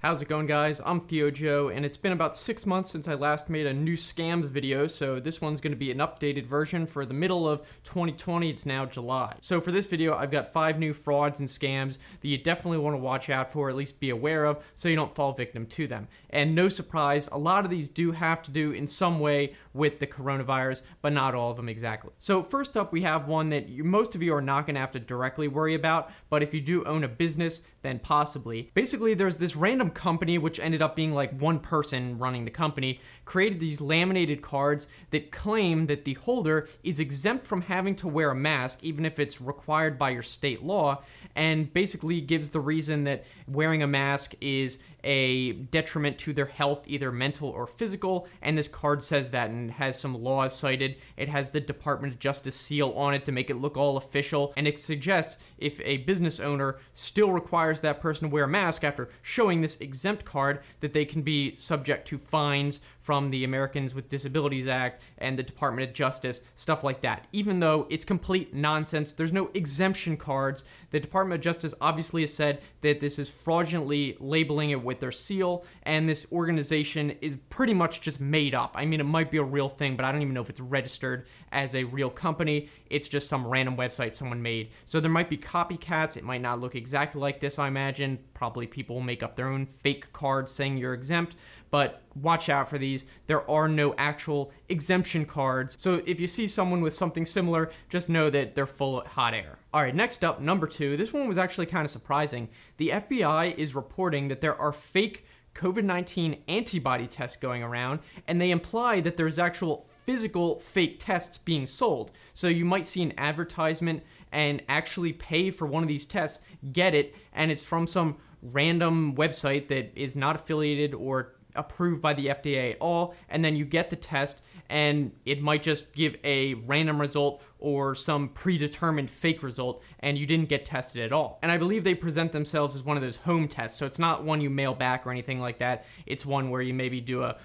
How's 0.01 0.19
it 0.19 0.27
going 0.27 0.47
guys? 0.47 0.81
I'm 0.83 0.99
ThioJoe 0.99 1.75
and 1.77 1.85
it's 1.85 1.95
been 1.95 2.11
about 2.11 2.35
six 2.35 2.65
months 2.65 2.89
since 2.89 3.07
I 3.07 3.13
last 3.13 3.51
made 3.51 3.67
a 3.67 3.73
new 3.73 3.95
scams 3.95 4.45
video 4.45 4.87
so 4.87 5.19
this 5.19 5.39
one's 5.39 5.61
going 5.61 5.73
to 5.73 5.77
be 5.77 5.91
an 5.91 5.99
updated 5.99 6.47
version 6.47 6.87
for 6.87 7.05
the 7.05 7.13
middle 7.13 7.47
of 7.47 7.59
2020. 7.83 8.49
It's 8.49 8.65
now 8.65 8.87
July. 8.87 9.35
So 9.41 9.61
for 9.61 9.71
this 9.71 9.85
video 9.85 10.15
I've 10.15 10.31
got 10.31 10.51
five 10.51 10.79
new 10.79 10.95
frauds 10.95 11.39
and 11.39 11.47
scams 11.47 11.99
that 12.21 12.27
you 12.27 12.39
definitely 12.39 12.79
want 12.79 12.95
to 12.95 12.97
watch 12.97 13.29
out 13.29 13.51
for, 13.51 13.69
at 13.69 13.75
least 13.75 13.99
be 13.99 14.09
aware 14.09 14.45
of 14.45 14.63
so 14.73 14.89
you 14.89 14.95
don't 14.95 15.13
fall 15.13 15.33
victim 15.33 15.67
to 15.67 15.85
them. 15.85 16.07
And 16.31 16.55
no 16.55 16.69
surprise, 16.69 17.27
a 17.31 17.37
lot 17.37 17.65
of 17.65 17.71
these 17.71 17.89
do 17.89 18.11
have 18.11 18.41
to 18.43 18.51
do 18.51 18.71
in 18.71 18.87
some 18.87 19.19
way 19.19 19.53
with 19.73 19.99
the 19.99 20.07
coronavirus, 20.07 20.81
but 21.01 21.13
not 21.13 21.35
all 21.35 21.51
of 21.51 21.57
them 21.57 21.69
exactly. 21.69 22.11
So 22.19 22.43
first 22.43 22.75
up 22.77 22.91
we 22.91 23.01
have 23.01 23.27
one 23.27 23.49
that 23.49 23.69
you, 23.69 23.83
most 23.83 24.15
of 24.15 24.23
you 24.23 24.33
are 24.33 24.41
not 24.41 24.65
going 24.65 24.75
to 24.75 24.81
have 24.81 24.91
to 24.91 24.99
directly 24.99 25.47
worry 25.47 25.75
about, 25.75 26.11
but 26.29 26.43
if 26.43 26.53
you 26.53 26.61
do 26.61 26.83
own 26.85 27.03
a 27.03 27.07
business, 27.07 27.61
then 27.81 27.99
possibly. 27.99 28.69
Basically 28.73 29.13
there's 29.13 29.37
this 29.37 29.55
random 29.55 29.89
company, 29.89 30.37
which 30.37 30.59
ended 30.59 30.81
up 30.81 30.95
being 30.95 31.13
like 31.13 31.37
one 31.39 31.59
person 31.59 32.17
running 32.17 32.45
the 32.45 32.51
company, 32.51 32.99
created 33.31 33.61
these 33.61 33.79
laminated 33.79 34.41
cards 34.41 34.89
that 35.11 35.31
claim 35.31 35.87
that 35.87 36.03
the 36.03 36.15
holder 36.15 36.67
is 36.83 36.99
exempt 36.99 37.45
from 37.45 37.61
having 37.61 37.95
to 37.95 38.05
wear 38.05 38.31
a 38.31 38.35
mask, 38.35 38.79
even 38.81 39.05
if 39.05 39.19
it's 39.19 39.39
required 39.39 39.97
by 39.97 40.09
your 40.09 40.21
state 40.21 40.61
law, 40.61 41.01
and 41.33 41.71
basically 41.71 42.19
gives 42.19 42.49
the 42.49 42.59
reason 42.59 43.05
that 43.05 43.23
wearing 43.47 43.81
a 43.81 43.87
mask 43.87 44.33
is 44.41 44.79
a 45.03 45.53
detriment 45.53 46.17
to 46.19 46.33
their 46.33 46.45
health, 46.45 46.83
either 46.87 47.11
mental 47.11 47.49
or 47.49 47.65
physical. 47.65 48.27
And 48.41 48.57
this 48.57 48.67
card 48.67 49.03
says 49.03 49.31
that 49.31 49.49
and 49.49 49.71
has 49.71 49.99
some 49.99 50.21
laws 50.21 50.55
cited. 50.55 50.97
It 51.17 51.29
has 51.29 51.49
the 51.49 51.59
Department 51.61 52.13
of 52.13 52.19
Justice 52.19 52.55
seal 52.55 52.91
on 52.91 53.13
it 53.13 53.25
to 53.25 53.31
make 53.31 53.49
it 53.49 53.55
look 53.55 53.77
all 53.77 53.97
official. 53.97 54.53
And 54.57 54.67
it 54.67 54.79
suggests 54.79 55.37
if 55.57 55.79
a 55.81 55.97
business 55.97 56.39
owner 56.39 56.77
still 56.93 57.31
requires 57.31 57.81
that 57.81 58.01
person 58.01 58.29
to 58.29 58.33
wear 58.33 58.43
a 58.43 58.47
mask 58.47 58.83
after 58.83 59.09
showing 59.21 59.61
this 59.61 59.77
exempt 59.77 60.25
card, 60.25 60.59
that 60.81 60.93
they 60.93 61.05
can 61.05 61.21
be 61.21 61.55
subject 61.55 62.07
to 62.09 62.17
fines 62.17 62.79
from 63.01 63.31
the 63.31 63.43
Americans 63.43 63.95
with 63.95 64.09
Disabilities 64.09 64.67
Act 64.67 65.01
and 65.17 65.37
the 65.37 65.43
Department 65.43 65.89
of 65.89 65.93
Justice, 65.93 66.41
stuff 66.55 66.83
like 66.83 67.01
that. 67.01 67.27
Even 67.33 67.59
though 67.59 67.87
it's 67.89 68.05
complete 68.05 68.53
nonsense, 68.53 69.13
there's 69.13 69.33
no 69.33 69.49
exemption 69.53 70.15
cards. 70.15 70.63
The 70.91 70.99
Department 70.99 71.39
of 71.39 71.43
Justice 71.43 71.73
obviously 71.81 72.21
has 72.21 72.33
said 72.33 72.61
that 72.81 72.99
this 72.99 73.17
is 73.17 73.29
fraudulently 73.29 74.17
labeling 74.19 74.69
it 74.69 74.83
with 74.83 74.99
their 74.99 75.11
seal, 75.11 75.65
and 75.83 76.07
this 76.07 76.27
organization 76.31 77.11
is 77.21 77.37
pretty 77.49 77.73
much 77.73 78.01
just 78.01 78.21
made 78.21 78.53
up. 78.53 78.71
I 78.75 78.85
mean, 78.85 78.99
it 78.99 79.05
might 79.05 79.31
be 79.31 79.37
a 79.37 79.43
real 79.43 79.69
thing, 79.69 79.95
but 79.95 80.05
I 80.05 80.11
don't 80.11 80.21
even 80.21 80.33
know 80.33 80.41
if 80.41 80.49
it's 80.49 80.59
registered 80.59 81.25
as 81.51 81.73
a 81.73 81.83
real 81.85 82.09
company. 82.09 82.69
It's 82.89 83.07
just 83.07 83.27
some 83.27 83.47
random 83.47 83.77
website 83.77 84.13
someone 84.13 84.41
made. 84.41 84.69
So 84.85 84.99
there 84.99 85.11
might 85.11 85.29
be 85.29 85.37
copycats. 85.37 86.17
It 86.17 86.23
might 86.23 86.41
not 86.41 86.59
look 86.59 86.75
exactly 86.75 87.19
like 87.19 87.39
this, 87.39 87.57
I 87.57 87.67
imagine. 87.67 88.19
Probably 88.33 88.67
people 88.67 89.01
make 89.01 89.23
up 89.23 89.35
their 89.35 89.47
own 89.47 89.67
fake 89.81 90.11
cards 90.13 90.51
saying 90.51 90.77
you're 90.77 90.93
exempt 90.93 91.35
but 91.71 92.03
watch 92.15 92.49
out 92.49 92.69
for 92.69 92.77
these. 92.77 93.05
There 93.27 93.49
are 93.49 93.67
no 93.67 93.95
actual 93.97 94.51
exemption 94.69 95.25
cards. 95.25 95.77
So 95.79 96.01
if 96.05 96.19
you 96.19 96.27
see 96.27 96.47
someone 96.47 96.81
with 96.81 96.93
something 96.93 97.25
similar, 97.25 97.71
just 97.89 98.09
know 98.09 98.29
that 98.29 98.53
they're 98.53 98.67
full 98.67 99.01
of 99.01 99.07
hot 99.07 99.33
air. 99.33 99.57
All 99.73 99.81
right, 99.81 99.95
next 99.95 100.23
up, 100.23 100.41
number 100.41 100.67
two. 100.67 100.97
This 100.97 101.13
one 101.13 101.27
was 101.27 101.37
actually 101.37 101.65
kind 101.65 101.85
of 101.85 101.91
surprising. 101.91 102.49
The 102.77 102.89
FBI 102.89 103.55
is 103.55 103.73
reporting 103.73 104.27
that 104.27 104.41
there 104.41 104.55
are 104.57 104.73
fake 104.73 105.25
COVID 105.55 105.83
19 105.83 106.43
antibody 106.47 107.07
tests 107.07 107.37
going 107.37 107.63
around, 107.63 107.99
and 108.27 108.39
they 108.39 108.51
imply 108.51 109.01
that 109.01 109.17
there's 109.17 109.39
actual 109.39 109.87
physical 110.05 110.59
fake 110.59 110.97
tests 110.99 111.37
being 111.37 111.67
sold. 111.67 112.11
So 112.33 112.47
you 112.47 112.65
might 112.65 112.85
see 112.85 113.03
an 113.03 113.13
advertisement 113.17 114.03
and 114.31 114.61
actually 114.67 115.13
pay 115.13 115.51
for 115.51 115.67
one 115.67 115.83
of 115.83 115.89
these 115.89 116.05
tests, 116.05 116.43
get 116.73 116.95
it, 116.95 117.15
and 117.33 117.51
it's 117.51 117.63
from 117.63 117.85
some 117.85 118.17
random 118.41 119.15
website 119.15 119.67
that 119.67 119.91
is 119.95 120.15
not 120.15 120.35
affiliated 120.35 120.93
or 120.93 121.35
approved 121.55 122.01
by 122.01 122.13
the 122.13 122.27
FDA 122.27 122.71
at 122.71 122.77
all, 122.79 123.13
and 123.29 123.43
then 123.43 123.55
you 123.55 123.65
get 123.65 123.89
the 123.89 123.95
test 123.95 124.41
and 124.71 125.11
it 125.25 125.41
might 125.41 125.61
just 125.61 125.91
give 125.91 126.17
a 126.23 126.53
random 126.53 126.99
result 126.99 127.41
or 127.59 127.93
some 127.93 128.29
predetermined 128.29 129.09
fake 129.09 129.43
result 129.43 129.83
and 129.99 130.17
you 130.17 130.25
didn't 130.25 130.47
get 130.47 130.65
tested 130.65 131.03
at 131.03 131.11
all. 131.11 131.39
And 131.41 131.51
I 131.51 131.57
believe 131.57 131.83
they 131.83 131.93
present 131.93 132.31
themselves 132.31 132.73
as 132.75 132.81
one 132.81 132.95
of 132.95 133.03
those 133.03 133.17
home 133.17 133.49
tests. 133.49 133.77
So 133.77 133.85
it's 133.85 133.99
not 133.99 134.23
one 134.23 134.39
you 134.39 134.49
mail 134.49 134.73
back 134.73 135.05
or 135.05 135.11
anything 135.11 135.41
like 135.41 135.59
that. 135.59 135.85
It's 136.05 136.25
one 136.25 136.49
where 136.49 136.61
you 136.61 136.73
maybe 136.73 137.01
do 137.01 137.21
a 137.21 137.37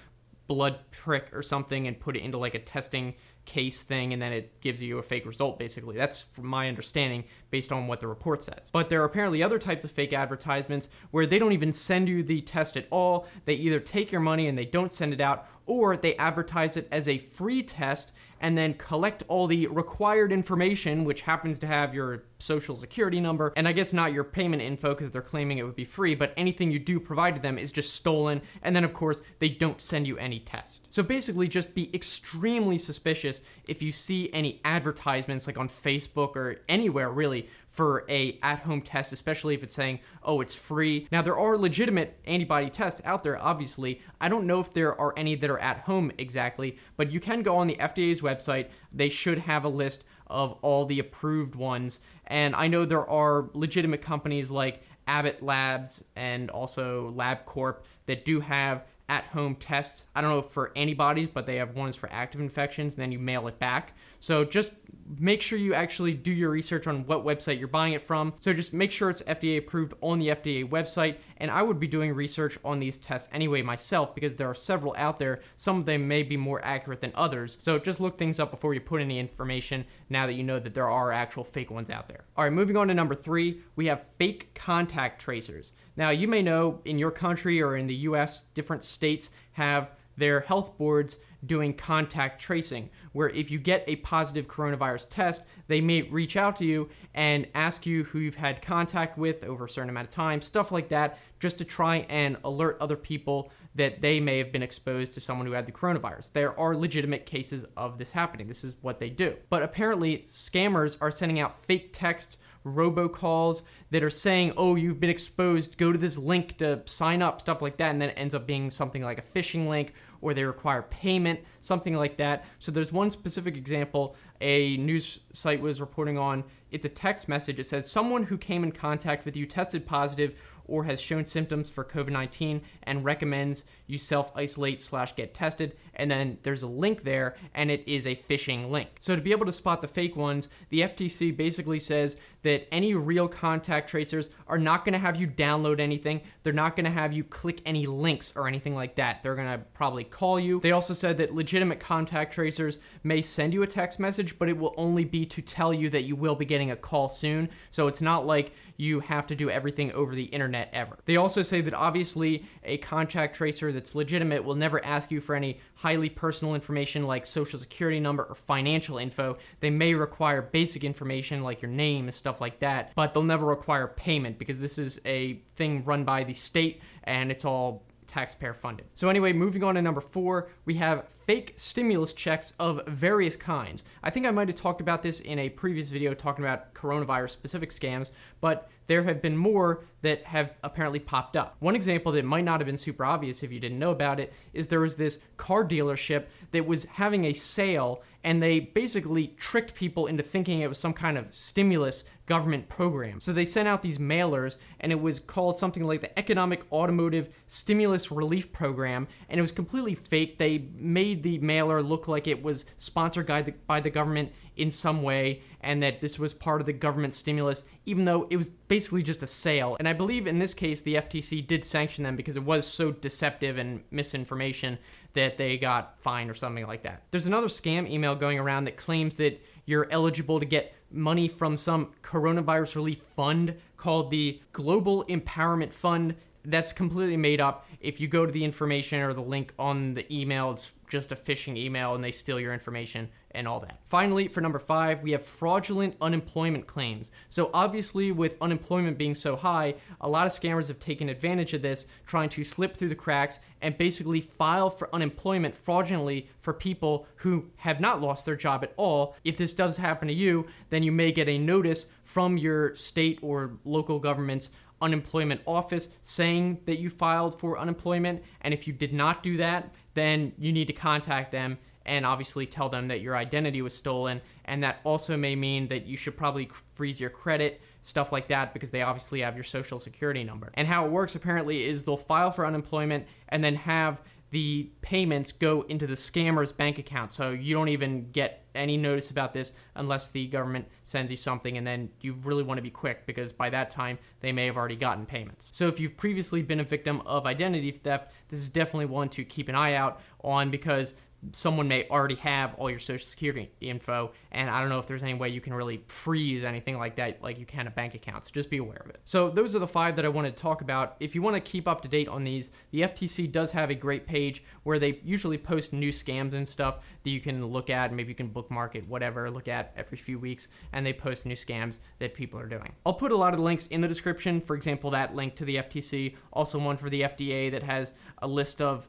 blood 0.47 0.79
prick 0.91 1.29
or 1.33 1.43
something 1.43 1.87
and 1.87 1.99
put 1.99 2.15
it 2.15 2.23
into 2.23 2.37
like 2.37 2.55
a 2.55 2.59
testing 2.59 3.13
case 3.47 3.81
thing 3.81 4.13
and 4.13 4.21
then 4.21 4.31
it 4.31 4.61
gives 4.61 4.83
you 4.83 4.99
a 4.99 5.03
fake 5.03 5.25
result 5.25 5.57
basically. 5.57 5.95
That's 5.95 6.21
from 6.21 6.45
my 6.45 6.67
understanding 6.67 7.23
based 7.49 7.71
on 7.71 7.87
what 7.87 7.99
the 7.99 8.07
report 8.07 8.43
says. 8.43 8.69
But 8.71 8.89
there 8.89 9.01
are 9.01 9.05
apparently 9.05 9.41
other 9.41 9.57
types 9.57 9.83
of 9.83 9.91
fake 9.91 10.13
advertisements 10.13 10.89
where 11.09 11.25
they 11.25 11.39
don't 11.39 11.53
even 11.53 11.73
send 11.73 12.07
you 12.07 12.21
the 12.21 12.41
test 12.41 12.77
at 12.77 12.85
all. 12.91 13.25
They 13.45 13.55
either 13.55 13.79
take 13.79 14.11
your 14.11 14.21
money 14.21 14.47
and 14.47 14.55
they 14.57 14.65
don't 14.65 14.91
send 14.91 15.13
it 15.13 15.21
out 15.21 15.47
or 15.65 15.97
they 15.97 16.15
advertise 16.17 16.77
it 16.77 16.87
as 16.91 17.07
a 17.07 17.17
free 17.17 17.63
test 17.63 18.11
and 18.41 18.57
then 18.57 18.73
collect 18.75 19.23
all 19.27 19.47
the 19.47 19.67
required 19.67 20.31
information, 20.31 21.03
which 21.03 21.21
happens 21.21 21.59
to 21.59 21.67
have 21.67 21.93
your 21.93 22.23
social 22.39 22.75
security 22.75 23.19
number, 23.19 23.51
and 23.55 23.67
I 23.67 23.71
guess 23.71 23.93
not 23.93 24.13
your 24.13 24.23
payment 24.23 24.61
info 24.61 24.93
because 24.93 25.11
they're 25.11 25.21
claiming 25.21 25.57
it 25.57 25.63
would 25.63 25.75
be 25.75 25.85
free, 25.85 26.15
but 26.15 26.33
anything 26.37 26.71
you 26.71 26.79
do 26.79 26.99
provide 26.99 27.35
to 27.35 27.41
them 27.41 27.57
is 27.57 27.71
just 27.71 27.93
stolen, 27.93 28.41
and 28.61 28.75
then 28.75 28.83
of 28.83 28.93
course, 28.93 29.21
they 29.39 29.49
don't 29.49 29.81
send 29.81 30.07
you 30.07 30.17
any 30.17 30.39
test. 30.39 30.85
So 30.89 31.03
basically, 31.03 31.47
just 31.47 31.73
be 31.73 31.89
extremely 31.93 32.77
suspicious 32.77 33.41
if 33.67 33.81
you 33.81 33.91
see 33.91 34.31
any 34.33 34.61
advertisements 34.63 35.47
like 35.47 35.57
on 35.57 35.69
Facebook 35.69 36.35
or 36.35 36.57
anywhere 36.69 37.09
really 37.09 37.49
for 37.77 38.05
a 38.09 38.39
at-home 38.41 38.81
test, 38.81 39.13
especially 39.13 39.53
if 39.53 39.61
it's 39.61 39.75
saying, 39.75 39.99
"Oh, 40.23 40.41
it's 40.41 40.55
free." 40.55 41.07
Now 41.11 41.21
there 41.21 41.37
are 41.37 41.55
legitimate 41.55 42.19
antibody 42.25 42.71
tests 42.71 43.01
out 43.05 43.21
there. 43.21 43.37
Obviously, 43.37 44.01
I 44.19 44.29
don't 44.29 44.47
know 44.47 44.59
if 44.59 44.73
there 44.73 44.99
are 44.99 45.13
any 45.15 45.35
that 45.35 45.49
are 45.49 45.59
at 45.59 45.81
home 45.81 46.11
exactly, 46.17 46.77
but 46.97 47.11
you 47.11 47.19
can 47.19 47.43
go 47.43 47.55
on 47.55 47.67
the 47.67 47.77
FDA's 47.79 48.21
website. 48.21 48.69
They 48.91 49.09
should 49.09 49.37
have 49.37 49.63
a 49.63 49.69
list 49.69 50.03
of 50.25 50.57
all 50.63 50.87
the 50.87 50.97
approved 50.97 51.53
ones, 51.53 51.99
and 52.25 52.55
I 52.55 52.67
know 52.67 52.83
there 52.83 53.07
are 53.07 53.49
legitimate 53.53 54.01
companies 54.01 54.49
like 54.49 54.81
Abbott 55.07 55.43
Labs 55.43 56.03
and 56.15 56.49
also 56.49 57.13
LabCorp 57.15 57.77
that 58.07 58.25
do 58.25 58.39
have 58.39 58.85
at 59.09 59.23
home 59.25 59.55
tests. 59.55 60.03
I 60.15 60.21
don't 60.21 60.31
know 60.31 60.41
for 60.41 60.71
antibodies, 60.75 61.29
but 61.29 61.45
they 61.45 61.55
have 61.55 61.75
ones 61.75 61.95
for 61.95 62.09
active 62.11 62.41
infections, 62.41 62.95
and 62.95 63.01
then 63.01 63.11
you 63.11 63.19
mail 63.19 63.47
it 63.47 63.57
back. 63.59 63.93
So 64.19 64.43
just 64.43 64.73
make 65.19 65.41
sure 65.41 65.57
you 65.57 65.73
actually 65.73 66.13
do 66.13 66.31
your 66.31 66.49
research 66.49 66.87
on 66.87 67.05
what 67.05 67.23
website 67.23 67.59
you're 67.59 67.67
buying 67.67 67.93
it 67.93 68.01
from. 68.01 68.33
So 68.39 68.51
just 68.51 68.73
make 68.73 68.91
sure 68.91 69.09
it's 69.09 69.21
FDA 69.21 69.57
approved 69.57 69.93
on 70.01 70.19
the 70.19 70.29
FDA 70.29 70.67
website. 70.67 71.17
And 71.37 71.49
I 71.49 71.61
would 71.61 71.79
be 71.79 71.87
doing 71.87 72.13
research 72.13 72.57
on 72.65 72.79
these 72.79 72.97
tests 72.97 73.29
anyway 73.31 73.61
myself 73.61 74.13
because 74.15 74.35
there 74.35 74.49
are 74.49 74.55
several 74.55 74.93
out 74.97 75.19
there. 75.19 75.39
Some 75.55 75.79
of 75.79 75.85
them 75.85 76.07
may 76.07 76.23
be 76.23 76.35
more 76.35 76.63
accurate 76.65 77.01
than 77.01 77.13
others. 77.15 77.57
So 77.61 77.79
just 77.79 77.99
look 77.99 78.17
things 78.17 78.39
up 78.39 78.51
before 78.51 78.73
you 78.73 78.81
put 78.81 79.01
any 79.01 79.19
information 79.19 79.85
now 80.09 80.25
that 80.25 80.33
you 80.33 80.43
know 80.43 80.59
that 80.59 80.73
there 80.73 80.89
are 80.89 81.11
actual 81.11 81.43
fake 81.43 81.71
ones 81.71 81.89
out 81.89 82.07
there. 82.07 82.25
All 82.35 82.43
right, 82.43 82.51
moving 82.51 82.75
on 82.75 82.87
to 82.87 82.93
number 82.93 83.15
three, 83.15 83.61
we 83.75 83.85
have 83.85 84.03
fake 84.17 84.53
contact 84.55 85.21
tracers. 85.21 85.71
Now, 85.97 86.11
you 86.11 86.27
may 86.27 86.41
know 86.41 86.79
in 86.85 86.99
your 86.99 87.11
country 87.11 87.61
or 87.61 87.75
in 87.75 87.87
the 87.87 87.95
US, 87.95 88.43
different 88.53 88.83
states 88.83 89.29
have 89.53 89.91
their 90.15 90.39
health 90.41 90.77
boards 90.77 91.17
doing 91.45 91.73
contact 91.73 92.41
tracing, 92.41 92.89
where 93.13 93.29
if 93.29 93.51
you 93.51 93.59
get 93.59 93.83
a 93.87 93.95
positive 93.97 94.47
coronavirus 94.47 95.07
test, 95.09 95.41
they 95.67 95.81
may 95.81 96.01
reach 96.03 96.35
out 96.35 96.55
to 96.57 96.65
you 96.65 96.89
and 97.13 97.47
ask 97.53 97.85
you 97.85 98.03
who 98.05 98.19
you've 98.19 98.35
had 98.35 98.61
contact 98.61 99.17
with 99.17 99.43
over 99.45 99.65
a 99.65 99.69
certain 99.69 99.89
amount 99.89 100.07
of 100.07 100.13
time, 100.13 100.41
stuff 100.41 100.71
like 100.71 100.89
that, 100.89 101.19
just 101.39 101.57
to 101.59 101.65
try 101.65 101.97
and 102.09 102.37
alert 102.43 102.77
other 102.79 102.95
people 102.95 103.51
that 103.75 104.01
they 104.01 104.19
may 104.19 104.39
have 104.39 104.51
been 104.51 104.63
exposed 104.63 105.13
to 105.13 105.21
someone 105.21 105.45
who 105.45 105.53
had 105.53 105.67
the 105.67 105.71
coronavirus. 105.71 106.31
There 106.33 106.59
are 106.59 106.75
legitimate 106.75 107.25
cases 107.27 107.65
of 107.75 107.99
this 107.99 108.11
happening. 108.11 108.47
This 108.47 108.63
is 108.63 108.75
what 108.81 108.99
they 108.99 109.09
do. 109.09 109.35
But 109.49 109.61
apparently, 109.61 110.25
scammers 110.27 110.97
are 110.99 111.11
sending 111.11 111.39
out 111.39 111.63
fake 111.65 111.91
texts 111.93 112.37
robocalls 112.75 113.61
that 113.91 114.03
are 114.03 114.09
saying, 114.09 114.53
oh, 114.57 114.75
you've 114.75 114.99
been 114.99 115.09
exposed, 115.09 115.77
go 115.77 115.91
to 115.91 115.97
this 115.97 116.17
link 116.17 116.57
to 116.57 116.81
sign 116.85 117.21
up, 117.21 117.41
stuff 117.41 117.61
like 117.61 117.77
that. 117.77 117.91
And 117.91 118.01
then 118.01 118.09
it 118.09 118.19
ends 118.19 118.35
up 118.35 118.45
being 118.45 118.69
something 118.69 119.01
like 119.01 119.19
a 119.19 119.37
phishing 119.37 119.67
link 119.67 119.93
or 120.21 120.33
they 120.33 120.43
require 120.43 120.81
payment, 120.83 121.39
something 121.61 121.95
like 121.95 122.17
that. 122.17 122.45
So 122.59 122.71
there's 122.71 122.91
one 122.91 123.11
specific 123.11 123.55
example 123.55 124.15
a 124.41 124.77
news 124.77 125.21
site 125.33 125.61
was 125.61 125.79
reporting 125.81 126.17
on. 126.17 126.43
It's 126.71 126.85
a 126.85 126.89
text 126.89 127.27
message. 127.27 127.59
It 127.59 127.65
says, 127.65 127.89
someone 127.89 128.23
who 128.23 128.37
came 128.37 128.63
in 128.63 128.71
contact 128.71 129.25
with 129.25 129.35
you 129.35 129.45
tested 129.45 129.85
positive 129.85 130.35
or 130.67 130.83
has 130.83 130.99
shown 131.01 131.25
symptoms 131.25 131.69
for 131.69 131.83
COVID-19 131.83 132.61
and 132.83 133.05
recommends 133.05 133.63
you 133.87 133.97
self-isolate 133.97 134.81
slash 134.81 135.15
get 135.15 135.33
tested. 135.33 135.75
and 135.97 136.11
then 136.11 136.37
there's 136.43 136.61
a 136.61 136.67
link 136.67 137.03
there, 137.03 137.35
and 137.55 137.69
it 137.71 137.83
is 137.87 138.05
a 138.05 138.15
phishing 138.29 138.69
link. 138.69 138.89
So 138.99 139.15
to 139.15 139.21
be 139.21 139.31
able 139.31 139.47
to 139.47 139.51
spot 139.51 139.81
the 139.81 139.87
fake 139.87 140.15
ones, 140.15 140.47
the 140.69 140.81
FTC 140.81 141.35
basically 141.35 141.79
says 141.79 142.17
that 142.43 142.67
any 142.71 142.93
real 142.93 143.27
contact 143.27 143.89
tracers 143.89 144.29
are 144.47 144.59
not 144.59 144.85
going 144.85 144.93
to 144.93 144.99
have 144.99 145.19
you 145.19 145.27
download 145.27 145.79
anything. 145.79 146.21
They're 146.43 146.53
not 146.53 146.75
going 146.75 146.85
to 146.85 146.91
have 146.91 147.13
you 147.13 147.23
click 147.23 147.61
any 147.65 147.85
links 147.87 148.33
or 148.35 148.47
anything 148.47 148.75
like 148.75 148.95
that. 148.95 149.23
They're 149.23 149.35
going 149.35 149.51
to 149.51 149.57
probably 149.73 150.03
call 150.03 150.39
you. 150.39 150.59
They 150.59 150.71
also 150.71 150.93
said 150.93 151.17
that 151.17 151.33
legitimate 151.33 151.79
contact 151.79 152.33
tracers 152.33 152.77
may 153.03 153.21
send 153.21 153.53
you 153.53 153.63
a 153.63 153.67
text 153.67 153.99
message, 153.99 154.37
but 154.37 154.49
it 154.49 154.57
will 154.57 154.75
only 154.77 155.03
be 155.03 155.25
to 155.25 155.41
tell 155.41 155.73
you 155.73 155.89
that 155.89 156.03
you 156.03 156.15
will 156.15 156.35
be 156.35 156.45
getting 156.45 156.71
a 156.71 156.75
call 156.75 157.09
soon. 157.09 157.49
So 157.71 157.87
it's 157.87 158.01
not 158.01 158.25
like 158.25 158.53
you 158.77 158.99
have 158.99 159.27
to 159.27 159.35
do 159.35 159.49
everything 159.49 159.91
over 159.91 160.15
the 160.15 160.25
internet 160.25 160.69
ever. 160.71 160.97
They 161.05 161.17
also 161.17 161.41
say 161.41 161.61
that 161.61 161.73
obviously 161.73 162.45
a 162.63 162.77
contact 162.77 163.35
tracer 163.35 163.71
that's 163.71 163.95
legitimate 163.95 164.43
will 164.43 164.55
never 164.55 164.83
ask 164.85 165.11
you 165.11 165.19
for 165.19 165.35
any 165.35 165.59
highly 165.73 166.09
personal 166.09 166.55
information 166.55 167.03
like 167.03 167.25
social 167.25 167.59
security 167.59 167.99
number 167.99 168.23
or 168.23 168.35
financial 168.35 168.99
info. 168.99 169.37
They 169.59 169.71
may 169.71 169.95
require 169.95 170.43
basic 170.43 170.83
information 170.83 171.41
like 171.41 171.61
your 171.61 171.71
name 171.71 172.05
and 172.05 172.13
stuff 172.13 172.39
like 172.39 172.59
that, 172.59 172.93
but 172.95 173.13
they'll 173.13 173.23
never 173.23 173.45
require 173.45 173.87
payment 173.87 174.37
because 174.37 174.59
this 174.59 174.77
is 174.77 175.01
a 175.05 175.41
thing 175.55 175.83
run 175.83 176.03
by 176.03 176.23
the 176.23 176.33
state 176.33 176.81
and 177.03 177.31
it's 177.31 177.45
all 177.45 177.83
taxpayer 178.07 178.53
funded. 178.53 178.85
So, 178.95 179.09
anyway, 179.09 179.33
moving 179.33 179.63
on 179.63 179.75
to 179.75 179.81
number 179.81 180.01
four, 180.01 180.49
we 180.65 180.75
have 180.75 181.05
fake 181.27 181.53
stimulus 181.57 182.13
checks 182.13 182.53
of 182.57 182.81
various 182.87 183.35
kinds. 183.35 183.83
I 184.01 184.09
think 184.09 184.25
I 184.25 184.31
might 184.31 184.47
have 184.47 184.57
talked 184.57 184.79
about 184.79 185.03
this 185.03 185.19
in 185.19 185.39
a 185.39 185.49
previous 185.49 185.89
video 185.89 186.13
talking 186.13 186.45
about 186.45 186.73
coronavirus 186.73 187.31
specific 187.31 187.71
scams, 187.71 188.11
but 188.39 188.69
there 188.87 189.03
have 189.03 189.21
been 189.21 189.35
more 189.35 189.83
that 190.01 190.23
have 190.23 190.53
apparently 190.63 190.99
popped 190.99 191.35
up. 191.35 191.57
One 191.59 191.75
example 191.75 192.13
that 192.13 192.23
might 192.23 192.45
not 192.45 192.61
have 192.61 192.65
been 192.65 192.77
super 192.77 193.03
obvious 193.03 193.43
if 193.43 193.51
you 193.51 193.59
didn't 193.59 193.79
know 193.79 193.91
about 193.91 194.21
it 194.21 194.31
is 194.53 194.67
there 194.67 194.79
was 194.79 194.95
this 194.95 195.19
car 195.35 195.65
dealership 195.65 196.27
that 196.51 196.65
was 196.65 196.85
having 196.85 197.25
a 197.25 197.33
sale 197.33 198.01
and 198.23 198.41
they 198.41 198.59
basically 198.61 199.27
tricked 199.37 199.75
people 199.75 200.07
into 200.07 200.23
thinking 200.23 200.61
it 200.61 200.69
was 200.69 200.79
some 200.79 200.93
kind 200.93 201.17
of 201.17 201.33
stimulus 201.33 202.05
government 202.27 202.67
program. 202.67 203.19
So 203.21 203.33
they 203.33 203.45
sent 203.45 203.67
out 203.67 203.81
these 203.81 203.97
mailers, 203.97 204.57
and 204.81 204.91
it 204.91 205.01
was 205.01 205.17
called 205.17 205.57
something 205.57 205.83
like 205.83 206.01
the 206.01 206.19
Economic 206.19 206.65
Automotive 206.71 207.29
Stimulus 207.47 208.11
Relief 208.11 208.51
Program, 208.51 209.07
and 209.29 209.39
it 209.39 209.41
was 209.41 209.53
completely 209.53 209.95
fake. 209.95 210.37
They 210.37 210.67
made 210.75 211.23
the 211.23 211.39
mailer 211.39 211.81
look 211.81 212.07
like 212.07 212.27
it 212.27 212.43
was 212.43 212.65
sponsored 212.77 213.27
by 213.65 213.79
the, 213.79 213.89
government 213.89 214.33
in 214.57 214.71
some 214.71 215.03
way, 215.03 215.41
and 215.61 215.81
that 215.81 216.01
this 216.01 216.19
was 216.19 216.33
part 216.33 216.59
of 216.59 216.67
the 216.67 216.73
government 216.73 217.15
stimulus, 217.15 217.63
even 217.85 218.03
though 218.03 218.27
it 218.29 218.35
was 218.35 218.49
basically 218.49 219.03
just 219.03 219.23
a 219.23 219.27
sale. 219.27 219.77
And 219.79 219.87
I 219.87 219.93
believe 219.93 220.27
in 220.27 220.39
this 220.39 220.53
case, 220.53 220.81
the 220.81 220.95
FTC 220.95 221.47
did 221.47 221.63
sanction 221.63 222.03
them 222.03 222.17
because 222.17 222.35
it 222.35 222.43
was 222.43 222.67
so 222.67 222.91
deceptive 222.91 223.57
and 223.57 223.83
misinformation 223.89 224.77
that 225.13 225.37
they 225.37 225.57
got 225.57 225.95
fined 226.01 226.29
or 226.29 226.33
something 226.35 226.67
like 226.67 226.83
that. 226.83 227.03
There's 227.11 227.25
another 227.25 227.47
scam 227.47 227.89
email 227.89 228.15
going 228.15 228.37
around 228.37 228.65
that 228.65 228.75
claims 228.75 229.15
that 229.15 229.41
you're 229.65 229.87
eligible 229.91 230.39
to 230.39 230.45
get 230.45 230.73
money 230.91 231.27
from 231.27 231.57
some 231.57 231.91
coronavirus 232.03 232.75
relief 232.75 232.99
fund 233.15 233.55
called 233.75 234.11
the 234.11 234.39
Global 234.53 235.03
Empowerment 235.05 235.73
Fund. 235.73 236.15
That's 236.45 236.71
completely 236.71 237.17
made 237.17 237.41
up. 237.41 237.67
If 237.81 237.99
you 237.99 238.07
go 238.07 238.25
to 238.25 238.31
the 238.31 238.43
information 238.43 239.01
or 239.01 239.13
the 239.13 239.21
link 239.21 239.53
on 239.59 239.93
the 239.93 240.11
email, 240.13 240.51
it's 240.51 240.71
just 240.89 241.11
a 241.11 241.15
phishing 241.15 241.57
email 241.57 241.95
and 241.95 242.03
they 242.03 242.11
steal 242.11 242.39
your 242.39 242.53
information 242.53 243.09
and 243.37 243.47
all 243.47 243.59
that. 243.59 243.79
Finally, 243.87 244.27
for 244.27 244.41
number 244.41 244.59
five, 244.59 245.01
we 245.03 245.11
have 245.11 245.23
fraudulent 245.23 245.95
unemployment 246.01 246.67
claims. 246.67 247.11
So, 247.29 247.49
obviously, 247.53 248.11
with 248.11 248.35
unemployment 248.41 248.97
being 248.97 249.15
so 249.15 249.35
high, 249.35 249.75
a 250.01 250.09
lot 250.09 250.27
of 250.27 250.33
scammers 250.33 250.67
have 250.67 250.79
taken 250.79 251.07
advantage 251.07 251.53
of 251.53 251.61
this, 251.61 251.85
trying 252.05 252.29
to 252.29 252.43
slip 252.43 252.75
through 252.75 252.89
the 252.89 252.95
cracks 252.95 253.39
and 253.61 253.77
basically 253.77 254.21
file 254.21 254.69
for 254.69 254.93
unemployment 254.93 255.55
fraudulently 255.55 256.27
for 256.41 256.51
people 256.51 257.07
who 257.17 257.45
have 257.57 257.79
not 257.79 258.01
lost 258.01 258.25
their 258.25 258.35
job 258.35 258.63
at 258.63 258.73
all. 258.75 259.15
If 259.23 259.37
this 259.37 259.53
does 259.53 259.77
happen 259.77 260.07
to 260.07 260.13
you, 260.13 260.47
then 260.69 260.83
you 260.83 260.91
may 260.91 261.11
get 261.11 261.29
a 261.29 261.37
notice 261.37 261.85
from 262.03 262.37
your 262.37 262.75
state 262.75 263.19
or 263.21 263.51
local 263.63 263.99
government's 263.99 264.49
unemployment 264.81 265.41
office 265.45 265.89
saying 266.01 266.59
that 266.65 266.79
you 266.79 266.89
filed 266.89 267.39
for 267.39 267.57
unemployment. 267.57 268.23
And 268.41 268.53
if 268.53 268.67
you 268.67 268.73
did 268.73 268.93
not 268.93 269.23
do 269.23 269.37
that, 269.37 269.73
then 269.93 270.33
you 270.37 270.51
need 270.51 270.67
to 270.67 270.73
contact 270.73 271.31
them 271.31 271.57
and 271.87 272.05
obviously 272.05 272.45
tell 272.45 272.69
them 272.69 272.87
that 272.89 273.01
your 273.01 273.15
identity 273.15 273.61
was 273.61 273.73
stolen. 273.73 274.21
And 274.45 274.63
that 274.63 274.79
also 274.83 275.17
may 275.17 275.35
mean 275.35 275.67
that 275.69 275.85
you 275.85 275.97
should 275.97 276.15
probably 276.15 276.49
freeze 276.75 276.99
your 276.99 277.09
credit, 277.09 277.61
stuff 277.81 278.11
like 278.11 278.27
that, 278.27 278.53
because 278.53 278.71
they 278.71 278.81
obviously 278.81 279.21
have 279.21 279.35
your 279.35 279.43
social 279.43 279.79
security 279.79 280.23
number. 280.23 280.51
And 280.53 280.67
how 280.67 280.85
it 280.85 280.91
works 280.91 281.15
apparently 281.15 281.67
is 281.67 281.83
they'll 281.83 281.97
file 281.97 282.31
for 282.31 282.45
unemployment 282.45 283.05
and 283.29 283.43
then 283.43 283.55
have 283.55 284.01
the 284.29 284.69
payments 284.81 285.31
go 285.31 285.61
into 285.69 285.87
the 285.87 285.93
scammer's 285.93 286.51
bank 286.51 286.79
account. 286.79 287.11
So 287.11 287.31
you 287.31 287.55
don't 287.55 287.69
even 287.69 288.11
get 288.11 288.43
any 288.55 288.75
notice 288.75 289.09
about 289.09 289.33
this 289.33 289.53
unless 289.75 290.09
the 290.09 290.27
government 290.27 290.67
sends 290.83 291.11
you 291.11 291.17
something, 291.17 291.57
and 291.57 291.65
then 291.65 291.89
you 292.01 292.13
really 292.23 292.43
want 292.43 292.57
to 292.57 292.61
be 292.61 292.69
quick 292.69 293.05
because 293.05 293.31
by 293.31 293.49
that 293.51 293.69
time 293.69 293.97
they 294.19 294.31
may 294.31 294.45
have 294.45 294.57
already 294.57 294.75
gotten 294.75 295.05
payments. 295.05 295.49
So 295.53 295.67
if 295.67 295.79
you've 295.79 295.95
previously 295.95 296.41
been 296.41 296.59
a 296.59 296.63
victim 296.65 297.01
of 297.05 297.25
identity 297.25 297.71
theft, 297.71 298.11
this 298.29 298.39
is 298.39 298.49
definitely 298.49 298.87
one 298.87 299.09
to 299.09 299.23
keep 299.23 299.47
an 299.47 299.55
eye 299.55 299.75
out 299.75 300.01
on 300.21 300.49
because 300.49 300.95
someone 301.31 301.67
may 301.67 301.87
already 301.89 302.15
have 302.15 302.53
all 302.55 302.69
your 302.69 302.79
social 302.79 303.05
security 303.05 303.49
info 303.59 304.11
and 304.31 304.49
i 304.49 304.59
don't 304.59 304.69
know 304.69 304.79
if 304.79 304.85
there's 304.85 305.03
any 305.03 305.15
way 305.15 305.27
you 305.27 305.41
can 305.41 305.53
really 305.53 305.83
freeze 305.87 306.43
anything 306.43 306.77
like 306.77 306.95
that 306.95 307.21
like 307.23 307.39
you 307.39 307.45
can 307.45 307.65
a 307.67 307.71
bank 307.71 307.95
account 307.95 308.25
so 308.25 308.31
just 308.31 308.49
be 308.49 308.57
aware 308.57 308.81
of 308.83 308.89
it. 308.89 308.99
So 309.03 309.29
those 309.29 309.55
are 309.55 309.59
the 309.59 309.67
five 309.67 309.95
that 309.95 310.05
i 310.05 310.09
wanted 310.09 310.35
to 310.35 310.41
talk 310.41 310.61
about. 310.61 310.95
If 310.99 311.15
you 311.15 311.21
want 311.21 311.35
to 311.35 311.39
keep 311.39 311.67
up 311.67 311.81
to 311.81 311.87
date 311.87 312.07
on 312.07 312.23
these 312.23 312.51
the 312.71 312.81
ftc 312.81 313.31
does 313.31 313.51
have 313.51 313.69
a 313.69 313.75
great 313.75 314.05
page 314.05 314.43
where 314.63 314.79
they 314.79 314.99
usually 315.03 315.37
post 315.37 315.73
new 315.73 315.91
scams 315.91 316.33
and 316.33 316.47
stuff 316.47 316.79
that 317.03 317.09
you 317.09 317.19
can 317.19 317.45
look 317.45 317.69
at 317.69 317.93
maybe 317.93 318.09
you 318.09 318.15
can 318.15 318.27
bookmark 318.27 318.75
it 318.75 318.87
whatever 318.87 319.29
look 319.29 319.47
at 319.47 319.73
every 319.75 319.97
few 319.97 320.19
weeks 320.19 320.47
and 320.73 320.85
they 320.85 320.93
post 320.93 321.25
new 321.25 321.35
scams 321.35 321.79
that 321.99 322.13
people 322.13 322.39
are 322.39 322.47
doing. 322.47 322.73
I'll 322.85 322.93
put 322.93 323.11
a 323.11 323.17
lot 323.17 323.33
of 323.33 323.39
links 323.39 323.67
in 323.67 323.81
the 323.81 323.87
description 323.87 324.41
for 324.41 324.55
example 324.55 324.89
that 324.91 325.15
link 325.15 325.35
to 325.35 325.45
the 325.45 325.57
ftc 325.57 326.15
also 326.33 326.59
one 326.59 326.77
for 326.77 326.89
the 326.89 327.01
fda 327.01 327.51
that 327.51 327.63
has 327.63 327.93
a 328.19 328.27
list 328.27 328.61
of 328.61 328.87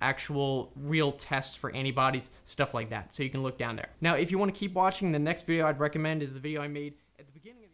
actual 0.00 0.72
real 0.76 1.12
tests 1.12 1.56
for 1.56 1.74
antibodies, 1.74 2.30
stuff 2.44 2.74
like 2.74 2.90
that. 2.90 3.12
So 3.12 3.22
you 3.22 3.30
can 3.30 3.42
look 3.42 3.58
down 3.58 3.76
there. 3.76 3.90
Now, 4.00 4.14
if 4.14 4.30
you 4.30 4.38
want 4.38 4.54
to 4.54 4.58
keep 4.58 4.74
watching, 4.74 5.12
the 5.12 5.18
next 5.18 5.46
video 5.46 5.66
I'd 5.66 5.80
recommend 5.80 6.22
is 6.22 6.34
the 6.34 6.40
video 6.40 6.62
I 6.62 6.68
made 6.68 6.94
at 7.18 7.26
the 7.26 7.32
beginning 7.32 7.64
of 7.64 7.70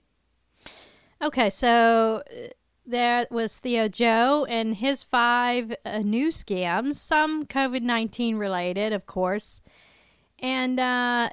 the 1.20 1.26
Okay, 1.26 1.50
so 1.50 2.22
uh, 2.30 2.48
there 2.86 3.26
was 3.30 3.60
ThioJoe 3.60 4.46
and 4.48 4.76
his 4.76 5.02
five 5.02 5.74
uh, 5.84 5.98
new 5.98 6.28
scams, 6.28 6.96
some 6.96 7.46
COVID 7.46 7.82
19 7.82 8.36
related, 8.36 8.92
of 8.92 9.06
course. 9.06 9.60
And 10.38 10.78
uh, 10.78 11.30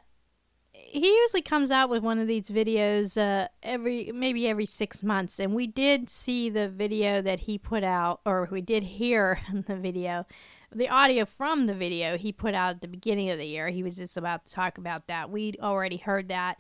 he 0.94 1.08
usually 1.08 1.42
comes 1.42 1.72
out 1.72 1.90
with 1.90 2.04
one 2.04 2.20
of 2.20 2.28
these 2.28 2.50
videos 2.50 3.20
uh, 3.20 3.48
every 3.64 4.12
maybe 4.14 4.48
every 4.48 4.66
six 4.66 5.04
months 5.04 5.40
and 5.40 5.54
we 5.54 5.66
did 5.68 6.10
see 6.10 6.50
the 6.50 6.68
video 6.68 7.22
that 7.22 7.40
he 7.40 7.58
put 7.58 7.84
out 7.84 8.20
or 8.26 8.48
we 8.52 8.62
did 8.62 8.84
hear 8.84 9.40
the 9.68 9.76
video 9.76 10.26
the 10.74 10.90
audio 10.90 11.26
from 11.26 11.66
the 11.66 11.74
video 11.74 12.18
he 12.18 12.32
put 12.32 12.54
out 12.54 12.72
at 12.72 12.82
the 12.82 12.88
beginning 12.88 13.30
of 13.30 13.38
the 13.38 13.46
year. 13.46 13.70
He 13.70 13.84
was 13.84 13.98
just 13.98 14.18
about 14.18 14.46
to 14.46 14.54
talk 14.54 14.78
about 14.78 15.08
that. 15.08 15.30
We'd 15.30 15.58
already 15.62 15.98
heard 15.98 16.30
that 16.30 16.60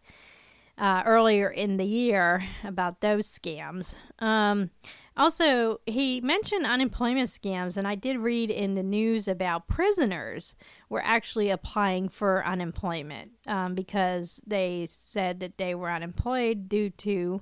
uh, 0.77 1.03
earlier 1.05 1.49
in 1.49 1.77
the 1.77 1.85
year 1.85 2.43
about 2.63 2.99
those 3.01 3.27
scams. 3.27 3.95
Um, 4.19 4.71
also, 5.17 5.81
he 5.85 6.21
mentioned 6.21 6.65
unemployment 6.65 7.27
scams, 7.27 7.75
and 7.75 7.87
I 7.87 7.95
did 7.95 8.17
read 8.17 8.49
in 8.49 8.75
the 8.75 8.83
news 8.83 9.27
about 9.27 9.67
prisoners 9.67 10.55
were 10.89 11.03
actually 11.03 11.49
applying 11.49 12.07
for 12.07 12.45
unemployment 12.45 13.31
um, 13.45 13.75
because 13.75 14.41
they 14.47 14.87
said 14.89 15.41
that 15.41 15.57
they 15.57 15.75
were 15.75 15.91
unemployed 15.91 16.69
due 16.69 16.89
to 16.91 17.41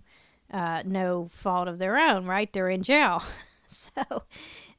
uh, 0.52 0.82
no 0.84 1.30
fault 1.32 1.68
of 1.68 1.78
their 1.78 1.98
own, 1.98 2.26
right? 2.26 2.52
They're 2.52 2.70
in 2.70 2.82
jail. 2.82 3.24
so 3.68 4.24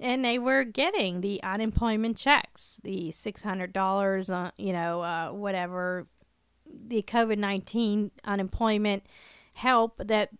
and 0.01 0.25
they 0.25 0.39
were 0.39 0.65
getting 0.65 1.21
the 1.21 1.41
unemployment 1.45 2.17
checks, 2.17 2.81
the 2.83 3.13
six 3.13 3.43
hundred 3.43 3.73
dollars, 3.73 4.31
uh, 4.31 4.51
you 4.59 4.73
know, 4.73 5.03
uh, 5.03 5.29
whatever, 5.31 6.09
the 6.67 7.03
COVID 7.03 7.39
nineteen 7.39 8.11
unemployment 8.25 9.05
help 9.53 10.01
that 10.05 10.31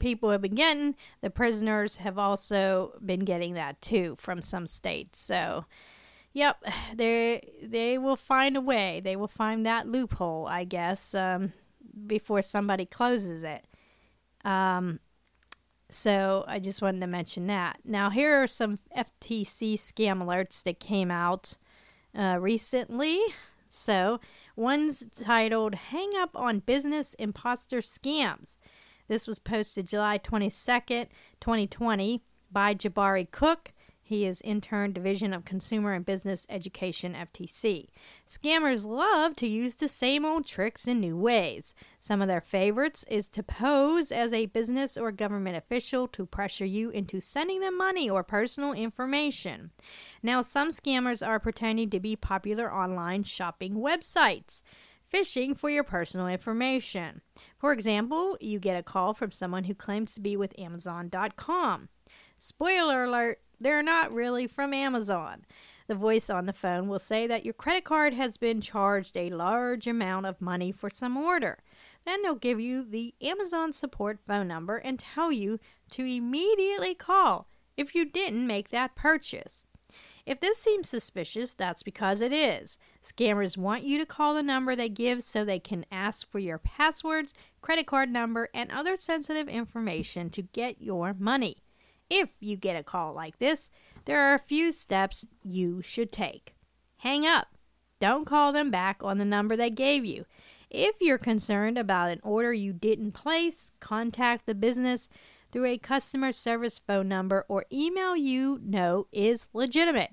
people 0.00 0.30
have 0.30 0.42
been 0.42 0.54
getting. 0.54 0.96
The 1.20 1.30
prisoners 1.30 1.96
have 1.96 2.18
also 2.18 2.94
been 3.04 3.20
getting 3.20 3.54
that 3.54 3.80
too 3.80 4.16
from 4.18 4.42
some 4.42 4.66
states. 4.66 5.20
So, 5.20 5.66
yep, 6.32 6.62
they 6.94 7.52
they 7.62 7.98
will 7.98 8.16
find 8.16 8.56
a 8.56 8.60
way. 8.60 9.00
They 9.04 9.14
will 9.14 9.28
find 9.28 9.64
that 9.66 9.86
loophole, 9.86 10.48
I 10.48 10.64
guess, 10.64 11.14
um, 11.14 11.52
before 12.06 12.42
somebody 12.42 12.86
closes 12.86 13.44
it. 13.44 13.64
Um, 14.44 14.98
so 15.90 16.44
I 16.46 16.58
just 16.58 16.82
wanted 16.82 17.00
to 17.00 17.06
mention 17.06 17.46
that. 17.48 17.78
Now, 17.84 18.10
here 18.10 18.42
are 18.42 18.46
some 18.46 18.78
FTC 18.96 19.74
scam 19.74 20.22
alerts 20.22 20.62
that 20.62 20.80
came 20.80 21.10
out 21.10 21.58
uh, 22.16 22.38
recently. 22.40 23.20
So, 23.68 24.20
one's 24.56 25.04
titled 25.22 25.74
Hang 25.74 26.10
Up 26.16 26.30
on 26.34 26.60
Business 26.60 27.14
Imposter 27.14 27.78
Scams. 27.78 28.56
This 29.10 29.26
was 29.26 29.40
posted 29.40 29.88
July 29.88 30.18
22nd, 30.18 31.08
2020 31.40 32.22
by 32.52 32.76
Jabari 32.76 33.28
Cook. 33.28 33.72
He 34.00 34.24
is 34.24 34.40
intern 34.42 34.92
division 34.92 35.32
of 35.32 35.44
Consumer 35.44 35.94
and 35.94 36.06
Business 36.06 36.46
Education 36.48 37.14
FTC. 37.14 37.88
Scammers 38.28 38.86
love 38.86 39.34
to 39.34 39.48
use 39.48 39.74
the 39.74 39.88
same 39.88 40.24
old 40.24 40.46
tricks 40.46 40.86
in 40.86 41.00
new 41.00 41.16
ways. 41.16 41.74
Some 41.98 42.22
of 42.22 42.28
their 42.28 42.40
favorites 42.40 43.04
is 43.10 43.26
to 43.30 43.42
pose 43.42 44.12
as 44.12 44.32
a 44.32 44.46
business 44.46 44.96
or 44.96 45.10
government 45.10 45.56
official 45.56 46.06
to 46.06 46.24
pressure 46.24 46.64
you 46.64 46.90
into 46.90 47.18
sending 47.18 47.58
them 47.58 47.76
money 47.76 48.08
or 48.08 48.22
personal 48.22 48.72
information. 48.72 49.72
Now, 50.22 50.40
some 50.40 50.68
scammers 50.68 51.26
are 51.26 51.40
pretending 51.40 51.90
to 51.90 51.98
be 51.98 52.14
popular 52.14 52.72
online 52.72 53.24
shopping 53.24 53.74
websites 53.74 54.62
phishing 55.12 55.56
for 55.56 55.70
your 55.70 55.84
personal 55.84 56.26
information. 56.26 57.20
For 57.58 57.72
example, 57.72 58.36
you 58.40 58.58
get 58.58 58.78
a 58.78 58.82
call 58.82 59.14
from 59.14 59.32
someone 59.32 59.64
who 59.64 59.74
claims 59.74 60.14
to 60.14 60.20
be 60.20 60.36
with 60.36 60.58
Amazon.com. 60.58 61.88
Spoiler 62.38 63.04
alert, 63.04 63.40
they're 63.58 63.82
not 63.82 64.14
really 64.14 64.46
from 64.46 64.72
Amazon. 64.72 65.44
The 65.86 65.94
voice 65.94 66.30
on 66.30 66.46
the 66.46 66.52
phone 66.52 66.88
will 66.88 67.00
say 67.00 67.26
that 67.26 67.44
your 67.44 67.52
credit 67.52 67.84
card 67.84 68.14
has 68.14 68.36
been 68.36 68.60
charged 68.60 69.16
a 69.16 69.30
large 69.30 69.86
amount 69.86 70.26
of 70.26 70.40
money 70.40 70.70
for 70.70 70.88
some 70.88 71.16
order. 71.16 71.58
Then 72.04 72.22
they'll 72.22 72.36
give 72.36 72.60
you 72.60 72.84
the 72.84 73.14
Amazon 73.20 73.72
support 73.72 74.20
phone 74.26 74.48
number 74.48 74.76
and 74.76 74.98
tell 74.98 75.32
you 75.32 75.58
to 75.90 76.04
immediately 76.04 76.94
call 76.94 77.48
if 77.76 77.94
you 77.94 78.04
didn't 78.04 78.46
make 78.46 78.68
that 78.70 78.94
purchase. 78.94 79.66
If 80.30 80.38
this 80.38 80.58
seems 80.58 80.88
suspicious, 80.88 81.54
that's 81.54 81.82
because 81.82 82.20
it 82.20 82.32
is. 82.32 82.78
Scammers 83.02 83.56
want 83.56 83.82
you 83.82 83.98
to 83.98 84.06
call 84.06 84.32
the 84.32 84.44
number 84.44 84.76
they 84.76 84.88
give 84.88 85.24
so 85.24 85.44
they 85.44 85.58
can 85.58 85.84
ask 85.90 86.30
for 86.30 86.38
your 86.38 86.58
passwords, 86.58 87.34
credit 87.60 87.88
card 87.88 88.12
number, 88.12 88.48
and 88.54 88.70
other 88.70 88.94
sensitive 88.94 89.48
information 89.48 90.30
to 90.30 90.42
get 90.42 90.80
your 90.80 91.16
money. 91.18 91.64
If 92.08 92.28
you 92.38 92.56
get 92.56 92.76
a 92.76 92.84
call 92.84 93.12
like 93.12 93.40
this, 93.40 93.70
there 94.04 94.20
are 94.20 94.34
a 94.34 94.38
few 94.38 94.70
steps 94.70 95.26
you 95.42 95.82
should 95.82 96.12
take. 96.12 96.54
Hang 96.98 97.26
up. 97.26 97.48
Don't 97.98 98.24
call 98.24 98.52
them 98.52 98.70
back 98.70 99.02
on 99.02 99.18
the 99.18 99.24
number 99.24 99.56
they 99.56 99.68
gave 99.68 100.04
you. 100.04 100.26
If 100.70 100.94
you're 101.00 101.18
concerned 101.18 101.76
about 101.76 102.08
an 102.08 102.20
order 102.22 102.52
you 102.52 102.72
didn't 102.72 103.14
place, 103.14 103.72
contact 103.80 104.46
the 104.46 104.54
business 104.54 105.08
through 105.50 105.66
a 105.66 105.78
customer 105.78 106.30
service 106.30 106.78
phone 106.78 107.08
number 107.08 107.44
or 107.48 107.64
email 107.72 108.16
you 108.16 108.60
know 108.62 109.08
is 109.10 109.48
legitimate. 109.52 110.12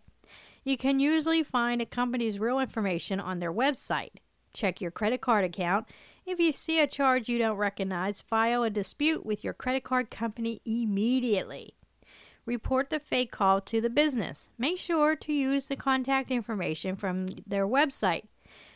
You 0.68 0.76
can 0.76 1.00
usually 1.00 1.44
find 1.44 1.82
a 1.82 1.86
company's 1.86 2.40
real 2.40 2.60
information 2.60 3.22
on 3.22 3.40
their 3.40 3.54
website. 3.54 4.18
Check 4.52 4.82
your 4.82 4.92
credit 4.92 5.22
card 5.22 5.46
account. 5.46 5.88
If 6.26 6.42
you 6.42 6.52
see 6.52 6.82
a 6.82 6.88
charge 6.88 7.30
you 7.30 7.40
don't 7.40 7.56
recognize, 7.56 8.22
file 8.22 8.64
a 8.64 8.70
dispute 8.70 9.26
with 9.26 9.46
your 9.46 9.54
credit 9.54 9.86
card 9.86 10.12
company 10.12 10.60
immediately. 10.66 11.76
Report 12.46 12.90
the 12.90 13.00
fake 13.00 13.32
call 13.32 13.62
to 13.62 13.80
the 13.80 13.90
business. 13.90 14.50
Make 14.58 14.78
sure 14.78 15.16
to 15.16 15.32
use 15.32 15.68
the 15.68 15.78
contact 15.78 16.32
information 16.32 16.98
from 16.98 17.28
their 17.48 17.66
website, 17.66 18.24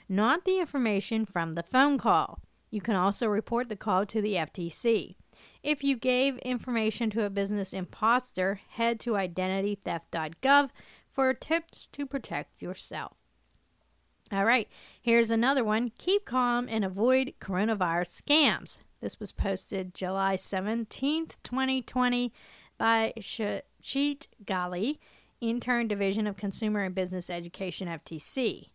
not 0.07 0.45
the 0.45 0.59
information 0.59 1.25
from 1.25 1.55
the 1.55 1.63
phone 1.63 1.97
call. 1.97 2.39
You 2.69 2.79
can 2.79 2.95
also 2.95 3.27
report 3.27 3.67
the 3.67 3.75
call 3.75 4.05
to 4.05 4.21
the 4.21 4.35
FTC. 4.35 5.15
If 5.61 5.83
you 5.83 5.97
gave 5.97 6.37
information 6.37 7.09
to 7.11 7.25
a 7.25 7.29
business 7.29 7.73
imposter, 7.73 8.61
head 8.69 8.99
to 9.01 9.11
identitytheft.gov 9.11 10.69
for 11.13 11.33
tips 11.33 11.87
to 11.91 12.05
protect 12.05 12.61
yourself. 12.61 13.17
All 14.31 14.45
right, 14.45 14.69
here's 15.01 15.29
another 15.29 15.63
one. 15.63 15.91
Keep 15.97 16.25
calm 16.25 16.67
and 16.69 16.85
avoid 16.85 17.33
coronavirus 17.41 18.21
scams. 18.21 18.79
This 19.01 19.19
was 19.19 19.31
posted 19.31 19.93
July 19.93 20.35
17th, 20.35 21.37
2020 21.43 22.31
by 22.77 23.13
Sheet 23.19 24.27
Gali, 24.45 24.99
Intern 25.41 25.87
Division 25.87 26.27
of 26.27 26.37
Consumer 26.37 26.83
and 26.83 26.95
Business 26.95 27.29
Education 27.29 27.87
FTC. 27.87 28.69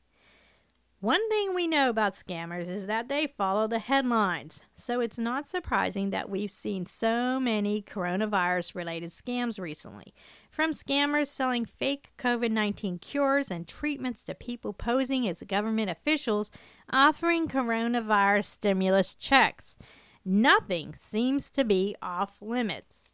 One 1.00 1.28
thing 1.28 1.54
we 1.54 1.66
know 1.66 1.90
about 1.90 2.14
scammers 2.14 2.68
is 2.68 2.86
that 2.86 3.08
they 3.08 3.26
follow 3.38 3.66
the 3.66 3.78
headlines, 3.78 4.64
so 4.74 5.00
it's 5.00 5.18
not 5.18 5.46
surprising 5.46 6.10
that 6.10 6.30
we've 6.30 6.50
seen 6.50 6.86
so 6.86 7.38
many 7.38 7.82
coronavirus 7.82 8.74
related 8.74 9.10
scams 9.10 9.60
recently. 9.60 10.14
From 10.56 10.70
scammers 10.70 11.26
selling 11.26 11.66
fake 11.66 12.12
COVID 12.16 12.50
19 12.50 12.98
cures 13.00 13.50
and 13.50 13.68
treatments 13.68 14.22
to 14.22 14.34
people 14.34 14.72
posing 14.72 15.28
as 15.28 15.42
government 15.42 15.90
officials 15.90 16.50
offering 16.90 17.46
coronavirus 17.46 18.46
stimulus 18.46 19.14
checks. 19.14 19.76
Nothing 20.24 20.94
seems 20.96 21.50
to 21.50 21.62
be 21.62 21.94
off 22.00 22.40
limits. 22.40 23.10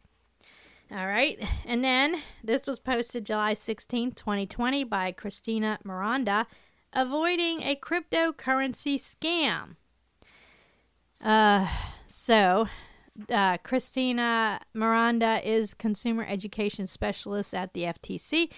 All 0.89 1.05
right, 1.05 1.37
and 1.65 1.83
then 1.83 2.15
this 2.41 2.65
was 2.65 2.79
posted 2.79 3.25
July 3.25 3.55
16, 3.55 4.13
2020, 4.13 4.85
by 4.85 5.11
Christina 5.11 5.79
Miranda, 5.83 6.47
avoiding 6.93 7.61
a 7.61 7.75
cryptocurrency 7.75 8.95
scam. 8.95 9.75
Uh, 11.19 11.67
so 12.07 12.69
uh, 13.31 13.57
Christina 13.57 14.59
Miranda 14.73 15.41
is 15.47 15.73
consumer 15.73 16.25
education 16.27 16.87
specialist 16.87 17.53
at 17.53 17.73
the 17.73 17.83
FTC. 17.83 18.49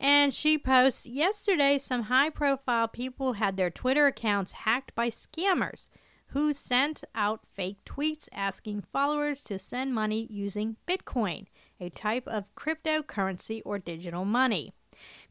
And 0.00 0.32
she 0.32 0.58
posts 0.58 1.06
yesterday 1.06 1.76
some 1.78 2.04
high 2.04 2.30
profile 2.30 2.86
people 2.88 3.34
had 3.34 3.56
their 3.56 3.70
Twitter 3.70 4.06
accounts 4.06 4.52
hacked 4.52 4.94
by 4.94 5.08
scammers 5.08 5.88
who 6.32 6.52
sent 6.52 7.02
out 7.14 7.40
fake 7.54 7.78
tweets 7.84 8.28
asking 8.32 8.84
followers 8.92 9.40
to 9.40 9.58
send 9.58 9.94
money 9.94 10.26
using 10.30 10.76
Bitcoin, 10.86 11.46
a 11.80 11.88
type 11.88 12.28
of 12.28 12.54
cryptocurrency 12.54 13.62
or 13.64 13.78
digital 13.78 14.24
money. 14.24 14.72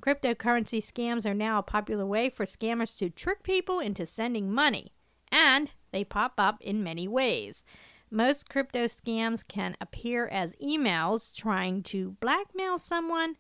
Cryptocurrency 0.02 0.80
scams 0.80 1.26
are 1.26 1.36
now 1.36 1.60
a 1.60 1.64
popular 1.64 2.06
way 2.06 2.30
for 2.30 2.46
scammers 2.46 2.98
to 2.98 3.10
trick 3.10 3.44
people 3.44 3.80
into 3.80 4.06
sending 4.06 4.52
money, 4.52 4.92
and 5.32 5.74
they 5.92 6.04
pop 6.04 6.34
up 6.38 6.58
in 6.62 6.84
many 6.84 7.08
ways. 7.08 7.64
Most 8.10 8.50
crypto 8.50 8.86
scams 8.86 9.46
can 9.46 9.76
appear 9.82 10.28
as 10.28 10.56
emails 10.56 11.36
trying 11.36 11.84
to 11.84 12.16
blackmail 12.22 12.78
someone, 12.78 13.36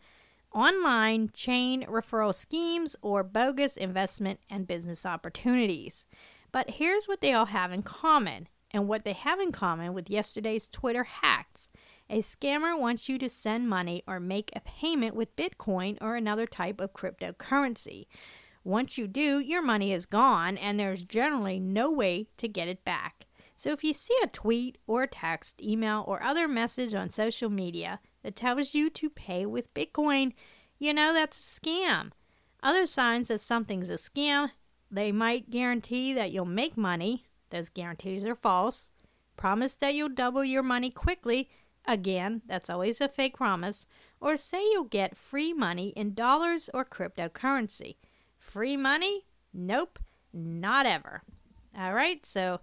online 0.53 1.30
chain 1.34 1.86
referral 1.86 2.36
schemes, 2.36 2.95
or 3.01 3.24
bogus 3.24 3.78
investment 3.78 4.41
and 4.49 4.68
business 4.68 5.05
opportunities. 5.05 6.05
But 6.51 6.72
here's 6.72 7.07
what 7.07 7.22
they 7.22 7.32
all 7.32 7.45
have 7.45 7.72
in 7.72 7.84
common, 7.84 8.49
and 8.72 8.89
what 8.89 9.05
they 9.05 9.13
have 9.13 9.39
in 9.39 9.53
common 9.53 9.93
with 9.93 10.09
yesterday's 10.09 10.68
Twitter 10.68 11.05
hacks. 11.05 11.70
A 12.09 12.22
scammer 12.22 12.78
wants 12.78 13.07
you 13.07 13.18
to 13.20 13.30
send 13.30 13.70
money 13.70 14.03
or 14.05 14.20
make 14.20 14.51
a 14.53 14.61
payment 14.61 15.15
with 15.15 15.36
Bitcoin 15.38 15.97
or 16.01 16.15
another 16.15 16.45
type 16.45 16.82
of 16.82 16.93
cryptocurrency. 16.93 18.07
Once 18.65 18.97
you 18.97 19.07
do, 19.07 19.39
your 19.39 19.61
money 19.61 19.93
is 19.93 20.05
gone, 20.05 20.57
and 20.57 20.78
there's 20.78 21.05
generally 21.05 21.57
no 21.57 21.89
way 21.89 22.28
to 22.36 22.49
get 22.49 22.68
it 22.68 22.84
back. 22.84 23.26
So 23.58 23.72
if 23.72 23.84
you 23.84 23.91
see 23.91 24.16
a 24.24 24.28
tweet 24.28 24.78
or 24.86 25.08
text, 25.08 25.64
email, 25.64 26.05
or 26.08 26.22
other 26.22 26.47
message 26.47 26.93
on 26.93 27.10
social 27.10 27.49
media 27.49 27.99
that 28.22 28.36
tells 28.36 28.76
you 28.76 28.91
to 28.91 29.10
pay 29.10 29.47
with 29.47 29.74
Bitcoin, 29.74 30.34
you 30.78 30.93
know 30.93 31.12
that's 31.12 31.39
a 31.39 31.60
scam. 31.60 32.12
Other 32.62 32.86
signs 32.86 33.30
that 33.30 33.41
something's 33.41 33.89
a 33.89 33.95
scam, 33.95 34.51
they 34.91 35.12
might 35.12 35.49
guarantee 35.49 36.14
that 36.14 36.32
you'll 36.32 36.45
make 36.45 36.78
money. 36.78 37.26
Those 37.49 37.70
guarantees 37.70 38.24
are 38.26 38.36
false. 38.36 38.91
Promise 39.38 39.74
that 39.76 39.95
you'll 39.95 40.10
double 40.10 40.45
your 40.45 40.64
money 40.64 40.91
quickly. 40.91 41.49
Again, 41.88 42.43
that's 42.45 42.70
always 42.70 43.01
a 43.01 43.08
fake 43.08 43.38
promise. 43.38 43.88
Or 44.22 44.38
say 44.38 44.62
you'll 44.72 44.84
get 44.84 45.18
free 45.18 45.51
money 45.51 45.93
in 45.95 46.14
dollars 46.14 46.70
or 46.76 46.86
cryptocurrency. 46.86 47.95
Free 48.38 48.78
money? 48.78 49.26
Nope, 49.51 49.97
not 50.32 50.86
ever. 50.86 51.24
All 51.76 51.93
right, 51.93 52.24
so 52.24 52.60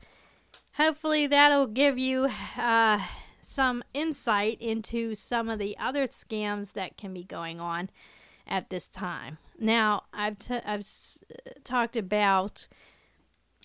hopefully 0.76 1.26
that'll 1.26 1.66
give 1.66 1.98
you 1.98 2.28
uh, 2.56 2.98
some 3.40 3.82
insight 3.92 4.60
into 4.60 5.14
some 5.14 5.48
of 5.48 5.58
the 5.58 5.76
other 5.78 6.06
scams 6.06 6.72
that 6.72 6.96
can 6.96 7.12
be 7.12 7.24
going 7.24 7.60
on 7.60 7.90
at 8.46 8.70
this 8.70 8.88
time. 8.88 9.38
Now, 9.58 10.02
I've, 10.12 10.38
t- 10.38 10.60
I've 10.64 10.80
s- 10.80 11.22
talked 11.62 11.96
about 11.96 12.66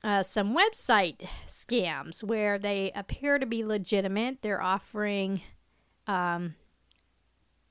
uh, 0.03 0.23
some 0.23 0.55
website 0.55 1.27
scams 1.47 2.23
where 2.23 2.57
they 2.57 2.91
appear 2.95 3.39
to 3.39 3.45
be 3.45 3.65
legitimate. 3.65 4.41
They're 4.41 4.61
offering, 4.61 5.41
um, 6.07 6.55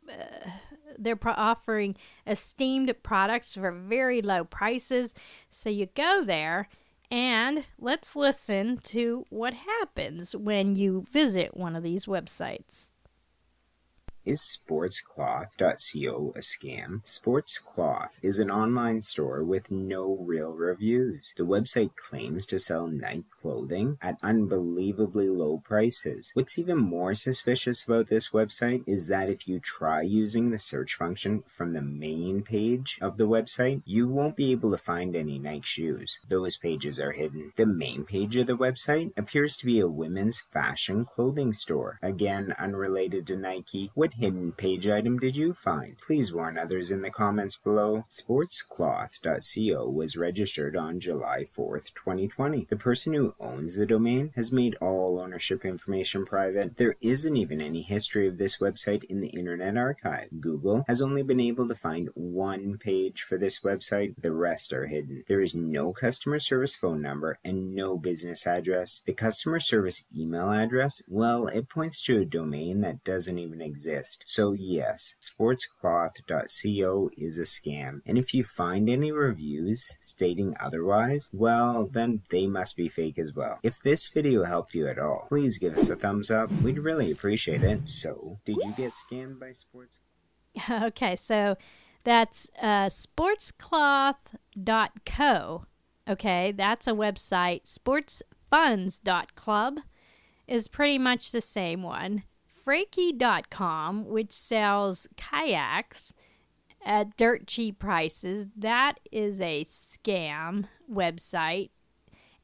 uh, 0.09 0.51
they're 0.99 1.17
pro- 1.17 1.33
offering 1.33 1.97
esteemed 2.27 2.93
products 3.03 3.55
for 3.55 3.71
very 3.71 4.21
low 4.21 4.45
prices. 4.45 5.15
So 5.49 5.71
you 5.71 5.87
go 5.95 6.23
there 6.25 6.69
and 7.11 7.65
let's 7.79 8.15
listen 8.15 8.79
to 8.85 9.25
what 9.31 9.55
happens 9.55 10.37
when 10.37 10.77
you 10.77 11.07
visit 11.11 11.57
one 11.57 11.75
of 11.75 11.83
these 11.83 12.07
websites. 12.07 12.93
Is 14.29 14.43
sportscloth.co 14.43 16.35
a 16.37 16.41
scam? 16.41 17.03
Sportscloth 17.07 18.19
is 18.23 18.39
an 18.39 18.51
online 18.51 19.01
store 19.01 19.43
with 19.43 19.71
no 19.71 20.19
real 20.21 20.53
reviews. 20.53 21.33
The 21.39 21.47
website 21.47 21.97
claims 21.97 22.45
to 22.49 22.59
sell 22.59 22.89
Nike 22.89 23.25
clothing 23.31 23.97
at 24.03 24.19
unbelievably 24.23 25.31
low 25.31 25.63
prices. 25.65 26.31
What's 26.35 26.59
even 26.59 26.77
more 26.77 27.15
suspicious 27.15 27.85
about 27.85 28.09
this 28.09 28.29
website 28.29 28.87
is 28.87 29.07
that 29.07 29.31
if 29.31 29.49
you 29.49 29.61
try 29.61 30.03
using 30.03 30.51
the 30.51 30.59
search 30.59 30.95
function 30.95 31.43
from 31.47 31.71
the 31.71 31.81
main 31.81 32.43
page 32.43 32.99
of 33.01 33.17
the 33.17 33.27
website, 33.27 33.81
you 33.87 34.09
won't 34.09 34.37
be 34.37 34.53
able 34.53 34.73
to 34.73 34.77
find 34.77 35.17
any 35.17 35.39
Nike 35.39 35.63
shoes. 35.65 36.19
Those 36.29 36.59
pages 36.59 37.01
are 37.01 37.13
hidden. 37.13 37.55
The 37.57 37.65
main 37.65 38.05
page 38.05 38.37
of 38.37 38.47
the 38.47 38.59
website 38.59 39.17
appears 39.17 39.57
to 39.57 39.65
be 39.65 39.81
a 39.81 39.89
women's 39.89 40.43
fashion 40.53 41.07
clothing 41.07 41.55
store. 41.55 41.99
Again, 42.03 42.53
unrelated 42.59 43.27
to 43.29 43.35
Nike. 43.35 43.91
What 43.95 44.18
hidden 44.19 44.53
page 44.53 44.87
item 44.87 45.19
did 45.19 45.37
you 45.37 45.55
find? 45.55 45.97
Please 45.99 46.33
warn 46.33 46.59
others 46.59 46.91
in 46.91 47.01
the 47.01 47.11
comments 47.11 47.57
below. 47.57 48.05
Sportscloth.co 48.11 49.89
was 49.89 50.17
registered 50.17 50.77
on 50.77 50.99
July 50.99 51.45
4th, 51.45 51.95
2020. 51.95 52.67
The 52.69 52.77
person 52.77 53.15
who 53.15 53.35
owns 53.39 53.77
the 53.77 53.87
domain 53.87 54.33
has 54.35 54.51
made 54.51 54.77
all 54.81 55.21
ownership 55.21 55.65
information 55.65 56.27
private. 56.27 56.77
There 56.77 56.97
isn't 57.01 57.37
even 57.37 57.61
any 57.61 57.83
history 57.83 58.27
of 58.27 58.39
this 58.39 58.59
website 58.59 59.05
in 59.05 59.21
the 59.21 59.29
Internet 59.29 59.77
Archive. 59.77 60.29
Google 60.41 60.85
has 60.89 61.01
only 61.01 61.23
been 61.23 61.41
able 61.41 61.69
to 61.69 61.75
find 61.75 62.11
one 62.15 62.77
page 62.79 63.23
for 63.23 63.39
this 63.39 63.61
website, 63.61 64.15
the 64.21 64.33
rest 64.33 64.73
are 64.73 64.87
hidden. 64.87 65.25
There 65.29 65.41
is 65.41 65.55
no 65.55 65.93
customer 65.93 66.41
service 66.41 66.75
phone 66.75 67.01
number 67.01 67.39
and 67.45 67.75
no 67.75 67.97
business 67.97 68.47
address. 68.47 69.03
The 69.07 69.13
customer 69.13 69.61
service 69.61 70.03
email 70.17 70.51
address, 70.51 71.03
well, 71.07 71.47
it 71.47 71.69
points 71.69 72.03
to 72.03 72.21
a 72.21 72.25
domain 72.25 72.81
that 72.81 73.05
doesn't 73.05 73.39
even 73.39 73.61
exist. 73.61 73.98
So, 74.25 74.53
yes, 74.53 75.15
sportscloth.co 75.21 77.11
is 77.17 77.39
a 77.39 77.43
scam. 77.43 78.01
And 78.07 78.19
if 78.19 78.35
you 78.35 78.45
find 78.45 78.89
any 78.89 79.13
reviews 79.13 79.91
stating 80.01 80.55
otherwise, 80.61 81.29
well, 81.33 81.89
then 81.91 82.23
they 82.31 82.47
must 82.47 82.77
be 82.77 82.89
fake 82.89 83.19
as 83.19 83.33
well. 83.33 83.59
If 83.63 83.81
this 83.83 84.09
video 84.09 84.45
helped 84.45 84.75
you 84.75 84.87
at 84.89 84.99
all, 84.99 85.27
please 85.29 85.59
give 85.59 85.75
us 85.75 85.89
a 85.89 85.97
thumbs 85.97 86.31
up. 86.31 86.51
We'd 86.63 86.79
really 86.79 87.11
appreciate 87.11 87.63
it. 87.63 87.89
So, 87.89 88.39
did 88.45 88.57
you 88.65 88.73
get 88.77 88.93
scammed 88.93 89.41
by 89.41 89.53
sports? 89.53 89.99
Okay, 90.71 91.15
so 91.15 91.57
that's 92.05 92.51
uh, 92.61 92.87
sportscloth.co. 92.87 95.67
Okay, 96.09 96.53
that's 96.53 96.87
a 96.87 96.93
website. 96.93 97.79
Sportsfunds.club 97.79 99.79
is 100.47 100.69
pretty 100.69 100.99
much 100.99 101.31
the 101.31 101.41
same 101.41 101.83
one. 101.83 102.23
Freaky.com, 102.69 104.05
which 104.09 104.31
sells 104.31 105.09
kayaks 105.17 106.13
at 106.85 107.17
dirt 107.17 107.47
cheap 107.47 107.79
prices, 107.79 108.47
that 108.55 109.01
is 109.11 109.41
a 109.41 109.65
scam 109.65 110.67
website. 110.93 111.71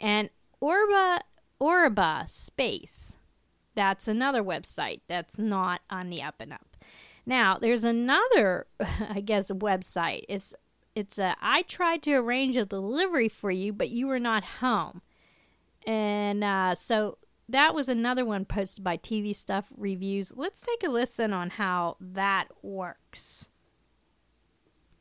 And 0.01 0.31
Orba 0.63 1.19
Orba 1.61 2.27
Space, 2.27 3.17
that's 3.75 4.09
another 4.09 4.43
website 4.43 5.03
that's 5.09 5.39
not 5.39 5.83
on 5.91 6.09
the 6.09 6.23
up 6.23 6.37
and 6.41 6.55
up. 6.55 6.75
Now, 7.27 7.59
there's 7.59 7.85
another, 7.85 8.67
I 8.81 9.21
guess, 9.21 9.51
website. 9.51 10.25
It's 10.31 10.55
it's 10.95 11.19
a 11.19 11.37
I 11.43 11.61
tried 11.61 12.03
to 12.05 12.15
arrange 12.15 12.57
a 12.57 12.65
delivery 12.65 13.29
for 13.29 13.51
you, 13.51 13.75
but 13.75 13.91
you 13.91 14.07
were 14.07 14.19
not 14.19 14.43
home, 14.43 15.03
and 15.87 16.43
uh, 16.43 16.75
so 16.75 17.19
that 17.49 17.75
was 17.75 17.89
another 17.89 18.25
one 18.25 18.45
posted 18.45 18.83
by 18.83 18.97
TV 18.97 19.35
Stuff 19.35 19.67
Reviews. 19.77 20.33
Let's 20.35 20.61
take 20.61 20.83
a 20.83 20.91
listen 20.91 21.33
on 21.33 21.51
how 21.51 21.97
that 22.01 22.49
works. 22.63 23.49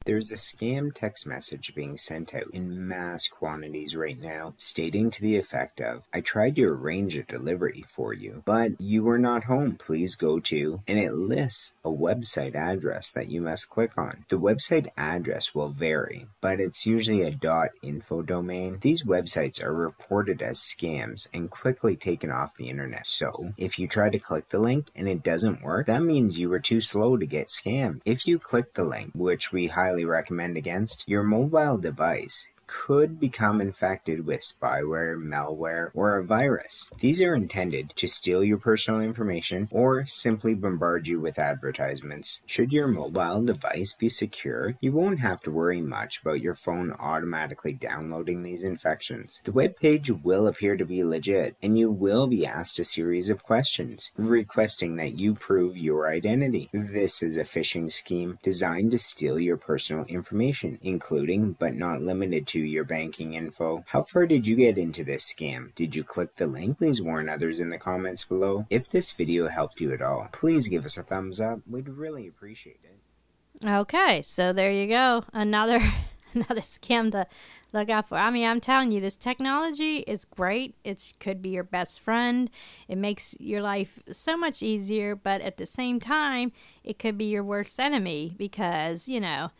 There's 0.06 0.34
a 0.34 0.36
scam 0.36 0.94
text 0.94 1.26
message 1.26 1.74
being 1.74 1.96
sent 1.96 2.36
out 2.36 2.50
in 2.52 2.88
mass 2.88 3.30
quantities 3.30 3.96
right 3.96 4.20
now, 4.20 4.54
stating 4.58 5.10
to 5.12 5.22
the 5.22 5.38
effect 5.38 5.80
of, 5.80 6.04
I 6.14 6.20
tried 6.20 6.58
to 6.58 6.66
arrange 6.66 7.16
a 7.16 7.24
delivery 7.24 7.86
for 7.88 8.14
you, 8.14 8.44
but 8.44 8.72
you 8.82 9.04
were 9.04 9.18
not 9.18 9.46
home. 9.46 9.78
Please 9.80 10.16
go 10.16 10.42
to, 10.42 10.82
and 10.90 11.00
it 11.00 11.14
lists 11.14 11.72
a 11.86 11.90
website 11.90 12.54
address 12.54 13.12
that 13.12 13.30
you 13.30 13.40
must 13.40 13.70
click 13.70 13.98
on. 13.98 14.26
The 14.28 14.38
website 14.38 14.90
address 14.98 15.56
will 15.56 15.70
vary, 15.70 16.28
but 16.42 16.60
it's 16.60 16.86
usually 16.86 17.22
a 17.22 17.40
.info 17.82 18.24
domain. 18.24 18.80
These 18.82 19.06
websites 19.06 19.64
are 19.64 19.74
reported 19.74 20.42
as 20.42 20.60
scams 20.60 21.28
and 21.34 21.50
quickly 21.50 21.96
taken 21.96 22.30
off 22.30 22.58
the 22.58 22.68
internet. 22.70 23.08
So, 23.08 23.54
if 23.58 23.80
you 23.80 23.88
try 23.88 24.10
to 24.10 24.20
click 24.20 24.50
the 24.50 24.60
link 24.60 24.88
and 24.98 25.08
it 25.08 25.24
doesn't 25.24 25.64
work, 25.64 25.88
that 25.88 26.04
means 26.04 26.38
you 26.38 26.50
were 26.50 26.60
too 26.60 26.82
slow 26.82 27.16
to 27.16 27.26
get 27.26 27.48
scammed. 27.48 28.02
If 28.04 28.28
you 28.28 28.38
click 28.38 28.74
the 28.74 28.84
link, 28.84 29.12
which 29.14 29.54
we 29.54 29.68
highly 29.68 29.93
highly 29.94 30.06
recommend 30.06 30.58
against 30.58 31.04
your 31.06 31.22
mobile 31.22 31.78
device 31.78 32.48
could 32.74 33.20
become 33.20 33.62
infected 33.62 34.26
with 34.26 34.42
spyware, 34.42 35.16
malware, 35.16 35.92
or 35.94 36.18
a 36.18 36.24
virus. 36.24 36.90
These 37.00 37.22
are 37.22 37.36
intended 37.36 37.94
to 37.96 38.08
steal 38.08 38.44
your 38.44 38.58
personal 38.58 39.00
information 39.00 39.70
or 39.72 40.06
simply 40.08 40.56
bombard 40.56 41.08
you 41.08 41.20
with 41.20 41.38
advertisements. 41.38 42.42
Should 42.46 42.74
your 42.74 42.88
mobile 42.88 43.44
device 43.44 43.94
be 43.94 44.10
secure, 44.10 44.76
you 44.82 44.92
won't 44.92 45.20
have 45.20 45.40
to 45.42 45.52
worry 45.52 45.82
much 45.82 46.20
about 46.22 46.42
your 46.42 46.56
phone 46.56 46.92
automatically 47.00 47.74
downloading 47.74 48.42
these 48.42 48.64
infections. 48.64 49.42
The 49.44 49.52
web 49.52 49.78
page 49.78 50.10
will 50.10 50.48
appear 50.48 50.76
to 50.76 50.86
be 50.86 51.04
legit, 51.04 51.56
and 51.62 51.78
you 51.78 51.92
will 51.92 52.28
be 52.28 52.46
asked 52.46 52.80
a 52.80 52.84
series 52.84 53.30
of 53.30 53.44
questions 53.44 54.12
requesting 54.18 54.96
that 54.96 55.20
you 55.20 55.36
prove 55.36 55.78
your 55.78 56.08
identity. 56.08 56.70
This 56.74 57.22
is 57.22 57.38
a 57.38 57.44
phishing 57.44 57.92
scheme 57.92 58.40
designed 58.42 58.92
to 58.92 58.98
steal 58.98 59.40
your 59.40 59.58
personal 59.58 60.06
information, 60.06 60.80
including 60.82 61.54
but 61.54 61.76
not 61.76 62.02
limited 62.02 62.48
to 62.48 62.63
your 62.66 62.84
banking 62.84 63.34
info. 63.34 63.84
How 63.88 64.04
far 64.04 64.26
did 64.26 64.48
you 64.48 64.56
get 64.56 64.78
into 64.78 65.04
this 65.04 65.32
scam? 65.32 65.74
Did 65.76 65.96
you 65.96 66.04
click 66.04 66.36
the 66.36 66.48
link? 66.48 66.78
Please 66.78 67.02
warn 67.02 67.30
others 67.30 67.60
in 67.60 67.70
the 67.70 67.78
comments 67.78 68.24
below. 68.24 68.66
If 68.70 68.90
this 68.90 69.12
video 69.12 69.48
helped 69.48 69.82
you 69.82 69.94
at 69.94 70.02
all, 70.02 70.30
please 70.32 70.68
give 70.68 70.86
us 70.86 70.98
a 70.98 71.04
thumbs 71.04 71.40
up. 71.40 71.60
We'd 71.70 71.90
really 71.90 72.28
appreciate 72.28 72.80
it. 72.84 73.68
Okay, 73.68 74.22
so 74.22 74.54
there 74.54 74.72
you 74.72 74.88
go. 74.88 75.24
Another 75.34 75.80
another 76.34 76.62
scam 76.62 77.12
to 77.12 77.28
look 77.74 77.90
out 77.90 78.08
for. 78.08 78.18
I 78.18 78.30
mean, 78.30 78.48
I'm 78.48 78.62
telling 78.62 78.92
you, 78.92 79.02
this 79.02 79.18
technology 79.18 79.98
is 79.98 80.26
great. 80.26 80.76
It 80.84 81.14
could 81.20 81.42
be 81.42 81.50
your 81.50 81.64
best 81.64 82.00
friend. 82.00 82.50
It 82.88 82.98
makes 82.98 83.36
your 83.40 83.62
life 83.62 84.00
so 84.12 84.38
much 84.38 84.62
easier, 84.62 85.16
but 85.16 85.42
at 85.42 85.58
the 85.58 85.66
same 85.66 86.00
time, 86.00 86.52
it 86.84 87.00
could 87.00 87.18
be 87.18 87.26
your 87.26 87.44
worst 87.44 87.80
enemy 87.80 88.34
because, 88.38 89.08
you 89.08 89.20
know, 89.20 89.52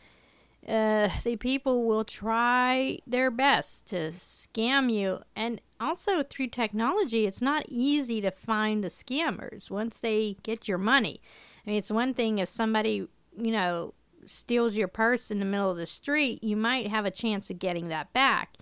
uh, 0.68 1.10
the 1.24 1.36
people 1.36 1.84
will 1.84 2.04
try 2.04 3.00
their 3.06 3.30
best 3.30 3.88
to 3.88 4.08
scam 4.10 4.92
you. 4.92 5.20
And 5.36 5.60
also 5.80 6.24
through 6.24 6.48
technology, 6.48 7.26
it's 7.26 7.42
not 7.42 7.66
easy 7.68 8.22
to 8.22 8.32
find 8.32 8.84
the 8.84 8.88
scammers 8.88 9.70
once 9.70 10.00
they 10.00 10.38
get 10.44 10.68
your 10.68 10.78
money. 10.78 11.22
I 11.66 11.70
mean, 11.70 11.80
it's 11.80 11.92
one 11.92 12.14
thing 12.14 12.40
if 12.40 12.48
somebody, 12.48 13.08
you 13.38 13.52
know, 13.52 13.94
steals 14.26 14.76
your 14.76 14.88
purse 14.88 15.32
in 15.32 15.40
the 15.40 15.46
middle 15.46 15.70
of 15.70 15.78
the 15.78 15.86
street, 15.86 16.44
you 16.44 16.56
might 16.56 16.88
have 16.88 17.06
a 17.06 17.12
chance 17.12 17.50
of 17.50 17.60
getting 17.60 17.90
that 17.90 18.14
back. 18.14 18.56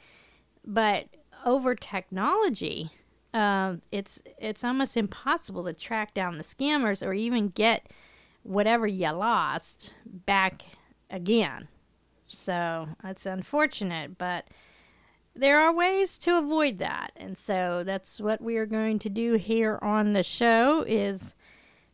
But 0.65 1.07
over 1.45 1.75
technology, 1.75 2.89
uh, 3.33 3.75
it's 3.91 4.21
it's 4.39 4.63
almost 4.63 4.97
impossible 4.97 5.65
to 5.65 5.73
track 5.73 6.13
down 6.13 6.37
the 6.37 6.43
scammers 6.43 7.05
or 7.05 7.13
even 7.13 7.47
get 7.49 7.89
whatever 8.43 8.87
you 8.87 9.11
lost 9.11 9.93
back 10.05 10.63
again. 11.09 11.67
So 12.31 12.87
that's 13.03 13.25
unfortunate, 13.25 14.17
but 14.17 14.45
there 15.35 15.59
are 15.59 15.73
ways 15.73 16.17
to 16.19 16.37
avoid 16.37 16.79
that. 16.79 17.11
And 17.15 17.37
so 17.37 17.83
that's 17.85 18.19
what 18.19 18.41
we 18.41 18.57
are 18.57 18.65
going 18.65 18.99
to 18.99 19.09
do 19.09 19.33
here 19.35 19.79
on 19.81 20.13
the 20.13 20.23
show 20.23 20.83
is 20.87 21.35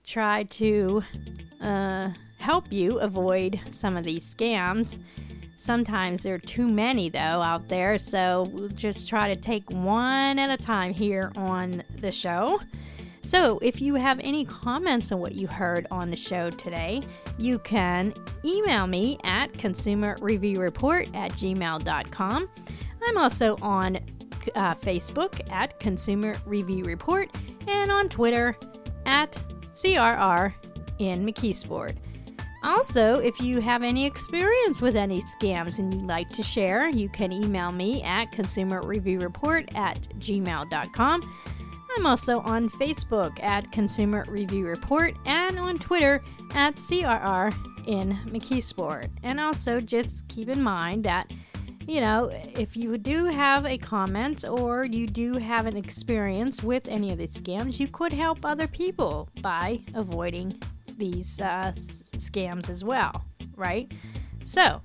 try 0.04 0.44
to 0.44 1.04
uh, 1.62 2.10
help 2.40 2.72
you 2.72 3.00
avoid 3.00 3.60
some 3.72 3.98
of 3.98 4.04
these 4.04 4.34
scams. 4.34 5.00
Sometimes 5.58 6.22
there 6.22 6.36
are 6.36 6.40
too 6.40 6.68
many, 6.68 7.10
though, 7.10 7.20
out 7.20 7.68
there, 7.68 7.98
so 7.98 8.48
we'll 8.54 8.70
just 8.70 9.10
try 9.10 9.34
to 9.34 9.40
take 9.40 9.70
one 9.72 10.38
at 10.38 10.52
a 10.52 10.58
time 10.58 10.94
here 10.94 11.32
on 11.36 11.84
the 11.98 12.12
show. 12.12 12.60
So, 13.28 13.60
if 13.62 13.82
you 13.82 13.96
have 13.96 14.22
any 14.22 14.46
comments 14.46 15.12
on 15.12 15.20
what 15.20 15.36
you 15.36 15.48
heard 15.48 15.86
on 15.92 16.10
the 16.10 16.16
show 16.16 16.50
today, 16.50 17.02
you 17.38 17.60
can 17.60 18.14
email 18.46 18.88
me 18.88 19.20
at 19.26 19.52
consumerreviewreport 19.52 21.14
at 21.14 21.32
gmail.com. 21.34 22.50
I'm 23.06 23.18
also 23.18 23.58
on 23.62 23.98
uh, 23.98 24.76
Facebook 24.76 25.42
at 25.52 25.78
Consumer 25.78 26.36
Review 26.46 26.86
Report 26.86 27.30
and 27.68 27.92
on 27.92 28.08
Twitter 28.08 28.56
at 29.06 29.34
CRR 29.74 30.54
in 31.00 31.26
McKeesport. 31.26 31.98
Also, 32.64 33.16
if 33.16 33.42
you 33.42 33.60
have 33.60 33.84
any 33.84 34.06
experience 34.06 34.82
with 34.82 34.96
any 34.96 35.22
scams 35.22 35.80
and 35.80 35.94
you'd 35.94 36.08
like 36.08 36.30
to 36.30 36.42
share, 36.42 36.88
you 36.92 37.10
can 37.10 37.34
email 37.34 37.74
me 37.74 38.02
at 38.04 38.32
consumerreviewreport 38.32 39.76
at 39.76 40.02
gmail.com. 40.18 41.22
I'm 41.96 42.06
also 42.06 42.40
on 42.42 42.70
Facebook 42.70 43.42
at 43.44 43.72
Consumer 43.72 44.26
Review 44.28 44.68
Report 44.68 45.16
and 45.26 45.58
on 45.58 45.78
Twitter 45.78 46.22
at 46.54 46.76
CRR 46.76 47.54
in 47.88 48.20
McKeesport. 48.28 49.10
And 49.24 49.40
also 49.40 49.80
just 49.80 50.28
keep 50.28 50.50
in 50.50 50.62
mind 50.62 51.04
that 51.06 51.32
you 51.88 52.02
know, 52.02 52.30
if 52.34 52.76
you 52.76 52.98
do 52.98 53.26
have 53.26 53.66
a 53.66 53.78
comment 53.78 54.44
or 54.46 54.86
you 54.86 55.08
do 55.08 55.34
have 55.36 55.66
an 55.66 55.78
experience 55.78 56.62
with 56.62 56.86
any 56.90 57.14
of 57.14 57.18
these 57.18 57.40
scams, 57.40 57.80
you 57.80 57.88
could 57.88 58.12
help 58.12 58.44
other 58.44 58.68
people 58.68 59.30
by 59.42 59.80
avoiding 59.96 60.62
these 60.98 61.40
uh, 61.40 61.72
scams 62.18 62.70
as 62.70 62.84
well, 62.84 63.24
right? 63.56 63.90
So, 64.46 64.82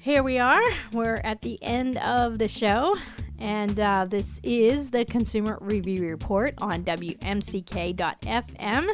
here 0.00 0.24
we 0.24 0.38
are. 0.38 0.62
We're 0.92 1.20
at 1.22 1.42
the 1.42 1.62
end 1.62 1.98
of 1.98 2.38
the 2.38 2.48
show, 2.48 2.96
and 3.38 3.80
uh, 3.80 4.04
this 4.04 4.40
is 4.42 4.90
the 4.90 5.04
Consumer 5.04 5.58
Review 5.60 6.08
Report 6.08 6.54
on 6.58 6.84
WMCK.FM, 6.84 8.88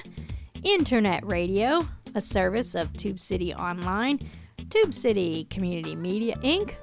Internet 0.65 1.31
Radio, 1.31 1.81
a 2.15 2.21
service 2.21 2.75
of 2.75 2.93
Tube 2.97 3.19
City 3.19 3.55
Online 3.55 4.19
Tube 4.71 4.95
City 4.95 5.47
Community 5.51 5.95
Media 5.95 6.37
Inc. 6.37 6.75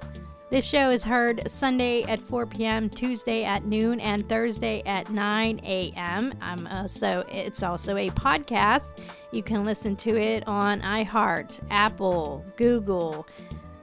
This 0.52 0.66
show 0.66 0.90
is 0.90 1.04
heard 1.04 1.50
Sunday 1.50 2.04
at 2.04 2.22
4 2.22 2.48
p.m., 2.48 2.90
Tuesday 2.90 3.44
at 3.44 3.66
noon, 3.66 4.00
and 4.00 4.28
Thursday 4.28 4.82
at 4.86 5.12
9 5.12 5.62
a.m. 5.64 6.88
So 6.88 7.24
it's 7.30 7.62
also 7.62 7.98
a 7.98 8.10
podcast. 8.10 8.98
You 9.32 9.44
can 9.44 9.64
listen 9.64 9.96
to 9.98 10.20
it 10.20 10.48
on 10.48 10.82
iHeart, 10.82 11.60
Apple, 11.70 12.44
Google, 12.58 13.28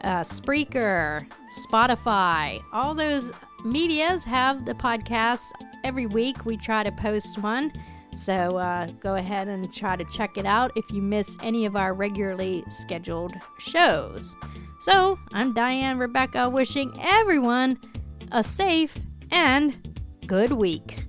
uh, 0.03 0.21
Spreaker, 0.21 1.27
Spotify. 1.69 2.61
All 2.73 2.95
those 2.95 3.33
medias 3.67 4.25
have 4.25 4.65
the 4.65 4.75
podcasts 4.75 5.51
every 5.85 6.07
week. 6.07 6.45
We 6.45 6.57
try 6.57 6.83
to 6.83 6.93
post 6.93 7.39
one. 7.39 7.73
So 8.15 8.57
uh, 8.57 8.87
go 9.01 9.17
ahead 9.17 9.49
and 9.49 9.71
try 9.73 9.97
to 9.97 10.05
check 10.05 10.39
it 10.39 10.47
out 10.47 10.73
if 10.75 10.91
you 10.91 11.03
miss 11.03 11.37
any 11.43 11.67
of 11.67 11.77
our 11.77 11.93
regularly 11.93 12.65
scheduled 12.69 13.35
shows. 13.59 14.35
So 14.81 15.19
I'm 15.33 15.53
Diane 15.53 15.99
Rebecca 15.99 16.49
wishing 16.49 16.99
everyone 17.03 17.79
a 18.33 18.43
safe 18.43 18.97
and 19.31 19.99
good 20.27 20.53
week. 20.53 21.05